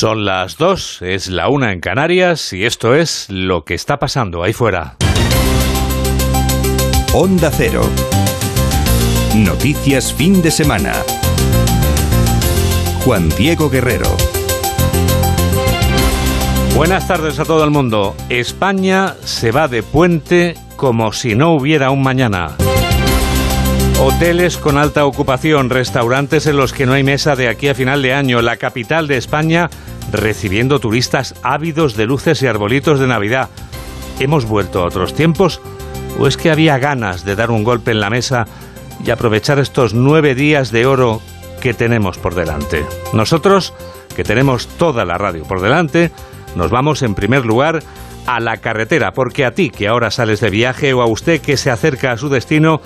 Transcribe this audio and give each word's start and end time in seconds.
Son 0.00 0.24
las 0.24 0.56
dos, 0.56 1.02
es 1.02 1.28
la 1.28 1.50
una 1.50 1.72
en 1.72 1.80
Canarias 1.80 2.54
y 2.54 2.64
esto 2.64 2.94
es 2.94 3.26
lo 3.28 3.66
que 3.66 3.74
está 3.74 3.98
pasando 3.98 4.42
ahí 4.42 4.54
fuera. 4.54 4.96
Onda 7.12 7.50
Cero. 7.54 7.82
Noticias 9.36 10.14
fin 10.14 10.40
de 10.40 10.50
semana. 10.50 10.94
Juan 13.04 13.28
Diego 13.36 13.68
Guerrero. 13.68 14.08
Buenas 16.74 17.06
tardes 17.06 17.38
a 17.38 17.44
todo 17.44 17.62
el 17.62 17.70
mundo. 17.70 18.16
España 18.30 19.16
se 19.24 19.52
va 19.52 19.68
de 19.68 19.82
puente 19.82 20.54
como 20.76 21.12
si 21.12 21.34
no 21.34 21.52
hubiera 21.52 21.90
un 21.90 22.02
mañana. 22.02 22.56
Hoteles 24.02 24.56
con 24.56 24.78
alta 24.78 25.04
ocupación, 25.04 25.68
restaurantes 25.68 26.46
en 26.46 26.56
los 26.56 26.72
que 26.72 26.86
no 26.86 26.94
hay 26.94 27.02
mesa 27.02 27.36
de 27.36 27.50
aquí 27.50 27.68
a 27.68 27.74
final 27.74 28.00
de 28.00 28.14
año, 28.14 28.40
la 28.40 28.56
capital 28.56 29.06
de 29.06 29.18
España 29.18 29.68
recibiendo 30.12 30.80
turistas 30.80 31.34
ávidos 31.42 31.96
de 31.96 32.06
luces 32.06 32.42
y 32.42 32.46
arbolitos 32.46 33.00
de 33.00 33.06
Navidad. 33.06 33.48
¿Hemos 34.18 34.44
vuelto 34.44 34.82
a 34.82 34.86
otros 34.86 35.14
tiempos? 35.14 35.60
¿O 36.18 36.26
es 36.26 36.36
que 36.36 36.50
había 36.50 36.78
ganas 36.78 37.24
de 37.24 37.36
dar 37.36 37.50
un 37.50 37.64
golpe 37.64 37.92
en 37.92 38.00
la 38.00 38.10
mesa 38.10 38.46
y 39.04 39.10
aprovechar 39.10 39.58
estos 39.58 39.94
nueve 39.94 40.34
días 40.34 40.70
de 40.70 40.86
oro 40.86 41.20
que 41.60 41.74
tenemos 41.74 42.18
por 42.18 42.34
delante? 42.34 42.84
Nosotros, 43.12 43.72
que 44.14 44.24
tenemos 44.24 44.66
toda 44.66 45.04
la 45.04 45.16
radio 45.16 45.44
por 45.44 45.60
delante, 45.60 46.10
nos 46.56 46.70
vamos 46.70 47.02
en 47.02 47.14
primer 47.14 47.46
lugar 47.46 47.82
a 48.26 48.40
la 48.40 48.58
carretera, 48.58 49.12
porque 49.12 49.44
a 49.44 49.52
ti 49.52 49.70
que 49.70 49.88
ahora 49.88 50.10
sales 50.10 50.40
de 50.40 50.50
viaje 50.50 50.92
o 50.92 51.02
a 51.02 51.06
usted 51.06 51.40
que 51.40 51.56
se 51.56 51.70
acerca 51.70 52.12
a 52.12 52.16
su 52.16 52.28
destino, 52.28 52.80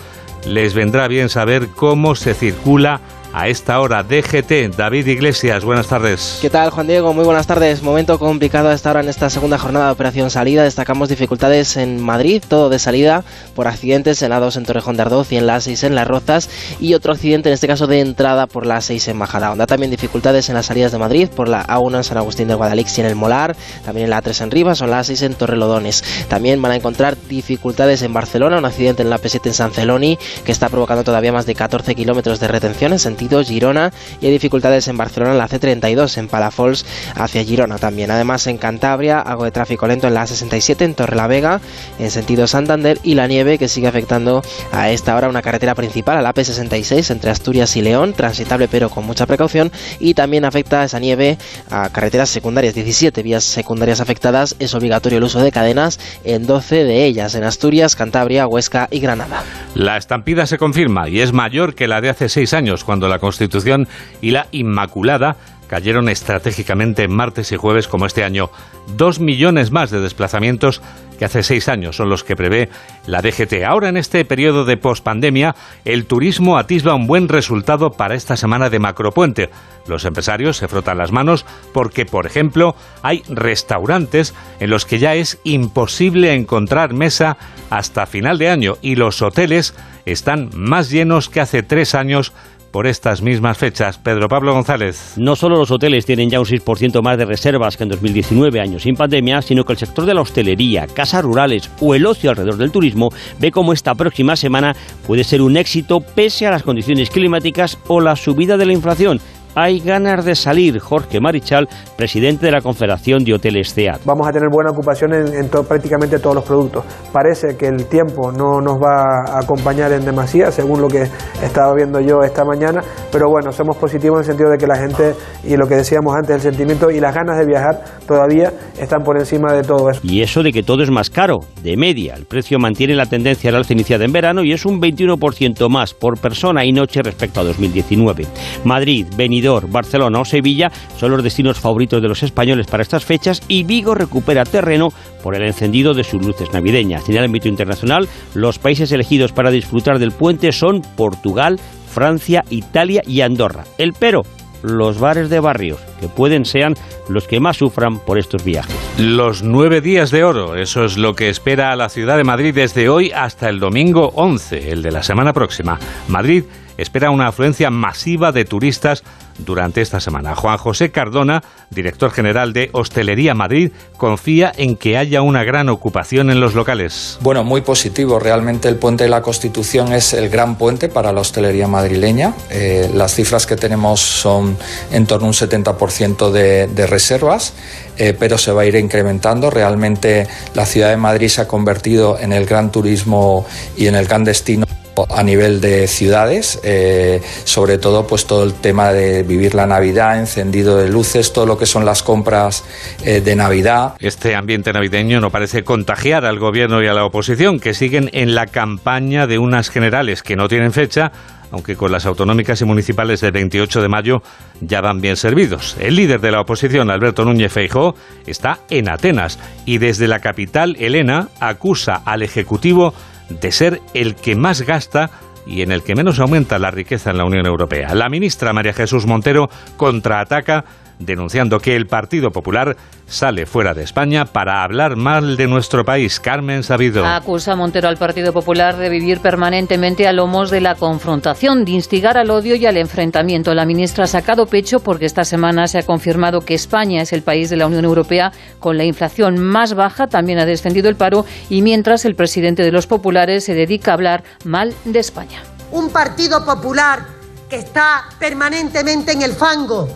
les 0.47 0.75
vendrá 0.75 1.09
bien 1.09 1.29
saber 1.29 1.69
cómo 1.69 2.15
se 2.15 2.35
circula 2.35 3.01
a 3.35 3.49
esta 3.49 3.81
hora. 3.81 4.05
DGT, 4.05 4.77
David 4.77 5.09
Iglesias, 5.09 5.65
buenas 5.65 5.89
tardes. 5.89 6.39
¿Qué 6.41 6.51
tal, 6.51 6.71
Juan 6.71 6.87
Diego? 6.87 7.13
Muy 7.13 7.25
buenas 7.25 7.49
tardes. 7.49 7.83
Momento 7.83 8.19
complicado 8.21 8.69
a 8.69 8.75
esta 8.75 8.91
hora 8.91 9.01
en 9.01 9.09
esta 9.09 9.29
segunda 9.29 9.59
jornada 9.59 9.87
de 9.87 9.93
operación 9.93 10.31
salida. 10.31 10.63
Destacamos 10.63 11.09
dificultades 11.09 11.77
en 11.77 12.01
Madrid, 12.01 12.45
todo 12.47 12.69
de 12.69 12.79
salida 12.79 13.25
por 13.57 13.67
accidentes 13.67 14.23
en 14.23 14.31
la 14.31 14.39
2 14.39 14.57
en 14.57 14.65
Torrejón 14.65 14.97
de 14.97 15.03
Ardoz 15.03 15.33
y 15.33 15.37
en 15.37 15.49
la 15.49 15.61
6 15.61 15.83
en 15.83 15.97
Las 15.97 16.07
Rozas 16.07 16.49
y 16.79 16.95
otro 16.95 17.13
accidente 17.13 17.49
en 17.49 17.55
este 17.55 17.67
caso 17.67 17.89
de 17.89 18.01
entrada 18.01 18.47
por 18.47 18.67
la 18.67 18.81
6 18.81 19.09
en 19.09 19.17
Majadahonda. 19.17 19.67
También 19.67 19.91
dificultades 19.91 20.49
en 20.49 20.55
las 20.55 20.67
salidas 20.67 20.93
de 20.93 20.99
Madrid 20.99 21.29
por 21.29 21.49
la 21.49 21.67
A1 21.67 21.97
en 21.97 22.05
San 22.05 22.19
Agustín 22.19 22.47
de 22.47 22.55
Guadalix 22.55 22.97
y 22.99 23.01
en 23.01 23.09
el 23.09 23.17
Molar, 23.17 23.57
también 23.85 24.05
en 24.05 24.11
la 24.11 24.23
3 24.23 24.43
en 24.43 24.51
Rivas 24.53 24.81
o 24.81 24.87
la 24.87 25.03
6 25.03 25.23
en 25.23 25.35
Torrelodones. 25.35 26.05
También 26.29 26.63
van 26.63 26.71
a 26.71 26.77
encontrar 26.77 27.17
dificultades 27.29 28.03
en 28.03 28.13
Barcelona, 28.13 28.59
un 28.59 28.65
accidente 28.65 29.03
en 29.03 29.11
la 29.11 29.19
P7 29.19 29.47
en 29.47 29.55
San 29.55 29.73
Celoni 29.73 30.19
que 30.45 30.53
está 30.53 30.69
provocando 30.69 31.03
todavía 31.03 31.33
más 31.33 31.47
de 31.47 31.57
14 31.57 31.97
kilómetros 31.97 32.39
de 32.39 32.47
retención 32.47 32.93
en 32.93 33.01
Girona 33.45 33.93
y 34.21 34.27
hay 34.27 34.33
dificultades 34.33 34.89
en 34.89 34.97
Barcelona 34.97 35.33
en 35.33 35.39
la 35.39 35.49
C32 35.49 36.19
en 36.19 36.29
Palafols 36.29 36.85
hacia 37.15 37.45
Girona 37.45 37.79
también. 37.79 38.11
Además 38.11 38.47
en 38.47 38.59
Cantabria 38.59 39.21
algo 39.21 39.45
de 39.45 39.51
tráfico 39.51 39.87
lento 39.87 40.07
en 40.07 40.15
la 40.15 40.25
A67 40.25 40.83
en 40.83 40.95
Torrelavega 40.95 41.61
en 41.99 42.11
sentido 42.11 42.47
Santander 42.47 42.99
y 43.03 43.15
la 43.15 43.27
nieve 43.27 43.59
que 43.59 43.69
sigue 43.69 43.89
afectando 43.89 44.43
a 44.73 44.91
esta 44.91 45.15
hora 45.17 45.29
una 45.29 45.43
carretera 45.43 45.75
principal 45.75 46.19
a 46.19 46.23
la 46.23 46.35
P66 46.35 47.11
entre 47.11 47.31
Asturias 47.31 47.77
y 47.77 47.83
León, 47.83 48.15
transitable 48.15 48.69
pero 48.69 48.91
con 48.91 49.05
mucha 49.05 49.27
precaución 49.27 49.71
y 49.99 50.15
también 50.15 50.45
afecta 50.45 50.85
esa 50.85 50.99
nieve 50.99 51.39
a 51.71 51.89
carreteras 51.91 52.31
secundarias, 52.31 52.75
17 52.75 53.23
vías 53.23 53.45
secundarias 53.45 54.01
afectadas, 54.01 54.57
es 54.59 54.75
obligatorio 54.75 55.19
el 55.19 55.25
uso 55.25 55.41
de 55.41 55.53
cadenas 55.53 55.99
en 56.25 56.47
12 56.47 56.85
de 56.85 57.05
ellas 57.05 57.35
en 57.35 57.45
Asturias, 57.45 57.97
Cantabria, 57.97 58.47
Huesca 58.47 58.89
y 58.91 59.01
Granada. 59.01 59.43
La 59.75 59.97
estampida 59.97 60.47
se 60.47 60.59
confirma 60.59 61.09
y 61.09 61.21
es 61.21 61.33
mayor 61.33 61.75
que 61.75 61.89
la 61.89 62.01
de 62.01 62.11
hace 62.11 62.29
seis 62.29 62.55
años 62.55 62.85
cuando 62.85 63.09
la 63.09 63.14
Constitución 63.19 63.89
y 64.21 64.31
la 64.31 64.47
Inmaculada 64.53 65.37
cayeron 65.67 66.09
estratégicamente 66.09 67.09
martes 67.09 67.53
y 67.53 67.57
jueves 67.57 67.89
como 67.89 68.07
este 68.07 68.25
año. 68.25 68.51
Dos 68.97 69.19
millones 69.19 69.71
más 69.71 69.91
de 69.91 70.01
desplazamientos 70.01 70.83
que 71.19 71.25
hace 71.25 71.43
seis 71.43 71.69
años 71.69 71.97
son 71.97 72.09
los 72.09 72.25
que 72.25 72.37
prevé 72.37 72.69
la 73.07 73.23
DGT. 73.23 73.65
Ahora, 73.67 73.89
en 73.89 73.97
este 73.97 74.25
periodo 74.25 74.65
de 74.65 74.77
pospandemia, 74.77 75.55
el 75.85 76.07
turismo 76.07 76.59
atisba 76.59 76.95
un 76.95 77.07
buen 77.07 77.29
resultado 77.29 77.93
para 77.93 78.15
esta 78.15 78.37
semana 78.37 78.69
de 78.71 78.79
macropuente. 78.79 79.51
Los 79.87 80.05
empresarios 80.05 80.57
se 80.57 80.69
frotan 80.69 80.99
las 80.99 81.13
manos 81.13 81.47
porque, 81.73 82.05
por 82.07 82.27
ejemplo, 82.27 82.75
hay 83.03 83.23
restaurantes 83.29 84.35
en 84.61 84.71
los 84.71 84.87
que 84.87 84.99
ya 84.99 85.15
es 85.15 85.39
imposible 85.45 86.35
encontrar 86.35 86.93
mesa 86.93 87.37
hasta 87.71 88.07
final 88.07 88.39
de 88.39 88.51
año 88.51 88.77
y 88.81 88.97
los 88.97 89.23
hoteles 89.23 89.75
están 90.05 90.51
más 90.55 90.91
llenos 90.91 91.29
que 91.29 91.41
hace 91.41 91.63
tres 91.63 91.95
años 91.95 92.33
por 92.75 92.89
estas 92.89 93.23
mismas 93.23 93.57
fechas. 93.57 93.99
Pedro 93.99 94.27
Pablo 94.27 94.53
González. 94.53 95.15
No 95.17 95.37
solo 95.37 95.57
los 95.57 95.71
hoteles 95.71 96.07
tienen 96.07 96.29
ya 96.29 96.41
un 96.41 96.45
6% 96.45 97.03
más 97.03 97.17
de 97.17 97.25
reservas 97.25 97.77
que 97.77 97.85
en 97.85 97.91
2019, 97.91 98.59
años 98.59 98.83
sin 98.83 98.97
pandemia, 98.97 99.43
sino 99.43 99.65
que 99.65 99.75
el 99.75 99.79
sector 99.79 100.05
de 100.05 100.13
la 100.13 100.23
hostelería, 100.23 100.89
casas 100.89 101.23
rurales 101.23 101.71
o 101.81 101.95
el 101.95 102.05
ocio 102.05 102.31
alrededor 102.31 102.57
del 102.57 102.73
turismo 102.73 103.11
ve 103.39 103.53
cómo 103.53 103.73
esta 103.73 103.95
próxima 103.95 104.35
semana 104.35 104.75
puede 105.07 105.23
ser 105.23 105.41
un 105.41 105.57
éxito 105.57 106.01
pese 106.01 106.49
a 106.49 106.51
las 106.51 106.65
condiciones 106.65 107.11
climáticas 107.11 107.79
o 107.87 108.01
la 108.01 108.17
subida 108.17 108.57
de 108.57 108.67
la 108.67 108.73
inflación 108.73 109.21
hay 109.55 109.81
ganas 109.81 110.25
de 110.25 110.35
salir. 110.35 110.79
Jorge 110.79 111.21
Marichal, 111.21 111.69
presidente 111.97 112.47
de 112.47 112.53
la 112.53 112.61
Confederación 112.61 113.25
de 113.25 113.35
Hoteles 113.35 113.75
CEAT. 113.75 114.01
Vamos 114.05 114.27
a 114.27 114.33
tener 114.33 114.49
buena 114.51 114.71
ocupación 114.71 115.13
en, 115.15 115.49
prácticamente 115.49 116.19
todos 116.19 116.37
los 116.37 116.45
productos. 116.45 116.85
Parece 117.13 117.57
que 117.57 117.67
el 117.67 117.87
tiempo 117.87 118.33
no 118.33 118.61
nos 118.61 118.77
va 118.79 119.25
a 119.27 119.41
acompañar 119.41 119.93
en 119.93 120.05
demasía, 120.05 120.51
según 120.51 120.81
lo 120.81 120.89
que 120.89 121.03
estaba 121.43 121.75
viendo 121.75 122.01
yo 122.01 122.23
esta 122.23 122.45
mañana, 122.45 122.83
pero 123.13 123.29
bueno, 123.29 123.53
somos 123.53 123.77
positivos 123.77 124.17
en 124.17 124.21
el 124.21 124.27
sentido 124.27 124.51
de 124.51 124.59
que 124.59 124.67
la 124.67 124.77
gente, 124.77 125.15
y 125.45 125.57
lo 125.57 125.67
que 125.67 125.77
decíamos 125.77 126.15
antes, 126.17 126.37
el 126.37 126.41
sentimiento 126.41 126.91
y 126.91 127.01
las 127.01 127.15
ganas 127.15 127.39
de 127.39 127.47
viajar 127.47 127.83
todavía 128.07 128.53
están 128.79 129.03
por 129.03 129.19
encima 129.19 129.53
de 129.53 129.63
todo 129.63 129.91
eso. 129.91 130.01
Y 130.03 130.23
eso 130.23 130.43
de 130.43 130.53
que 130.53 130.63
todo 130.63 130.83
es 130.83 130.91
más 130.91 131.11
caro, 131.11 131.41
de 131.63 131.77
media, 131.77 132.15
el 132.15 132.25
precio 132.25 132.59
mantiene 132.59 132.95
la 132.95 133.07
tendencia 133.07 133.51
al 133.51 133.57
alza 133.57 133.73
iniciada 133.73 134.05
en 134.05 134.13
verano 134.13 134.43
y 134.43 134.53
es 134.53 134.67
un 134.67 134.81
21% 134.81 135.69
más 135.69 135.95
por 135.95 136.19
persona 136.19 136.65
y 136.65 136.73
noche 136.73 137.03
respecto 137.03 137.41
a 137.41 137.45
2019. 137.45 138.27
Madrid, 138.65 139.07
Benidorm, 139.17 139.44
Barcelona 139.53 140.21
o 140.21 140.25
Sevilla 140.25 140.71
son 140.97 141.11
los 141.11 141.23
destinos 141.23 141.61
favoritos 141.61 142.01
de 142.01 142.09
los 142.09 142.23
españoles 142.23 142.67
para 142.67 142.83
estas 142.83 143.05
fechas 143.05 143.43
y 143.49 143.65
Vigo 143.65 143.95
recupera 143.95 144.45
terreno 144.45 144.89
por 145.23 145.35
el 145.35 145.43
encendido 145.43 145.95
de 145.95 146.05
sus 146.05 146.25
luces 146.25 146.53
navideñas. 146.53 147.09
En 147.09 147.17
el 147.17 147.25
ámbito 147.25 147.49
internacional, 147.49 148.09
los 148.35 148.59
países 148.59 148.91
elegidos 148.93 149.33
para 149.33 149.51
disfrutar 149.51 149.99
del 149.99 150.13
puente 150.13 150.53
son 150.53 150.83
Portugal, 150.97 151.61
Francia, 151.89 152.45
Italia 152.51 153.03
y 153.07 153.21
Andorra. 153.21 153.65
El 153.79 153.93
pero, 153.93 154.23
los 154.63 154.99
bares 154.99 155.29
de 155.29 155.41
barrios, 155.41 155.79
que 156.01 156.09
pueden 156.09 156.45
sean 156.45 156.75
los 157.09 157.27
que 157.27 157.41
más 157.41 157.57
sufran 157.57 157.99
por 157.99 158.19
estos 158.19 158.45
viajes. 158.45 158.75
Los 158.99 159.43
nueve 159.43 159.81
días 159.81 160.11
de 160.11 160.25
oro, 160.25 160.57
eso 160.57 160.85
es 160.85 160.97
lo 160.97 161.15
que 161.15 161.29
espera 161.29 161.73
a 161.73 161.77
la 161.77 161.89
ciudad 161.89 162.17
de 162.17 162.25
Madrid 162.25 162.55
desde 162.55 162.89
hoy 162.89 163.13
hasta 163.13 163.49
el 163.49 163.61
domingo 163.61 164.13
11, 164.15 164.71
el 164.71 164.83
de 164.83 164.93
la 164.93 165.03
semana 165.03 165.33
próxima. 165.33 165.79
Madrid 166.09 166.45
espera 166.77 167.11
una 167.11 167.29
afluencia 167.29 167.71
masiva 167.71 168.33
de 168.33 168.45
turistas 168.45 169.05
durante 169.39 169.81
esta 169.81 170.01
semana. 170.01 170.35
Juan 170.35 170.59
José 170.59 170.91
Cardona, 170.91 171.43
director 171.71 172.11
general 172.11 172.53
de 172.53 172.71
Hostelería 172.73 173.35
Madrid, 173.35 173.73
confía 173.97 174.53
en 174.57 174.77
que 174.77 174.97
haya 174.97 175.23
una 175.23 175.45
gran 175.45 175.69
ocupación 175.69 176.31
en 176.31 176.41
los 176.41 176.55
locales. 176.55 177.19
Bueno, 177.21 177.43
muy 177.45 177.63
positivo. 177.63 178.19
Realmente 178.19 178.69
el 178.69 178.77
puente 178.77 179.05
de 179.05 179.11
la 179.11 179.23
Constitución 179.23 179.93
es 179.93 180.15
el 180.15 180.29
gran 180.29 180.57
puente 180.57 180.89
para 180.89 181.13
la 181.13 181.21
hostelería 181.21 181.67
madrileña. 181.67 182.35
Eh, 182.51 182.91
las 182.95 183.15
cifras 183.15 183.47
que 183.47 183.57
tenemos 183.57 184.01
son 184.01 184.57
en 184.93 185.07
torno 185.07 185.27
a 185.27 185.29
un 185.29 185.35
70% 185.35 186.31
de, 186.31 186.69
de 186.69 186.87
reservas, 186.95 187.53
eh, 187.99 188.15
pero 188.19 188.39
se 188.39 188.53
va 188.53 188.63
a 188.63 188.67
ir 188.67 188.77
incrementando. 188.77 189.51
Realmente 189.51 190.27
la 190.55 190.65
ciudad 190.65 190.91
de 190.91 190.97
Madrid 190.97 191.29
se 191.29 191.41
ha 191.41 191.49
convertido 191.49 192.19
en 192.19 192.33
el 192.33 192.47
gran 192.47 192.71
turismo 192.71 193.45
y 193.77 193.87
en 193.89 193.97
el 193.97 194.07
gran 194.07 194.23
destino 194.25 194.65
a 195.11 195.23
nivel 195.23 195.61
de 195.61 195.89
ciudades, 195.89 196.61
eh, 196.63 197.21
sobre 197.45 197.79
todo 197.79 198.07
pues 198.07 198.27
todo 198.27 198.45
el 198.45 198.55
tema 198.55 198.93
de 198.93 199.23
vivir 199.25 199.55
la 199.55 199.67
Navidad, 199.67 200.19
encendido 200.19 200.77
de 200.77 200.89
luces, 200.89 201.33
todo 201.33 201.47
lo 201.47 201.59
que 201.59 201.67
son 201.67 201.85
las 201.85 202.03
compras 202.03 202.65
eh, 203.05 203.21
de 203.21 203.35
Navidad. 203.35 203.95
Este 203.99 204.37
ambiente 204.37 204.73
navideño 204.73 205.21
no 205.21 205.31
parece 205.31 205.65
contagiar 205.65 206.25
al 206.25 206.39
gobierno 206.39 206.83
y 206.83 206.87
a 206.87 206.95
la 206.95 207.05
oposición, 207.05 207.59
que 207.59 207.75
siguen 207.75 208.09
en 208.13 208.35
la 208.35 208.47
campaña 208.47 209.27
de 209.27 209.39
unas 209.39 209.69
generales 209.69 210.23
que 210.23 210.37
no 210.37 210.49
tienen 210.49 210.73
fecha, 210.73 211.11
aunque 211.51 211.77
con 211.77 211.93
las 211.93 212.07
autonómicas 212.07 212.61
y 212.61 212.65
municipales 212.65 213.21
del 213.21 213.33
28 213.33 213.83
de 213.83 213.89
mayo 213.89 214.23
ya 214.61 214.81
van 214.81 215.01
bien 215.01 215.17
servidos. 215.17 215.77
El 215.81 215.97
líder 215.97 216.21
de 216.21 216.33
la 216.33 216.41
oposición, 216.41 216.91
Alberto 216.91 217.25
Núñez 217.25 217.53
Feijóo, 217.53 217.95
está 218.27 218.59
en 218.71 218.89
Atenas 218.89 219.39
y 219.65 219.79
desde 219.79 220.09
la 220.09 220.21
capital, 220.21 220.77
Elena, 220.79 221.29
acusa 221.41 222.03
al 222.05 222.23
Ejecutivo 222.23 222.95
de 223.29 223.53
ser 223.53 223.81
el 223.95 224.15
que 224.15 224.37
más 224.37 224.63
gasta 224.63 225.11
y 225.47 225.63
en 225.63 225.73
el 225.73 225.83
que 225.83 225.95
menos 225.95 226.19
aumenta 226.21 226.59
la 226.59 226.71
riqueza 226.71 227.11
en 227.11 227.19
la 227.19 227.25
Unión 227.25 227.47
Europea. 227.47 227.95
La 227.95 228.09
ministra 228.09 228.53
María 228.53 228.73
Jesús 228.73 229.07
Montero 229.07 229.49
contraataca 229.77 230.65
denunciando 230.99 231.61
que 231.61 231.77
el 231.77 231.87
Partido 231.87 232.31
Popular 232.31 232.77
sale 233.07 233.47
fuera 233.47 233.75
de 233.75 233.83
España 233.83 234.25
para 234.25 234.63
hablar 234.63 234.97
mal 234.97 235.37
de 235.37 235.47
nuestro 235.47 235.85
país. 235.85 236.21
Carmen 236.21 236.63
Sabido. 236.63 237.05
Acusa 237.05 237.55
Montero 237.57 237.89
al 237.89 237.97
Partido 237.97 238.33
Popular 238.33 238.77
de 238.77 238.89
vivir 238.89 239.21
permanentemente 239.21 240.07
a 240.07 240.13
lomos 240.13 240.51
de 240.51 240.61
la 240.61 240.75
confrontación, 240.75 241.65
de 241.65 241.73
instigar 241.73 242.17
al 242.17 242.31
odio 242.31 242.55
y 242.57 242.67
al 242.67 242.77
enfrentamiento. 242.77 243.55
La 243.55 243.67
ministra 243.67 244.05
ha 244.05 244.09
sacado 244.09 244.47
pecho 244.47 244.81
porque 244.81 245.07
esta 245.07 245.25
semana 245.25 245.69
se 245.69 245.79
ha 245.79 245.83
confirmado 245.83 246.41
que 246.41 246.55
España 246.55 247.03
es 247.03 247.13
el 247.13 247.23
país 247.23 247.51
de 247.51 247.57
la 247.57 247.67
Unión 247.67 247.85
Europea 247.85 248.33
con 248.59 248.79
la 248.79 248.85
inflación 248.85 249.39
más 249.39 249.75
baja, 249.75 250.07
también 250.07 250.39
ha 250.39 250.47
descendido 250.47 250.89
el 250.89 250.97
paro 250.97 251.27
y 251.49 251.63
mientras 251.63 252.05
el 252.05 252.15
presidente 252.15 252.63
de 252.63 252.73
los 252.73 252.87
populares 252.87 253.45
se 253.45 253.55
dedica 253.55 253.91
a 253.91 253.95
hablar 253.95 254.25
mal 254.45 254.75
de 254.85 254.99
España. 254.99 255.43
Un 255.71 255.91
Partido 255.91 256.45
Popular 256.45 257.01
que 257.49 257.57
está 257.57 258.05
permanentemente 258.19 259.13
en 259.13 259.23
el 259.23 259.33
fango, 259.33 259.89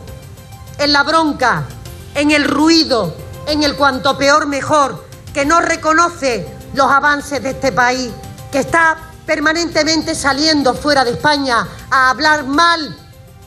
en 0.79 0.93
la 0.93 1.03
bronca, 1.03 1.65
en 2.15 2.31
el 2.31 2.45
ruido, 2.45 3.15
en 3.47 3.63
el 3.63 3.77
cuanto 3.77 4.17
peor 4.17 4.47
mejor, 4.47 5.05
que 5.35 5.45
no 5.45 5.61
reconoce 5.61 6.47
los 6.75 6.91
avances 6.91 7.43
de 7.43 7.51
este 7.51 7.73
país, 7.73 8.11
que 8.51 8.61
está 8.61 8.97
permanentemente 9.27 10.15
saliendo 10.15 10.75
fuera 10.75 11.05
de 11.05 11.13
España 11.13 11.67
a 11.91 12.11
hablar 12.11 12.47
mal 12.47 12.97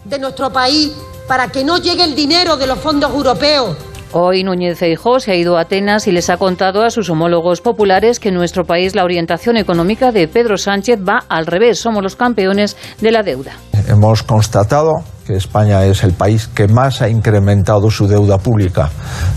de 0.03 0.19
nuestro 0.19 0.51
país 0.51 0.91
para 1.27 1.47
que 1.47 1.63
no 1.63 1.77
llegue 1.77 2.03
el 2.03 2.15
dinero 2.15 2.57
de 2.57 2.67
los 2.67 2.79
fondos 2.79 3.11
europeos 3.11 3.77
Hoy 4.13 4.43
Núñez 4.43 4.77
Feijóo 4.77 5.21
se 5.21 5.31
ha 5.31 5.35
ido 5.35 5.57
a 5.57 5.61
Atenas 5.61 6.05
y 6.05 6.11
les 6.11 6.29
ha 6.29 6.35
contado 6.35 6.83
a 6.83 6.89
sus 6.89 7.09
homólogos 7.09 7.61
populares 7.61 8.19
que 8.19 8.27
en 8.27 8.35
nuestro 8.35 8.65
país 8.65 8.93
la 8.93 9.05
orientación 9.05 9.55
económica 9.55 10.11
de 10.11 10.27
Pedro 10.27 10.57
Sánchez 10.57 10.99
va 10.99 11.23
al 11.29 11.45
revés. 11.45 11.79
Somos 11.79 12.03
los 12.03 12.17
campeones 12.17 12.75
de 12.99 13.11
la 13.11 13.23
deuda. 13.23 13.53
Hemos 13.91 14.23
constatado 14.23 15.03
que 15.27 15.35
España 15.35 15.83
es 15.83 16.05
el 16.05 16.13
país 16.13 16.47
que 16.47 16.69
más 16.69 17.01
ha 17.01 17.09
incrementado 17.09 17.91
su 17.91 18.07
deuda 18.07 18.37
pública 18.37 18.89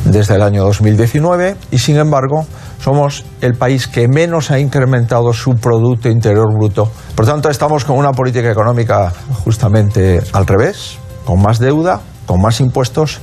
desde 0.04 0.36
el 0.36 0.42
año 0.42 0.62
2019 0.62 1.56
y 1.72 1.78
sin 1.78 1.96
embargo 1.96 2.46
somos 2.78 3.24
el 3.40 3.54
país 3.54 3.88
que 3.88 4.06
menos 4.06 4.52
ha 4.52 4.60
incrementado 4.60 5.32
su 5.32 5.56
Producto 5.56 6.08
Interior 6.08 6.46
Bruto. 6.56 6.88
Por 7.16 7.26
tanto, 7.26 7.50
estamos 7.50 7.84
con 7.84 7.98
una 7.98 8.12
política 8.12 8.48
económica 8.48 9.12
justamente 9.42 10.22
al 10.32 10.46
revés, 10.46 10.98
con 11.24 11.42
más 11.42 11.58
deuda, 11.58 12.00
con 12.24 12.40
más 12.40 12.60
impuestos 12.60 13.18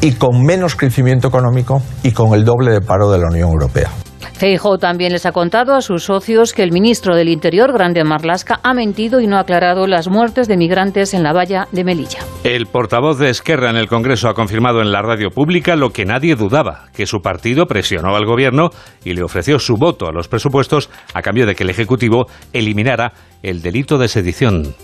y 0.00 0.14
con 0.14 0.42
menos 0.42 0.74
crecimiento 0.74 1.28
económico 1.28 1.80
y 2.02 2.10
con 2.10 2.34
el 2.34 2.44
doble 2.44 2.72
de 2.72 2.80
paro 2.80 3.08
de 3.08 3.18
la 3.18 3.28
Unión 3.28 3.50
Europea. 3.50 3.88
Feijóo 4.34 4.78
también 4.78 5.12
les 5.12 5.26
ha 5.26 5.32
contado 5.32 5.74
a 5.74 5.80
sus 5.80 6.04
socios 6.04 6.52
que 6.52 6.62
el 6.62 6.72
ministro 6.72 7.14
del 7.14 7.28
Interior, 7.28 7.72
Grande 7.72 8.04
Marlasca, 8.04 8.60
ha 8.62 8.74
mentido 8.74 9.20
y 9.20 9.26
no 9.26 9.36
ha 9.36 9.40
aclarado 9.40 9.86
las 9.86 10.08
muertes 10.08 10.48
de 10.48 10.56
migrantes 10.56 11.14
en 11.14 11.22
la 11.22 11.32
valla 11.32 11.68
de 11.72 11.84
Melilla. 11.84 12.20
El 12.44 12.66
portavoz 12.66 13.18
de 13.18 13.30
Esquerra 13.30 13.70
en 13.70 13.76
el 13.76 13.88
Congreso 13.88 14.28
ha 14.28 14.34
confirmado 14.34 14.80
en 14.80 14.92
la 14.92 15.02
radio 15.02 15.30
pública 15.30 15.76
lo 15.76 15.90
que 15.90 16.04
nadie 16.04 16.34
dudaba, 16.34 16.86
que 16.94 17.06
su 17.06 17.20
partido 17.20 17.66
presionó 17.66 18.16
al 18.16 18.26
gobierno 18.26 18.70
y 19.04 19.14
le 19.14 19.22
ofreció 19.22 19.58
su 19.58 19.76
voto 19.76 20.06
a 20.06 20.12
los 20.12 20.28
presupuestos 20.28 20.90
a 21.14 21.22
cambio 21.22 21.46
de 21.46 21.54
que 21.54 21.64
el 21.64 21.70
Ejecutivo 21.70 22.26
eliminara 22.52 23.12
el 23.42 23.62
delito 23.62 23.98
de 23.98 24.08
sedición. 24.08 24.74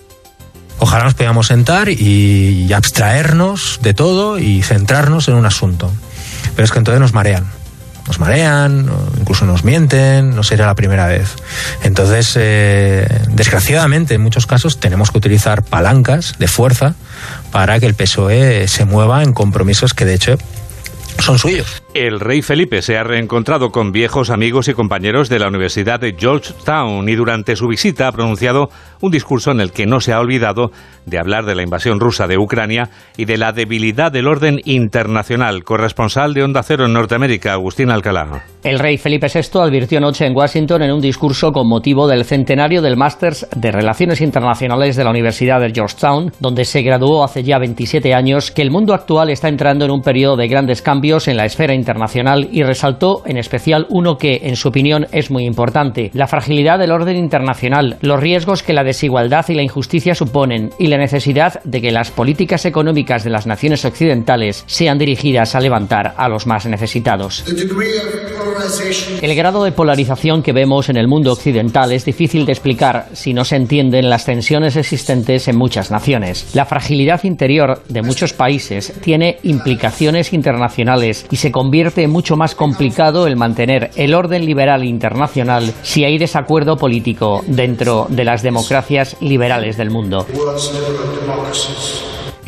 Ojalá 0.80 1.04
nos 1.04 1.14
podamos 1.14 1.48
sentar 1.48 1.88
y 1.88 2.72
abstraernos 2.72 3.80
de 3.82 3.94
todo 3.94 4.38
y 4.38 4.62
centrarnos 4.62 5.26
en 5.28 5.34
un 5.34 5.44
asunto. 5.44 5.90
Pero 6.54 6.64
es 6.64 6.70
que 6.70 6.78
entonces 6.78 7.00
nos 7.00 7.14
marean. 7.14 7.57
Nos 8.08 8.18
marean, 8.18 8.90
incluso 9.20 9.44
nos 9.44 9.64
mienten, 9.64 10.34
no 10.34 10.42
será 10.42 10.66
la 10.66 10.74
primera 10.74 11.06
vez. 11.06 11.36
Entonces, 11.84 12.32
eh, 12.36 13.06
desgraciadamente, 13.28 14.14
en 14.14 14.22
muchos 14.22 14.46
casos 14.46 14.80
tenemos 14.80 15.10
que 15.10 15.18
utilizar 15.18 15.62
palancas 15.62 16.34
de 16.38 16.48
fuerza 16.48 16.94
para 17.52 17.78
que 17.78 17.86
el 17.86 17.94
PSOE 17.94 18.66
se 18.66 18.84
mueva 18.86 19.22
en 19.22 19.32
compromisos 19.32 19.94
que, 19.94 20.06
de 20.06 20.14
hecho, 20.14 20.38
son 21.20 21.38
suyos. 21.38 21.82
El 21.94 22.20
rey 22.20 22.42
Felipe 22.42 22.82
se 22.82 22.96
ha 22.96 23.04
reencontrado 23.04 23.70
con 23.70 23.92
viejos 23.92 24.30
amigos 24.30 24.68
y 24.68 24.74
compañeros 24.74 25.28
de 25.28 25.38
la 25.38 25.48
Universidad 25.48 26.00
de 26.00 26.14
Georgetown 26.18 27.08
y 27.08 27.14
durante 27.14 27.56
su 27.56 27.68
visita 27.68 28.08
ha 28.08 28.12
pronunciado 28.12 28.70
un 29.00 29.10
discurso 29.10 29.50
en 29.50 29.60
el 29.60 29.72
que 29.72 29.86
no 29.86 30.00
se 30.00 30.12
ha 30.12 30.20
olvidado 30.20 30.72
de 31.06 31.18
hablar 31.18 31.44
de 31.44 31.54
la 31.54 31.62
invasión 31.62 32.00
rusa 32.00 32.26
de 32.26 32.38
Ucrania 32.38 32.90
y 33.16 33.24
de 33.24 33.38
la 33.38 33.52
debilidad 33.52 34.12
del 34.12 34.26
orden 34.26 34.60
internacional. 34.64 35.64
Corresponsal 35.64 36.34
de 36.34 36.42
Onda 36.42 36.62
Cero 36.62 36.86
en 36.86 36.92
Norteamérica, 36.92 37.52
Agustín 37.52 37.90
Alcalá. 37.90 38.44
El 38.64 38.80
rey 38.80 38.98
Felipe 38.98 39.28
VI 39.32 39.60
advirtió 39.60 39.98
anoche 39.98 40.26
en 40.26 40.36
Washington 40.36 40.82
en 40.82 40.90
un 40.90 41.00
discurso 41.00 41.52
con 41.52 41.68
motivo 41.68 42.08
del 42.08 42.24
centenario 42.24 42.82
del 42.82 42.96
Masters 42.96 43.46
de 43.54 43.70
Relaciones 43.70 44.20
Internacionales 44.20 44.96
de 44.96 45.04
la 45.04 45.10
Universidad 45.10 45.60
de 45.60 45.70
Georgetown, 45.72 46.32
donde 46.40 46.64
se 46.64 46.82
graduó 46.82 47.22
hace 47.22 47.44
ya 47.44 47.58
27 47.58 48.12
años, 48.14 48.50
que 48.50 48.62
el 48.62 48.72
mundo 48.72 48.94
actual 48.94 49.30
está 49.30 49.48
entrando 49.48 49.84
en 49.84 49.92
un 49.92 50.02
periodo 50.02 50.36
de 50.36 50.48
grandes 50.48 50.82
cambios 50.82 51.28
en 51.28 51.36
la 51.36 51.44
esfera 51.44 51.72
internacional 51.72 52.48
y 52.50 52.64
resaltó 52.64 53.22
en 53.26 53.36
especial 53.36 53.86
uno 53.90 54.18
que, 54.18 54.40
en 54.42 54.56
su 54.56 54.68
opinión, 54.68 55.06
es 55.12 55.30
muy 55.30 55.44
importante, 55.44 56.10
la 56.12 56.26
fragilidad 56.26 56.80
del 56.80 56.90
orden 56.90 57.16
internacional, 57.16 57.96
los 58.00 58.18
riesgos 58.18 58.64
que 58.64 58.72
la 58.72 58.82
desigualdad 58.82 59.46
y 59.48 59.54
la 59.54 59.62
injusticia 59.62 60.16
suponen 60.16 60.70
y 60.80 60.88
la 60.88 60.98
necesidad 60.98 61.62
de 61.62 61.80
que 61.80 61.92
las 61.92 62.10
políticas 62.10 62.64
económicas 62.64 63.22
de 63.22 63.30
las 63.30 63.46
naciones 63.46 63.84
occidentales 63.84 64.64
sean 64.66 64.98
dirigidas 64.98 65.54
a 65.54 65.60
levantar 65.60 66.14
a 66.16 66.28
los 66.28 66.48
más 66.48 66.66
necesitados. 66.66 67.44
El 69.22 69.34
grado 69.34 69.64
de 69.64 69.72
polarización 69.72 70.42
que 70.42 70.52
vemos 70.52 70.88
en 70.88 70.96
el 70.96 71.08
mundo 71.08 71.32
occidental 71.32 71.92
es 71.92 72.04
difícil 72.04 72.46
de 72.46 72.52
explicar 72.52 73.06
si 73.12 73.32
no 73.32 73.44
se 73.44 73.56
entienden 73.56 74.10
las 74.10 74.24
tensiones 74.24 74.76
existentes 74.76 75.48
en 75.48 75.56
muchas 75.56 75.90
naciones. 75.90 76.54
La 76.54 76.66
fragilidad 76.66 77.24
interior 77.24 77.82
de 77.88 78.02
muchos 78.02 78.32
países 78.32 78.92
tiene 79.00 79.38
implicaciones 79.42 80.32
internacionales 80.32 81.26
y 81.30 81.36
se 81.36 81.52
convierte 81.52 82.08
mucho 82.08 82.36
más 82.36 82.54
complicado 82.54 83.26
el 83.26 83.36
mantener 83.36 83.90
el 83.96 84.14
orden 84.14 84.44
liberal 84.44 84.84
internacional 84.84 85.72
si 85.82 86.04
hay 86.04 86.18
desacuerdo 86.18 86.76
político 86.76 87.44
dentro 87.46 88.06
de 88.08 88.24
las 88.24 88.42
democracias 88.42 89.16
liberales 89.20 89.76
del 89.76 89.90
mundo. 89.90 90.26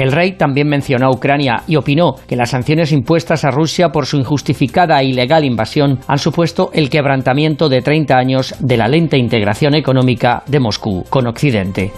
El 0.00 0.12
rey 0.12 0.32
también 0.32 0.66
mencionó 0.66 1.08
a 1.08 1.10
Ucrania 1.10 1.62
y 1.66 1.76
opinó 1.76 2.14
que 2.26 2.34
las 2.34 2.48
sanciones 2.48 2.90
impuestas 2.90 3.44
a 3.44 3.50
Rusia 3.50 3.90
por 3.90 4.06
su 4.06 4.16
injustificada 4.16 4.98
e 4.98 5.04
ilegal 5.04 5.44
invasión 5.44 5.98
han 6.06 6.18
supuesto 6.18 6.70
el 6.72 6.88
quebrantamiento 6.88 7.68
de 7.68 7.82
30 7.82 8.16
años 8.16 8.54
de 8.60 8.78
la 8.78 8.88
lenta 8.88 9.18
integración 9.18 9.74
económica 9.74 10.42
de 10.46 10.58
Moscú 10.58 11.04
con 11.10 11.26
Occidente. 11.26 11.92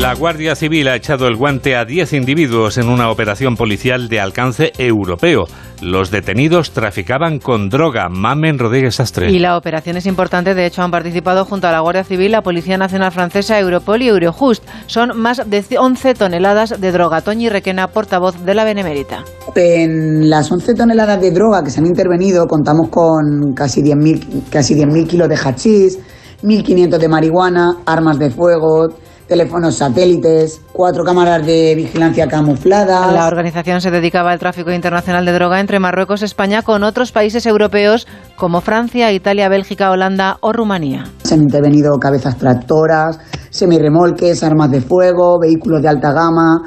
La 0.00 0.14
Guardia 0.14 0.54
Civil 0.54 0.86
ha 0.86 0.94
echado 0.94 1.26
el 1.26 1.34
guante 1.34 1.74
a 1.74 1.84
10 1.84 2.12
individuos 2.12 2.78
en 2.78 2.88
una 2.88 3.10
operación 3.10 3.56
policial 3.56 4.08
de 4.08 4.20
alcance 4.20 4.70
europeo. 4.78 5.46
Los 5.82 6.12
detenidos 6.12 6.70
traficaban 6.70 7.40
con 7.40 7.68
droga. 7.68 8.08
Mamen 8.08 8.60
Rodríguez 8.60 9.00
Astre. 9.00 9.28
Y 9.32 9.40
la 9.40 9.56
operación 9.56 9.96
es 9.96 10.06
importante. 10.06 10.54
De 10.54 10.66
hecho, 10.66 10.82
han 10.82 10.92
participado 10.92 11.44
junto 11.44 11.66
a 11.66 11.72
la 11.72 11.80
Guardia 11.80 12.04
Civil, 12.04 12.30
la 12.30 12.42
Policía 12.42 12.78
Nacional 12.78 13.10
Francesa, 13.10 13.58
Europol 13.58 14.00
y 14.00 14.06
Eurojust. 14.06 14.64
Son 14.86 15.18
más 15.20 15.42
de 15.44 15.64
11 15.76 16.14
toneladas 16.14 16.80
de 16.80 16.92
droga. 16.92 17.20
Toñi 17.20 17.48
Requena, 17.48 17.88
portavoz 17.88 18.44
de 18.44 18.54
la 18.54 18.62
Benemérita. 18.62 19.24
En 19.56 20.30
las 20.30 20.52
11 20.52 20.74
toneladas 20.74 21.20
de 21.20 21.32
droga 21.32 21.64
que 21.64 21.70
se 21.70 21.80
han 21.80 21.86
intervenido, 21.86 22.46
contamos 22.46 22.88
con 22.88 23.52
casi 23.52 23.82
10.000 23.82 24.44
casi 24.48 24.74
10 24.74 25.08
kilos 25.08 25.28
de 25.28 25.36
hachís, 25.36 25.98
1.500 26.44 26.98
de 26.98 27.08
marihuana, 27.08 27.78
armas 27.84 28.16
de 28.20 28.30
fuego 28.30 28.86
teléfonos 29.28 29.76
satélites, 29.76 30.62
cuatro 30.72 31.04
cámaras 31.04 31.44
de 31.46 31.74
vigilancia 31.76 32.26
camufladas. 32.26 33.12
La 33.12 33.26
organización 33.26 33.80
se 33.80 33.90
dedicaba 33.90 34.32
al 34.32 34.38
tráfico 34.38 34.72
internacional 34.72 35.24
de 35.26 35.32
droga 35.32 35.60
entre 35.60 35.78
Marruecos, 35.78 36.22
España, 36.22 36.62
con 36.62 36.82
otros 36.82 37.12
países 37.12 37.44
europeos 37.44 38.08
como 38.36 38.62
Francia, 38.62 39.12
Italia, 39.12 39.48
Bélgica, 39.48 39.90
Holanda 39.90 40.38
o 40.40 40.52
Rumanía. 40.52 41.04
Se 41.22 41.34
han 41.34 41.42
intervenido 41.42 41.98
cabezas 41.98 42.38
tractoras, 42.38 43.20
semirremolques, 43.50 44.42
armas 44.42 44.70
de 44.70 44.80
fuego, 44.80 45.38
vehículos 45.38 45.82
de 45.82 45.88
alta 45.88 46.12
gama, 46.12 46.62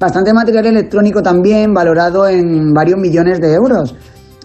bastante 0.00 0.34
material 0.34 0.66
electrónico 0.66 1.22
también 1.22 1.72
valorado 1.72 2.26
en 2.26 2.72
varios 2.72 2.98
millones 2.98 3.40
de 3.40 3.54
euros 3.54 3.94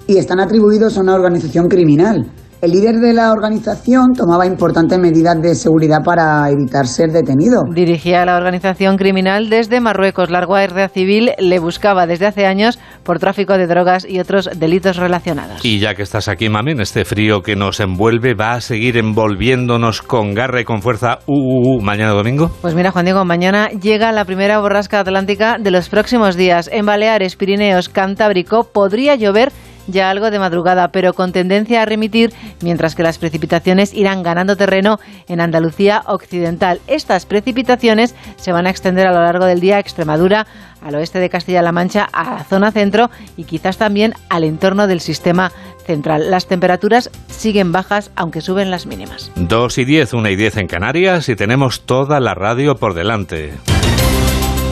y 0.06 0.18
están 0.18 0.40
atribuidos 0.40 0.98
a 0.98 1.02
una 1.02 1.16
organización 1.16 1.68
criminal. 1.68 2.28
El 2.60 2.72
líder 2.72 2.96
de 2.96 3.14
la 3.14 3.32
organización 3.32 4.14
tomaba 4.14 4.48
importantes 4.48 4.98
medidas 4.98 5.40
de 5.40 5.54
seguridad 5.54 6.00
para 6.04 6.50
evitar 6.50 6.88
ser 6.88 7.12
detenido. 7.12 7.62
Dirigía 7.72 8.26
la 8.26 8.36
organización 8.36 8.98
criminal 8.98 9.52
desde 9.52 9.80
Marruecos. 9.80 10.32
La 10.32 10.44
Guardia 10.44 10.90
Civil 10.90 11.34
le 11.38 11.60
buscaba 11.60 12.08
desde 12.08 12.26
hace 12.26 12.48
años 12.48 12.80
por 13.04 13.20
tráfico 13.20 13.60
de 13.60 13.68
drogas 13.68 14.08
y 14.10 14.20
otros 14.20 14.50
delitos 14.58 14.98
relacionados. 14.98 15.64
Y 15.64 15.78
ya 15.78 15.94
que 15.94 16.02
estás 16.02 16.30
aquí, 16.30 16.50
Mamen, 16.50 16.82
este 16.82 17.06
frío 17.06 17.44
que 17.44 17.56
nos 17.56 17.80
envuelve 17.80 18.34
va 18.34 18.54
a 18.54 18.62
seguir 18.62 18.98
envolviéndonos 18.98 20.02
con 20.02 20.34
garra 20.34 20.60
y 20.60 20.66
con 20.66 20.82
fuerza 20.82 21.20
uh, 21.28 21.32
uh, 21.32 21.78
uh, 21.78 21.82
mañana 21.84 22.14
domingo. 22.14 22.50
Pues 22.64 22.74
mira, 22.74 22.90
Juan 22.90 23.06
Diego, 23.06 23.24
mañana 23.24 23.70
llega 23.70 24.12
la 24.12 24.26
primera 24.26 24.60
borrasca 24.60 25.02
atlántica 25.02 25.58
de 25.60 25.70
los 25.70 25.90
próximos 25.90 26.36
días. 26.36 26.72
En 26.74 26.88
Baleares, 26.88 27.36
Pirineos, 27.36 27.88
Cantábrico 27.88 28.64
podría 28.64 29.14
llover 29.14 29.52
ya 29.88 30.10
algo 30.10 30.32
de 30.32 30.40
madrugada, 30.40 30.90
pero 30.90 31.14
con 31.14 31.32
tendencia 31.32 31.82
a 31.82 31.86
remitir, 31.86 32.34
mientras 32.62 32.96
que 32.96 33.04
las 33.04 33.18
precipitaciones 33.18 33.94
irán 33.94 34.24
ganando 34.24 34.56
terreno 34.56 35.00
en 35.28 35.42
Andalucía 35.42 36.04
occidental. 36.08 36.80
Estas 36.88 37.26
precipitaciones 37.26 38.16
se 38.36 38.52
van 38.52 38.68
a 38.68 38.70
extender 38.70 39.08
a 39.08 39.14
lo 39.14 39.22
largo 39.22 39.46
del 39.46 39.60
día 39.60 39.78
a 39.78 39.80
Extremadura, 39.80 40.48
al 40.82 40.96
oeste 40.96 41.20
de 41.20 41.30
Castilla-La 41.30 41.72
Mancha, 41.72 42.08
a 42.12 42.36
la 42.36 42.44
zona 42.44 42.72
centro 42.72 43.10
y 43.36 43.46
quizás 43.46 43.78
también 43.78 44.14
al 44.30 44.44
entorno 44.44 44.88
del 44.88 45.00
sistema 45.00 45.52
central. 45.86 46.30
Las 46.30 46.48
temperaturas 46.48 47.10
siguen 47.28 47.72
bajas, 47.72 48.12
aunque 48.16 48.42
suben 48.42 48.70
las 48.70 48.86
mínimas. 48.86 49.32
2 49.36 49.78
y 49.78 49.86
10, 49.86 50.14
1 50.14 50.30
y 50.30 50.36
10 50.36 50.58
en 50.58 50.68
Canarias 50.68 51.30
y 51.30 51.36
tenemos 51.36 51.82
toda 51.82 52.20
la 52.20 52.36
radio 52.36 52.76
por 52.76 52.94
delante. 52.94 53.54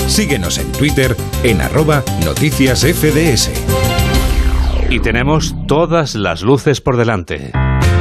Síguenos 0.08 0.60
en 0.60 0.72
Twitter 0.72 1.16
en 1.44 1.62
arroba 1.62 2.04
noticias 2.24 2.82
FDS. 2.86 3.95
Y 4.90 5.00
tenemos 5.00 5.56
todas 5.68 6.16
las 6.16 6.42
luces 6.42 6.80
por 6.82 6.98
delante. 6.98 7.52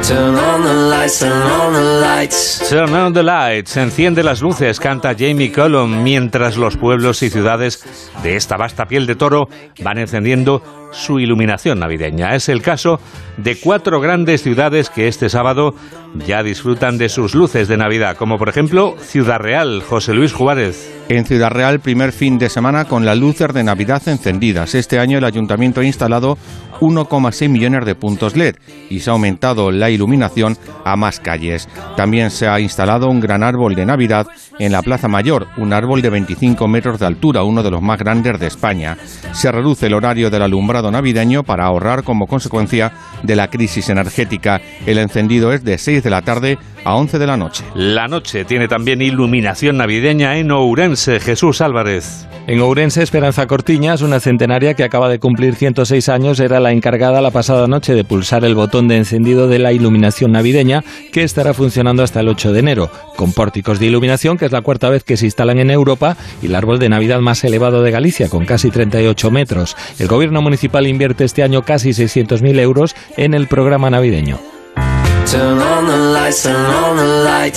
Turn 0.07 0.37
on 0.37 0.63
the 0.63 0.75
lights, 0.91 1.19
turn 1.21 1.33
on 1.33 1.73
the 1.73 2.01
lights. 2.01 2.69
Turn 2.69 2.95
on 2.95 3.15
the 3.15 3.23
lights, 3.23 3.77
enciende 3.79 4.23
las 4.23 4.43
luces, 4.43 4.79
canta 4.79 5.15
Jamie 5.19 5.51
Cullum, 5.51 6.03
mientras 6.03 6.59
los 6.59 6.77
pueblos 6.77 7.23
y 7.23 7.31
ciudades 7.31 7.83
de 8.23 8.37
esta 8.37 8.59
vasta 8.59 8.85
piel 8.85 9.07
de 9.07 9.15
toro 9.15 9.49
van 9.83 9.97
encendiendo 9.97 10.63
su 10.93 11.21
iluminación 11.21 11.79
navideña. 11.81 12.35
Es 12.35 12.51
el 12.51 12.61
caso 12.61 13.01
de 13.39 13.59
cuatro 13.59 13.99
grandes 14.01 14.43
ciudades 14.43 14.91
que 14.91 15.09
este 15.09 15.31
sábado 15.31 15.75
ya 16.15 16.43
disfrutan 16.43 16.99
de 16.99 17.09
sus 17.09 17.35
luces 17.35 17.69
de 17.69 17.77
Navidad, 17.77 18.17
como 18.17 18.39
por 18.39 18.49
ejemplo 18.49 18.97
Ciudad 19.01 19.39
Real, 19.39 19.83
José 19.83 20.15
Luis 20.15 20.33
Juárez. 20.33 20.91
En 21.09 21.27
Ciudad 21.27 21.51
Real, 21.51 21.81
primer 21.81 22.13
fin 22.13 22.39
de 22.39 22.49
semana 22.49 22.87
con 22.87 23.05
las 23.05 23.19
luces 23.19 23.53
de 23.53 23.63
Navidad 23.63 24.03
encendidas. 24.07 24.75
Este 24.75 24.99
año 24.99 25.19
el 25.19 25.25
ayuntamiento 25.25 25.81
ha 25.81 25.85
instalado 25.85 26.39
1,6 26.81 27.49
millones 27.49 27.85
de 27.85 27.95
puntos 27.95 28.37
LED 28.37 28.57
y 28.89 29.01
se 29.01 29.11
ha 29.11 29.13
aumentado 29.13 29.71
la 29.71 29.91
iluminación 29.91 30.57
a 30.85 30.97
más 30.97 31.21
calles. 31.21 31.69
También 31.97 32.31
se 32.31 32.49
ha 32.49 32.59
instalado 32.61 33.11
un 33.11 33.21
gran 33.21 33.43
árbol 33.43 33.75
de 33.75 33.85
Navidad 33.85 34.27
en 34.59 34.73
la 34.73 34.83
Plaza 34.83 35.09
Mayor, 35.09 35.47
un 35.57 35.73
árbol 35.73 36.01
de 36.01 36.11
25 36.11 36.69
metros 36.69 37.01
de 37.01 37.07
altura, 37.07 37.43
uno 37.43 37.63
de 37.63 37.71
los 37.71 37.83
más 37.83 37.99
grandes 37.99 38.39
de 38.39 38.47
España. 38.47 38.97
Se 39.33 39.51
reduce 39.53 39.87
el 39.87 39.95
horario 39.95 40.31
del 40.31 40.43
alumbrado 40.43 40.91
navideño 40.91 41.43
para 41.43 41.65
ahorrar 41.65 42.03
como 42.03 42.27
consecuencia 42.27 42.93
de 43.23 43.37
la 43.37 43.49
crisis 43.49 43.89
energética. 43.89 44.61
El 44.87 44.99
encendido 44.99 45.53
es 45.53 45.65
de 45.65 45.77
6 45.77 46.04
de 46.05 46.11
la 46.11 46.23
tarde 46.23 46.59
a 46.85 46.95
11 46.95 47.19
de 47.19 47.27
la 47.27 47.37
noche. 47.37 47.65
La 47.75 48.07
noche 48.07 48.45
tiene 48.45 48.69
también 48.69 49.03
iluminación 49.03 49.79
navideña 49.79 50.37
en 50.37 50.53
Ourense. 50.53 51.19
Jesús 51.19 51.61
Álvarez. 51.61 52.29
En 52.47 52.61
Ourense, 52.61 53.03
Esperanza 53.03 53.47
Cortiñas, 53.47 54.03
una 54.03 54.21
centenaria 54.21 54.75
que 54.75 54.85
acaba 54.85 55.09
de 55.09 55.19
cumplir 55.19 55.55
106 55.55 56.11
años, 56.11 56.41
era 56.41 56.61
la 56.61 56.73
encargada 56.73 57.23
la 57.23 57.31
pasada 57.31 57.67
noche 57.67 57.95
de 57.95 58.05
pulsar 58.05 58.45
el 58.45 58.55
botón 58.55 58.87
de 58.87 58.99
encendido 58.99 59.49
de 59.49 59.59
la 59.59 59.73
iluminación 59.73 60.33
navideña, 60.33 60.85
que 61.11 61.23
estará 61.23 61.55
funcionando 61.55 62.03
hasta 62.03 62.21
el 62.21 62.29
8 62.29 62.53
de 62.53 62.61
enero, 62.61 62.91
con 63.17 63.33
pórticos 63.33 63.79
de 63.79 63.87
iluminación, 63.87 64.37
que 64.37 64.45
es 64.45 64.53
la 64.53 64.61
cuarta 64.61 64.91
vez 64.91 65.05
que 65.05 65.17
se 65.17 65.25
instalan 65.25 65.59
en 65.59 65.71
Europa, 65.71 66.19
y 66.43 66.47
el 66.47 66.55
árbol 66.55 66.79
de 66.79 66.91
Navidad 66.91 67.21
más 67.21 67.43
elevado 67.45 67.83
de 67.83 67.91
Galicia, 67.91 68.29
con 68.29 68.45
casi 68.45 68.71
38 68.71 69.31
metros. 69.31 69.75
El 69.99 70.09
gobierno 70.09 70.43
municipal 70.43 70.87
invierte 70.87 71.25
este 71.25 71.45
año 71.45 71.63
casi 71.63 71.91
600.000 71.91 72.61
euros 72.61 72.95
en 73.17 73.33
el 73.33 73.49
programa 73.49 73.89
navideño. 73.89 74.54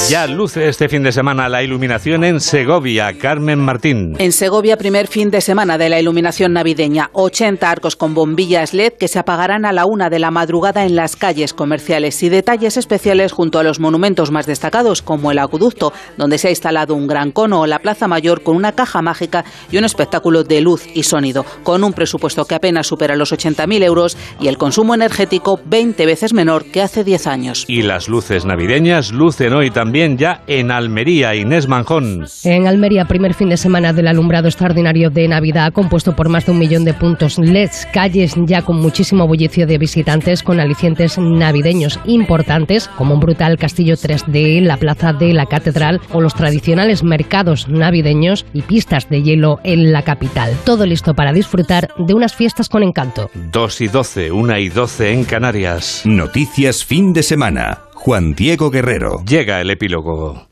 Ya 0.09 0.25
luce 0.25 0.67
este 0.67 0.89
fin 0.89 1.03
de 1.03 1.11
semana 1.11 1.47
la 1.47 1.61
iluminación 1.61 2.23
en 2.23 2.39
Segovia. 2.39 3.17
Carmen 3.19 3.59
Martín. 3.59 4.15
En 4.17 4.31
Segovia, 4.31 4.77
primer 4.77 5.07
fin 5.07 5.29
de 5.29 5.41
semana 5.41 5.77
de 5.77 5.89
la 5.89 5.99
iluminación 5.99 6.53
navideña. 6.53 7.11
80 7.13 7.69
arcos 7.69 7.95
con 7.95 8.15
bombillas 8.15 8.73
LED 8.73 8.93
que 8.93 9.07
se 9.07 9.19
apagarán 9.19 9.63
a 9.63 9.73
la 9.73 9.85
una 9.85 10.09
de 10.09 10.17
la 10.17 10.31
madrugada 10.31 10.85
en 10.85 10.95
las 10.95 11.15
calles 11.15 11.53
comerciales 11.53 12.23
y 12.23 12.29
detalles 12.29 12.77
especiales 12.77 13.31
junto 13.31 13.59
a 13.59 13.63
los 13.63 13.79
monumentos 13.79 14.31
más 14.31 14.47
destacados, 14.47 15.03
como 15.03 15.31
el 15.31 15.37
acueducto, 15.37 15.93
donde 16.17 16.39
se 16.39 16.47
ha 16.47 16.51
instalado 16.51 16.95
un 16.95 17.05
gran 17.05 17.31
cono, 17.31 17.61
o 17.61 17.67
la 17.67 17.79
Plaza 17.79 18.07
Mayor 18.07 18.41
con 18.41 18.55
una 18.55 18.71
caja 18.71 19.03
mágica 19.03 19.45
y 19.71 19.77
un 19.77 19.85
espectáculo 19.85 20.43
de 20.43 20.61
luz 20.61 20.87
y 20.95 21.03
sonido, 21.03 21.45
con 21.63 21.83
un 21.83 21.93
presupuesto 21.93 22.45
que 22.45 22.55
apenas 22.55 22.87
supera 22.87 23.15
los 23.15 23.31
80.000 23.31 23.83
euros 23.83 24.17
y 24.39 24.47
el 24.47 24.57
consumo 24.57 24.95
energético 24.95 25.59
20 25.63 26.05
veces 26.07 26.33
menor 26.33 26.65
que 26.65 26.81
hace 26.81 27.03
10 27.03 27.27
años. 27.27 27.66
Y 27.67 27.81
las 27.81 28.07
luces 28.07 28.45
navideñas 28.45 29.11
lucen 29.11 29.53
hoy 29.53 29.71
también 29.71 30.17
ya 30.17 30.41
en 30.47 30.71
Almería. 30.71 31.35
Inés 31.35 31.67
Manjón. 31.67 32.25
En 32.43 32.65
Almería, 32.65 33.05
primer 33.05 33.33
fin 33.33 33.49
de 33.49 33.57
semana 33.57 33.91
del 33.91 34.07
alumbrado 34.07 34.47
extraordinario 34.47 35.09
de 35.09 35.27
Navidad, 35.27 35.73
compuesto 35.73 36.15
por 36.15 36.29
más 36.29 36.45
de 36.45 36.53
un 36.53 36.59
millón 36.59 36.85
de 36.85 36.93
puntos 36.93 37.37
LEDs, 37.37 37.87
calles 37.93 38.35
ya 38.45 38.61
con 38.61 38.79
muchísimo 38.79 39.27
bullicio 39.27 39.67
de 39.67 39.77
visitantes, 39.77 40.43
con 40.43 40.59
alicientes 40.59 41.17
navideños 41.17 41.99
importantes, 42.05 42.89
como 42.97 43.15
un 43.15 43.19
brutal 43.19 43.57
castillo 43.57 43.95
3D, 43.95 44.61
la 44.61 44.77
plaza 44.77 45.11
de 45.11 45.33
la 45.33 45.45
catedral 45.45 45.99
o 46.13 46.21
los 46.21 46.35
tradicionales 46.35 47.03
mercados 47.03 47.67
navideños 47.67 48.45
y 48.53 48.61
pistas 48.61 49.09
de 49.09 49.23
hielo 49.23 49.59
en 49.63 49.91
la 49.91 50.03
capital. 50.03 50.55
Todo 50.63 50.85
listo 50.85 51.13
para 51.13 51.33
disfrutar 51.33 51.89
de 51.97 52.13
unas 52.13 52.33
fiestas 52.33 52.69
con 52.69 52.83
encanto. 52.83 53.29
2 53.51 53.81
y 53.81 53.87
12, 53.87 54.31
1 54.31 54.57
y 54.57 54.69
12 54.69 55.11
en 55.11 55.23
Canarias. 55.25 56.03
Noticias 56.05 56.85
fin 56.85 57.13
de 57.13 57.23
semana. 57.23 57.46
Juan 57.93 58.35
Diego 58.35 58.69
Guerrero. 58.69 59.23
Llega 59.25 59.61
el 59.61 59.69
epílogo. 59.69 60.46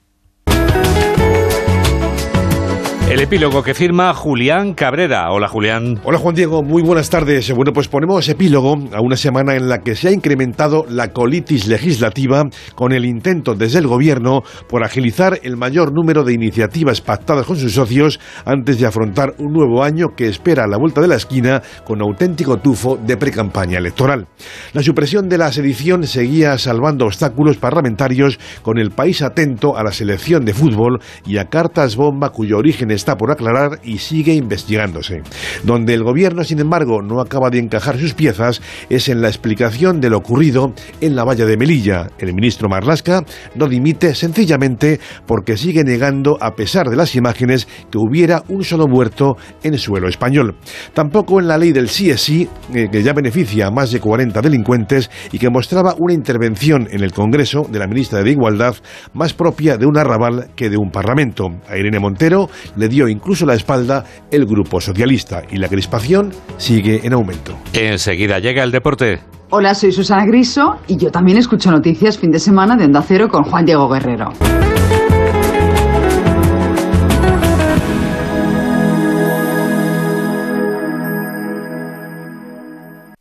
El 3.07 3.19
epílogo 3.19 3.61
que 3.61 3.75
firma 3.75 4.15
Julián 4.15 4.73
Cabrera. 4.73 5.31
Hola 5.31 5.47
Julián. 5.47 5.99
Hola 6.03 6.17
Juan 6.17 6.33
Diego, 6.33 6.63
muy 6.63 6.81
buenas 6.81 7.11
tardes. 7.11 7.51
Bueno, 7.51 7.71
pues 7.71 7.87
ponemos 7.87 8.27
epílogo 8.27 8.75
a 8.91 8.99
una 8.99 9.15
semana 9.15 9.55
en 9.55 9.69
la 9.69 9.83
que 9.83 9.95
se 9.95 10.07
ha 10.07 10.11
incrementado 10.11 10.87
la 10.89 11.13
colitis 11.13 11.67
legislativa 11.67 12.45
con 12.73 12.93
el 12.93 13.05
intento 13.05 13.53
desde 13.53 13.77
el 13.77 13.85
gobierno 13.85 14.41
por 14.67 14.83
agilizar 14.83 15.39
el 15.43 15.55
mayor 15.55 15.93
número 15.93 16.23
de 16.23 16.33
iniciativas 16.33 16.99
pactadas 16.99 17.45
con 17.45 17.57
sus 17.57 17.73
socios 17.73 18.19
antes 18.43 18.79
de 18.79 18.87
afrontar 18.87 19.35
un 19.37 19.53
nuevo 19.53 19.83
año 19.83 20.15
que 20.17 20.27
espera 20.27 20.63
a 20.63 20.67
la 20.67 20.77
vuelta 20.77 20.99
de 20.99 21.07
la 21.07 21.15
esquina 21.15 21.61
con 21.83 22.01
auténtico 22.01 22.57
tufo 22.57 22.97
de 22.97 23.17
precampaña 23.17 23.77
electoral. 23.77 24.27
La 24.73 24.81
supresión 24.81 25.29
de 25.29 25.37
la 25.37 25.51
sedición 25.51 26.07
seguía 26.07 26.57
salvando 26.57 27.05
obstáculos 27.05 27.57
parlamentarios 27.57 28.39
con 28.63 28.79
el 28.79 28.89
país 28.89 29.21
atento 29.21 29.77
a 29.77 29.83
la 29.83 29.91
selección 29.91 30.43
de 30.43 30.55
fútbol 30.55 30.99
y 31.23 31.37
a 31.37 31.45
cartas 31.49 31.95
bomba 31.95 32.31
cuyo 32.31 32.57
origen 32.57 32.94
está 32.95 33.17
por 33.17 33.31
aclarar 33.31 33.79
y 33.83 33.99
sigue 33.99 34.33
investigándose. 34.33 35.21
Donde 35.63 35.93
el 35.93 36.03
gobierno, 36.03 36.43
sin 36.43 36.59
embargo, 36.59 37.01
no 37.01 37.21
acaba 37.21 37.49
de 37.49 37.59
encajar 37.59 37.99
sus 37.99 38.13
piezas 38.13 38.61
es 38.89 39.09
en 39.09 39.21
la 39.21 39.27
explicación 39.27 40.01
de 40.01 40.09
lo 40.09 40.17
ocurrido 40.17 40.73
en 41.01 41.15
la 41.15 41.23
valla 41.23 41.45
de 41.45 41.57
Melilla. 41.57 42.09
El 42.17 42.33
ministro 42.33 42.69
Marlasca 42.69 43.23
no 43.55 43.67
dimite 43.67 44.15
sencillamente 44.15 44.99
porque 45.25 45.57
sigue 45.57 45.83
negando, 45.83 46.37
a 46.41 46.55
pesar 46.55 46.89
de 46.89 46.95
las 46.95 47.15
imágenes, 47.15 47.67
que 47.91 47.97
hubiera 47.97 48.43
un 48.47 48.63
solo 48.63 48.87
muerto 48.87 49.37
en 49.63 49.77
suelo 49.77 50.07
español. 50.07 50.55
Tampoco 50.93 51.39
en 51.39 51.47
la 51.47 51.57
ley 51.57 51.71
del 51.71 51.89
sí 51.89 52.09
es 52.09 52.21
sí, 52.21 52.47
eh, 52.73 52.89
que 52.91 53.03
ya 53.03 53.13
beneficia 53.13 53.67
a 53.67 53.71
más 53.71 53.91
de 53.91 53.99
40 53.99 54.41
delincuentes 54.41 55.09
y 55.31 55.39
que 55.39 55.49
mostraba 55.49 55.95
una 55.97 56.13
intervención 56.13 56.87
en 56.91 57.03
el 57.03 57.11
Congreso 57.11 57.67
de 57.69 57.79
la 57.79 57.87
ministra 57.87 58.23
de 58.23 58.31
Igualdad 58.31 58.75
más 59.13 59.33
propia 59.33 59.77
de 59.77 59.85
un 59.85 59.97
arrabal 59.97 60.49
que 60.55 60.69
de 60.69 60.77
un 60.77 60.91
parlamento. 60.91 61.49
A 61.69 61.77
Irene 61.77 61.99
Montero 61.99 62.49
le 62.75 62.84
dio 62.87 63.07
incluso 63.07 63.45
la 63.45 63.55
espalda 63.55 64.03
el 64.31 64.45
Grupo 64.45 64.81
Socialista 64.81 65.43
y 65.49 65.57
la 65.57 65.67
crispación 65.67 66.31
sigue 66.57 67.01
en 67.03 67.13
aumento. 67.13 67.55
Enseguida 67.73 68.39
llega 68.39 68.63
el 68.63 68.71
deporte. 68.71 69.19
Hola, 69.49 69.75
soy 69.75 69.91
Susana 69.91 70.25
Griso 70.25 70.77
y 70.87 70.97
yo 70.97 71.11
también 71.11 71.37
escucho 71.37 71.71
noticias 71.71 72.17
fin 72.17 72.31
de 72.31 72.39
semana 72.39 72.75
de 72.75 72.85
Onda 72.85 73.01
Cero 73.01 73.29
con 73.29 73.43
Juan 73.43 73.65
Diego 73.65 73.87
Guerrero. 73.87 74.33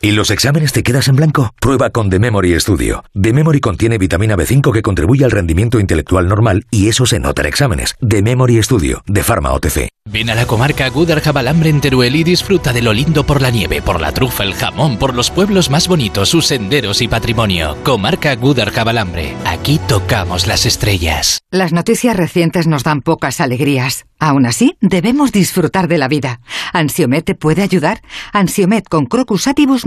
¿Y 0.04 0.10
los 0.10 0.30
exámenes 0.30 0.74
te 0.74 0.82
quedas 0.82 1.08
en 1.08 1.16
blanco? 1.16 1.54
Prueba 1.58 1.88
con 1.88 2.10
The 2.10 2.18
Memory 2.18 2.60
Studio. 2.60 3.02
The 3.18 3.32
Memory 3.32 3.60
contiene 3.60 3.96
vitamina 3.96 4.36
B5 4.36 4.70
que 4.70 4.82
contribuye 4.82 5.24
al 5.24 5.30
rendimiento 5.30 5.80
intelectual 5.80 6.28
normal 6.28 6.66
y 6.70 6.88
eso 6.88 7.06
se 7.06 7.18
nota 7.18 7.40
en 7.40 7.48
exámenes. 7.48 7.94
The 8.06 8.20
Memory 8.20 8.62
Studio, 8.62 9.02
de 9.06 9.22
Pharma 9.22 9.54
OTC. 9.54 9.88
Ven 10.06 10.28
a 10.28 10.34
la 10.34 10.44
comarca 10.44 10.90
Gudar 10.90 11.22
Jabalambre 11.22 11.70
en 11.70 11.80
Teruel 11.80 12.16
y 12.16 12.24
disfruta 12.24 12.74
de 12.74 12.82
lo 12.82 12.92
lindo 12.92 13.24
por 13.24 13.40
la 13.40 13.50
nieve, 13.50 13.80
por 13.80 13.98
la 13.98 14.12
trufa, 14.12 14.44
el 14.44 14.52
jamón, 14.52 14.98
por 14.98 15.14
los 15.14 15.30
pueblos 15.30 15.70
más 15.70 15.88
bonitos, 15.88 16.28
sus 16.28 16.48
senderos 16.48 17.00
y 17.00 17.08
patrimonio. 17.08 17.78
Comarca 17.82 18.36
Gudar 18.36 18.72
Jabalambre. 18.72 19.34
Aquí 19.46 19.80
tocamos 19.88 20.46
las 20.46 20.66
estrellas. 20.66 21.40
Las 21.50 21.72
noticias 21.72 22.14
recientes 22.14 22.66
nos 22.66 22.84
dan 22.84 23.00
pocas 23.00 23.40
alegrías. 23.40 24.04
Aún 24.18 24.46
así, 24.46 24.76
debemos 24.80 25.32
disfrutar 25.32 25.88
de 25.88 25.98
la 25.98 26.08
vida. 26.08 26.40
¿Ansiomet 26.72 27.24
te 27.24 27.34
puede 27.34 27.62
ayudar? 27.62 28.02
Ansiomet 28.32 28.88
con 28.88 29.06
Crocus 29.06 29.48
Atibus 29.48 29.86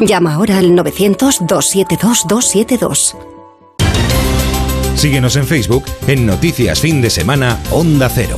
Llama 0.00 0.34
ahora 0.34 0.58
al 0.58 0.70
900-272-272. 0.76 3.16
Síguenos 4.94 5.34
en 5.36 5.44
Facebook 5.46 5.84
en 6.06 6.26
Noticias 6.26 6.80
Fin 6.80 7.00
de 7.02 7.10
Semana 7.10 7.58
Onda 7.70 8.08
Cero. 8.08 8.36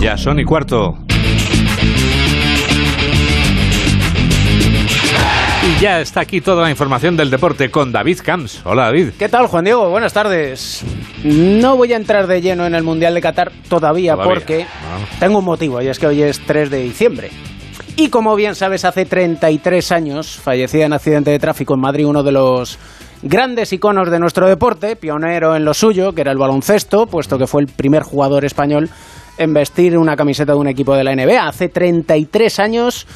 Ya 0.00 0.16
son 0.18 0.40
y 0.40 0.44
cuarto. 0.44 0.98
Y 5.62 5.80
ya 5.80 6.00
está 6.00 6.20
aquí 6.20 6.40
toda 6.40 6.62
la 6.62 6.70
información 6.70 7.16
del 7.16 7.30
deporte 7.30 7.70
con 7.70 7.90
David 7.92 8.18
Camps. 8.22 8.60
Hola 8.64 8.84
David. 8.84 9.08
¿Qué 9.18 9.28
tal 9.28 9.46
Juan 9.48 9.64
Diego? 9.64 9.88
Buenas 9.90 10.12
tardes. 10.12 10.82
No 11.24 11.76
voy 11.76 11.92
a 11.92 11.96
entrar 11.96 12.26
de 12.26 12.40
lleno 12.40 12.66
en 12.66 12.74
el 12.74 12.82
Mundial 12.84 13.14
de 13.14 13.20
Qatar 13.20 13.50
todavía, 13.68 14.12
Todavía. 14.12 14.34
porque 14.34 14.66
tengo 15.18 15.38
un 15.40 15.44
motivo 15.44 15.82
y 15.82 15.88
es 15.88 15.98
que 15.98 16.06
hoy 16.06 16.22
es 16.22 16.40
3 16.46 16.70
de 16.70 16.82
diciembre. 16.82 17.30
Y 17.98 18.10
como 18.10 18.36
bien 18.36 18.54
sabes, 18.54 18.84
hace 18.84 19.06
33 19.06 19.90
años 19.90 20.36
fallecía 20.36 20.84
en 20.84 20.92
accidente 20.92 21.30
de 21.30 21.38
tráfico 21.38 21.72
en 21.72 21.80
Madrid 21.80 22.06
uno 22.06 22.22
de 22.22 22.30
los 22.30 22.78
grandes 23.22 23.72
iconos 23.72 24.10
de 24.10 24.18
nuestro 24.18 24.46
deporte, 24.46 24.96
pionero 24.96 25.56
en 25.56 25.64
lo 25.64 25.72
suyo, 25.72 26.12
que 26.12 26.20
era 26.20 26.30
el 26.30 26.36
baloncesto, 26.36 27.06
puesto 27.06 27.38
que 27.38 27.46
fue 27.46 27.62
el 27.62 27.68
primer 27.68 28.02
jugador 28.02 28.44
español 28.44 28.90
en 29.38 29.54
vestir 29.54 29.96
una 29.96 30.14
camiseta 30.14 30.52
de 30.52 30.58
un 30.58 30.68
equipo 30.68 30.94
de 30.94 31.04
la 31.04 31.14
NBA. 31.14 31.48
Hace 31.48 31.70
33 31.70 32.58
años 32.60 33.06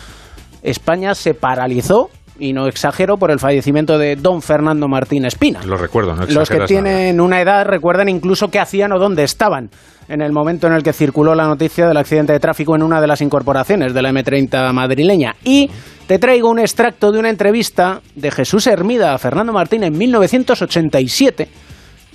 España 0.62 1.14
se 1.14 1.34
paralizó, 1.34 2.08
y 2.40 2.52
no 2.52 2.66
exagero, 2.66 3.16
por 3.16 3.30
el 3.30 3.38
fallecimiento 3.38 3.98
de 3.98 4.16
don 4.16 4.42
Fernando 4.42 4.88
Martín 4.88 5.24
Espina. 5.24 5.60
Lo 5.64 5.76
recuerdo, 5.76 6.16
no 6.16 6.26
Los 6.26 6.48
que 6.48 6.60
tienen 6.60 7.20
una 7.20 7.40
edad 7.40 7.66
recuerdan 7.66 8.08
incluso 8.08 8.48
qué 8.48 8.58
hacían 8.58 8.92
o 8.92 8.98
dónde 8.98 9.22
estaban 9.22 9.70
en 10.08 10.22
el 10.22 10.32
momento 10.32 10.66
en 10.66 10.72
el 10.72 10.82
que 10.82 10.92
circuló 10.92 11.34
la 11.36 11.44
noticia 11.44 11.86
del 11.86 11.96
accidente 11.96 12.32
de 12.32 12.40
tráfico 12.40 12.74
en 12.74 12.82
una 12.82 13.00
de 13.00 13.06
las 13.06 13.20
incorporaciones 13.20 13.94
de 13.94 14.02
la 14.02 14.10
M30 14.10 14.72
madrileña. 14.72 15.36
Y 15.44 15.70
te 16.08 16.18
traigo 16.18 16.50
un 16.50 16.58
extracto 16.58 17.12
de 17.12 17.20
una 17.20 17.30
entrevista 17.30 18.00
de 18.16 18.30
Jesús 18.32 18.66
Hermida 18.66 19.14
a 19.14 19.18
Fernando 19.18 19.52
Martín 19.52 19.84
en 19.84 19.96
1987 19.96 21.48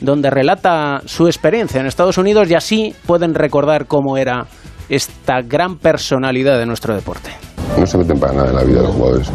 donde 0.01 0.29
relata 0.29 1.01
su 1.05 1.27
experiencia 1.27 1.79
en 1.79 1.87
Estados 1.87 2.17
Unidos 2.17 2.49
y 2.49 2.55
así 2.55 2.93
pueden 3.05 3.33
recordar 3.33 3.85
cómo 3.85 4.17
era 4.17 4.45
esta 4.89 5.41
gran 5.41 5.77
personalidad 5.77 6.59
de 6.59 6.65
nuestro 6.65 6.93
deporte. 6.93 7.31
No 7.79 7.85
se 7.85 7.97
meten 7.97 8.19
para 8.19 8.33
nada 8.33 8.49
en 8.49 8.55
la 8.55 8.63
vida 8.63 8.79
de 8.81 8.87
los 8.87 8.95
jugadores. 8.95 9.31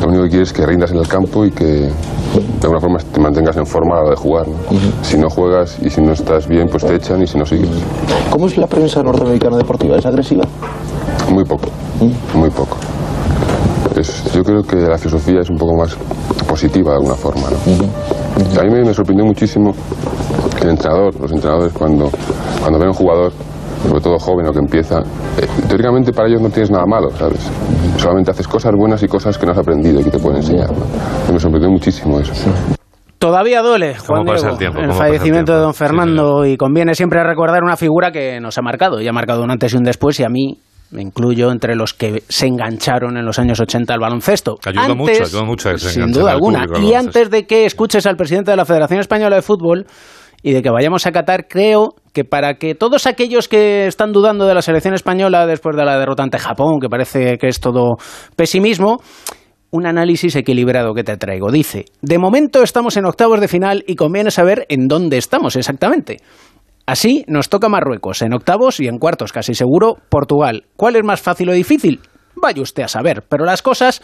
Lo 0.00 0.08
único 0.08 0.22
que 0.24 0.28
quieres 0.30 0.48
es 0.48 0.54
que 0.54 0.64
rindas 0.66 0.90
en 0.90 0.98
el 0.98 1.08
campo 1.08 1.44
y 1.44 1.50
que 1.50 1.64
de 1.64 1.90
alguna 2.62 2.80
forma 2.80 2.98
te 2.98 3.20
mantengas 3.20 3.56
en 3.56 3.66
forma 3.66 3.98
a 3.98 4.04
la 4.04 4.10
de 4.10 4.16
jugar. 4.16 4.46
¿no? 4.48 4.54
Si 5.02 5.16
no 5.18 5.28
juegas 5.28 5.76
y 5.82 5.90
si 5.90 6.00
no 6.00 6.12
estás 6.12 6.46
bien, 6.48 6.66
pues 6.70 6.84
te 6.84 6.94
echan 6.94 7.22
y 7.22 7.26
si 7.26 7.36
no 7.38 7.44
sigues. 7.44 7.68
¿Cómo 8.30 8.46
es 8.46 8.56
la 8.56 8.66
prensa 8.66 9.02
norteamericana 9.02 9.56
deportiva? 9.58 9.96
¿Es 9.96 10.06
agresiva? 10.06 10.44
Muy 11.30 11.44
poco, 11.44 11.68
muy 12.34 12.48
poco. 12.50 12.76
Es- 13.96 14.32
yo 14.32 14.42
creo 14.42 14.62
que 14.62 14.76
la 14.76 14.96
filosofía 14.96 15.40
es 15.40 15.50
un 15.50 15.56
poco 15.58 15.74
más 15.76 15.96
positiva 16.48 16.90
de 16.92 16.96
alguna 16.96 17.14
forma. 17.14 17.42
¿no? 17.50 18.60
A 18.60 18.64
mí 18.64 18.70
me, 18.70 18.84
me 18.84 18.94
sorprendió 18.94 19.26
muchísimo 19.26 19.74
que 20.56 20.64
el 20.64 20.70
entrenador, 20.70 21.14
los 21.20 21.32
entrenadores 21.32 21.72
cuando, 21.72 22.10
cuando 22.60 22.78
ven 22.78 22.88
a 22.88 22.90
un 22.90 22.96
jugador, 22.96 23.32
sobre 23.86 24.00
todo 24.00 24.18
joven 24.18 24.46
o 24.48 24.52
que 24.52 24.58
empieza, 24.58 25.00
eh, 25.40 25.46
teóricamente 25.68 26.12
para 26.12 26.28
ellos 26.28 26.40
no 26.42 26.50
tienes 26.50 26.70
nada 26.70 26.84
malo, 26.86 27.10
¿sabes? 27.10 27.50
Solamente 27.96 28.30
haces 28.30 28.46
cosas 28.48 28.72
buenas 28.76 29.02
y 29.02 29.08
cosas 29.08 29.36
que 29.38 29.46
no 29.46 29.52
has 29.52 29.58
aprendido 29.58 30.00
y 30.00 30.04
que 30.04 30.10
te 30.10 30.18
pueden 30.18 30.38
enseñar. 30.38 30.68
me 31.32 31.38
sorprendió 31.40 31.70
muchísimo 31.70 32.18
eso. 32.20 32.32
Todavía 33.18 33.62
duele, 33.62 33.96
Juan 33.96 34.24
Diego, 34.24 34.48
el 34.48 34.58
tiempo? 34.58 34.78
el 34.78 34.86
¿Cómo 34.86 34.96
pasa 34.98 35.06
el 35.06 35.12
fallecimiento 35.12 35.52
de 35.52 35.58
don 35.58 35.74
Fernando 35.74 36.46
y 36.46 36.56
conviene 36.56 36.94
siempre 36.94 37.22
recordar 37.24 37.64
una 37.64 37.76
figura 37.76 38.12
que 38.12 38.38
nos 38.40 38.56
ha 38.58 38.62
marcado 38.62 39.00
y 39.00 39.08
ha 39.08 39.12
marcado 39.12 39.42
un 39.42 39.50
antes 39.50 39.72
y 39.74 39.76
un 39.76 39.82
después 39.82 40.20
y 40.20 40.24
a 40.24 40.28
mí 40.28 40.58
me 40.92 41.02
incluyo 41.02 41.50
entre 41.50 41.74
los 41.74 41.92
que 41.94 42.22
se 42.28 42.46
engancharon 42.46 43.16
en 43.16 43.26
los 43.26 43.38
años 43.40 43.58
80 43.60 43.92
al 43.92 44.00
baloncesto. 44.00 44.56
Ayudó 44.64 44.80
Antes- 44.82 44.96
mucho, 44.96 45.22
ayudó 45.24 45.44
mucho 45.44 45.68
a 45.68 45.72
que 45.72 45.78
se 45.80 45.90
Sin 45.90 46.12
duda 46.12 46.30
alguna. 46.32 46.62
Y 46.64 46.66
baloncesto. 46.68 46.96
antes 46.98 47.30
de 47.30 47.46
que 47.46 47.66
escuches 47.66 48.06
al 48.06 48.16
presidente 48.16 48.52
de 48.52 48.56
la 48.56 48.64
Federación 48.64 49.00
Española 49.00 49.34
de 49.36 49.42
Fútbol 49.42 49.86
y 50.42 50.52
de 50.52 50.62
que 50.62 50.70
vayamos 50.70 51.04
a 51.04 51.10
Qatar, 51.12 51.46
creo 51.48 51.94
que 52.18 52.24
para 52.24 52.54
que 52.54 52.74
todos 52.74 53.06
aquellos 53.06 53.46
que 53.46 53.86
están 53.86 54.10
dudando 54.10 54.44
de 54.44 54.52
la 54.52 54.60
selección 54.60 54.92
española 54.92 55.46
después 55.46 55.76
de 55.76 55.84
la 55.84 55.96
derrota 55.96 56.24
ante 56.24 56.40
Japón, 56.40 56.80
que 56.80 56.88
parece 56.88 57.38
que 57.38 57.46
es 57.46 57.60
todo 57.60 57.94
pesimismo, 58.34 59.00
un 59.70 59.86
análisis 59.86 60.34
equilibrado 60.34 60.94
que 60.94 61.04
te 61.04 61.16
traigo. 61.16 61.52
Dice, 61.52 61.84
de 62.02 62.18
momento 62.18 62.64
estamos 62.64 62.96
en 62.96 63.04
octavos 63.04 63.40
de 63.40 63.46
final 63.46 63.84
y 63.86 63.94
conviene 63.94 64.32
saber 64.32 64.66
en 64.68 64.88
dónde 64.88 65.16
estamos 65.16 65.54
exactamente. 65.54 66.16
Así 66.86 67.24
nos 67.28 67.50
toca 67.50 67.68
Marruecos, 67.68 68.22
en 68.22 68.34
octavos 68.34 68.80
y 68.80 68.88
en 68.88 68.98
cuartos 68.98 69.32
casi 69.32 69.54
seguro 69.54 69.94
Portugal. 70.08 70.64
¿Cuál 70.74 70.96
es 70.96 71.04
más 71.04 71.20
fácil 71.20 71.50
o 71.50 71.52
difícil? 71.52 72.00
Vaya 72.34 72.62
usted 72.62 72.82
a 72.82 72.88
saber, 72.88 73.22
pero 73.28 73.44
las 73.44 73.62
cosas 73.62 74.02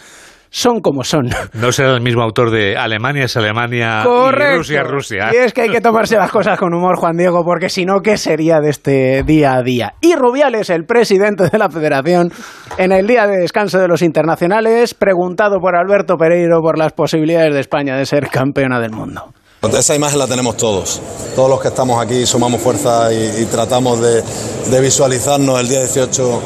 son 0.54 0.80
como 0.80 1.02
son. 1.02 1.30
No 1.52 1.72
será 1.72 1.94
el 1.94 2.00
mismo 2.00 2.22
autor 2.22 2.52
de 2.52 2.76
Alemania 2.76 3.24
es 3.24 3.36
Alemania 3.36 4.02
Correcto. 4.04 4.54
y 4.54 4.56
Rusia 4.58 4.80
es 4.82 4.86
Rusia. 4.86 5.30
Y 5.32 5.36
es 5.36 5.52
que 5.52 5.62
hay 5.62 5.68
que 5.68 5.80
tomarse 5.80 6.16
las 6.16 6.30
cosas 6.30 6.56
con 6.60 6.72
humor, 6.72 6.96
Juan 6.96 7.16
Diego, 7.16 7.44
porque 7.44 7.68
si 7.68 7.84
no, 7.84 8.00
¿qué 8.02 8.16
sería 8.16 8.60
de 8.60 8.70
este 8.70 9.24
día 9.24 9.54
a 9.54 9.62
día? 9.64 9.94
Y 10.00 10.14
Rubiales, 10.14 10.70
el 10.70 10.84
presidente 10.84 11.48
de 11.50 11.58
la 11.58 11.68
federación, 11.70 12.30
en 12.78 12.92
el 12.92 13.08
día 13.08 13.26
de 13.26 13.38
descanso 13.38 13.80
de 13.80 13.88
los 13.88 14.00
internacionales, 14.00 14.94
preguntado 14.94 15.58
por 15.58 15.74
Alberto 15.74 16.16
Pereiro 16.16 16.60
por 16.60 16.78
las 16.78 16.92
posibilidades 16.92 17.52
de 17.52 17.60
España 17.60 17.96
de 17.96 18.06
ser 18.06 18.28
campeona 18.28 18.78
del 18.78 18.92
mundo. 18.92 19.32
Esa 19.72 19.94
imagen 19.94 20.18
la 20.18 20.26
tenemos 20.26 20.56
todos. 20.56 21.00
Todos 21.34 21.48
los 21.50 21.60
que 21.60 21.68
estamos 21.68 22.00
aquí 22.00 22.26
sumamos 22.26 22.60
fuerza 22.60 23.12
y, 23.12 23.42
y 23.42 23.44
tratamos 23.46 24.00
de, 24.00 24.22
de 24.70 24.80
visualizarnos 24.80 25.60
el 25.60 25.68
día 25.68 25.80
18 25.80 26.40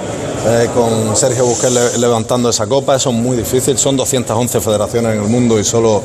eh, 0.47 0.69
con 0.75 1.17
Sergio 1.17 1.45
Busquets 1.45 1.73
le- 1.73 1.99
levantando 1.99 2.49
esa 2.49 2.67
copa. 2.67 2.95
Eso 2.97 3.11
es 3.11 3.17
muy 3.17 3.37
difícil. 3.37 3.77
Son 3.77 3.97
211 3.97 4.61
federaciones 4.61 5.15
en 5.15 5.23
el 5.23 5.29
mundo 5.29 5.59
y 5.59 5.65
solo 5.65 6.03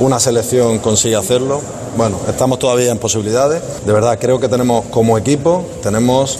una 0.00 0.18
selección 0.20 0.78
consigue 0.80 1.16
hacerlo. 1.16 1.60
Bueno, 1.96 2.18
estamos 2.28 2.58
todavía 2.58 2.90
en 2.90 2.98
posibilidades. 2.98 3.62
De 3.86 3.92
verdad, 3.92 4.18
creo 4.20 4.38
que 4.38 4.48
tenemos 4.48 4.84
como 4.90 5.16
equipo, 5.16 5.64
tenemos 5.82 6.38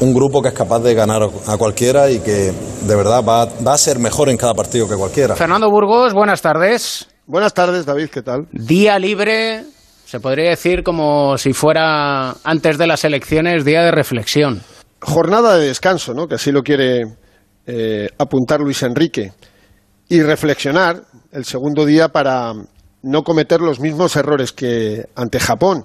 un 0.00 0.14
grupo 0.14 0.42
que 0.42 0.48
es 0.48 0.54
capaz 0.54 0.80
de 0.80 0.94
ganar 0.94 1.28
a 1.46 1.56
cualquiera 1.56 2.10
y 2.10 2.20
que 2.20 2.52
de 2.86 2.94
verdad 2.96 3.24
va, 3.24 3.46
va 3.66 3.72
a 3.74 3.78
ser 3.78 3.98
mejor 3.98 4.28
en 4.28 4.36
cada 4.36 4.54
partido 4.54 4.88
que 4.88 4.94
cualquiera. 4.96 5.34
Fernando 5.34 5.70
Burgos, 5.70 6.12
buenas 6.12 6.40
tardes. 6.42 7.06
Buenas 7.26 7.54
tardes, 7.54 7.86
David, 7.86 8.08
¿qué 8.08 8.20
tal? 8.20 8.48
Día 8.50 8.98
libre, 8.98 9.62
se 10.04 10.18
podría 10.18 10.50
decir 10.50 10.82
como 10.82 11.38
si 11.38 11.52
fuera 11.52 12.34
antes 12.42 12.78
de 12.78 12.88
las 12.88 13.04
elecciones, 13.04 13.64
día 13.64 13.82
de 13.82 13.92
reflexión. 13.92 14.60
Jornada 15.00 15.56
de 15.56 15.68
descanso, 15.68 16.14
¿no? 16.14 16.26
Que 16.26 16.34
así 16.34 16.50
lo 16.50 16.62
quiere 16.62 17.02
eh, 17.64 18.08
apuntar 18.18 18.60
Luis 18.60 18.82
Enrique. 18.82 19.32
Y 20.08 20.20
reflexionar 20.20 21.04
el 21.30 21.44
segundo 21.44 21.86
día 21.86 22.08
para 22.08 22.54
no 23.02 23.22
cometer 23.22 23.60
los 23.60 23.78
mismos 23.78 24.16
errores 24.16 24.52
que 24.52 25.04
ante 25.14 25.38
Japón. 25.38 25.84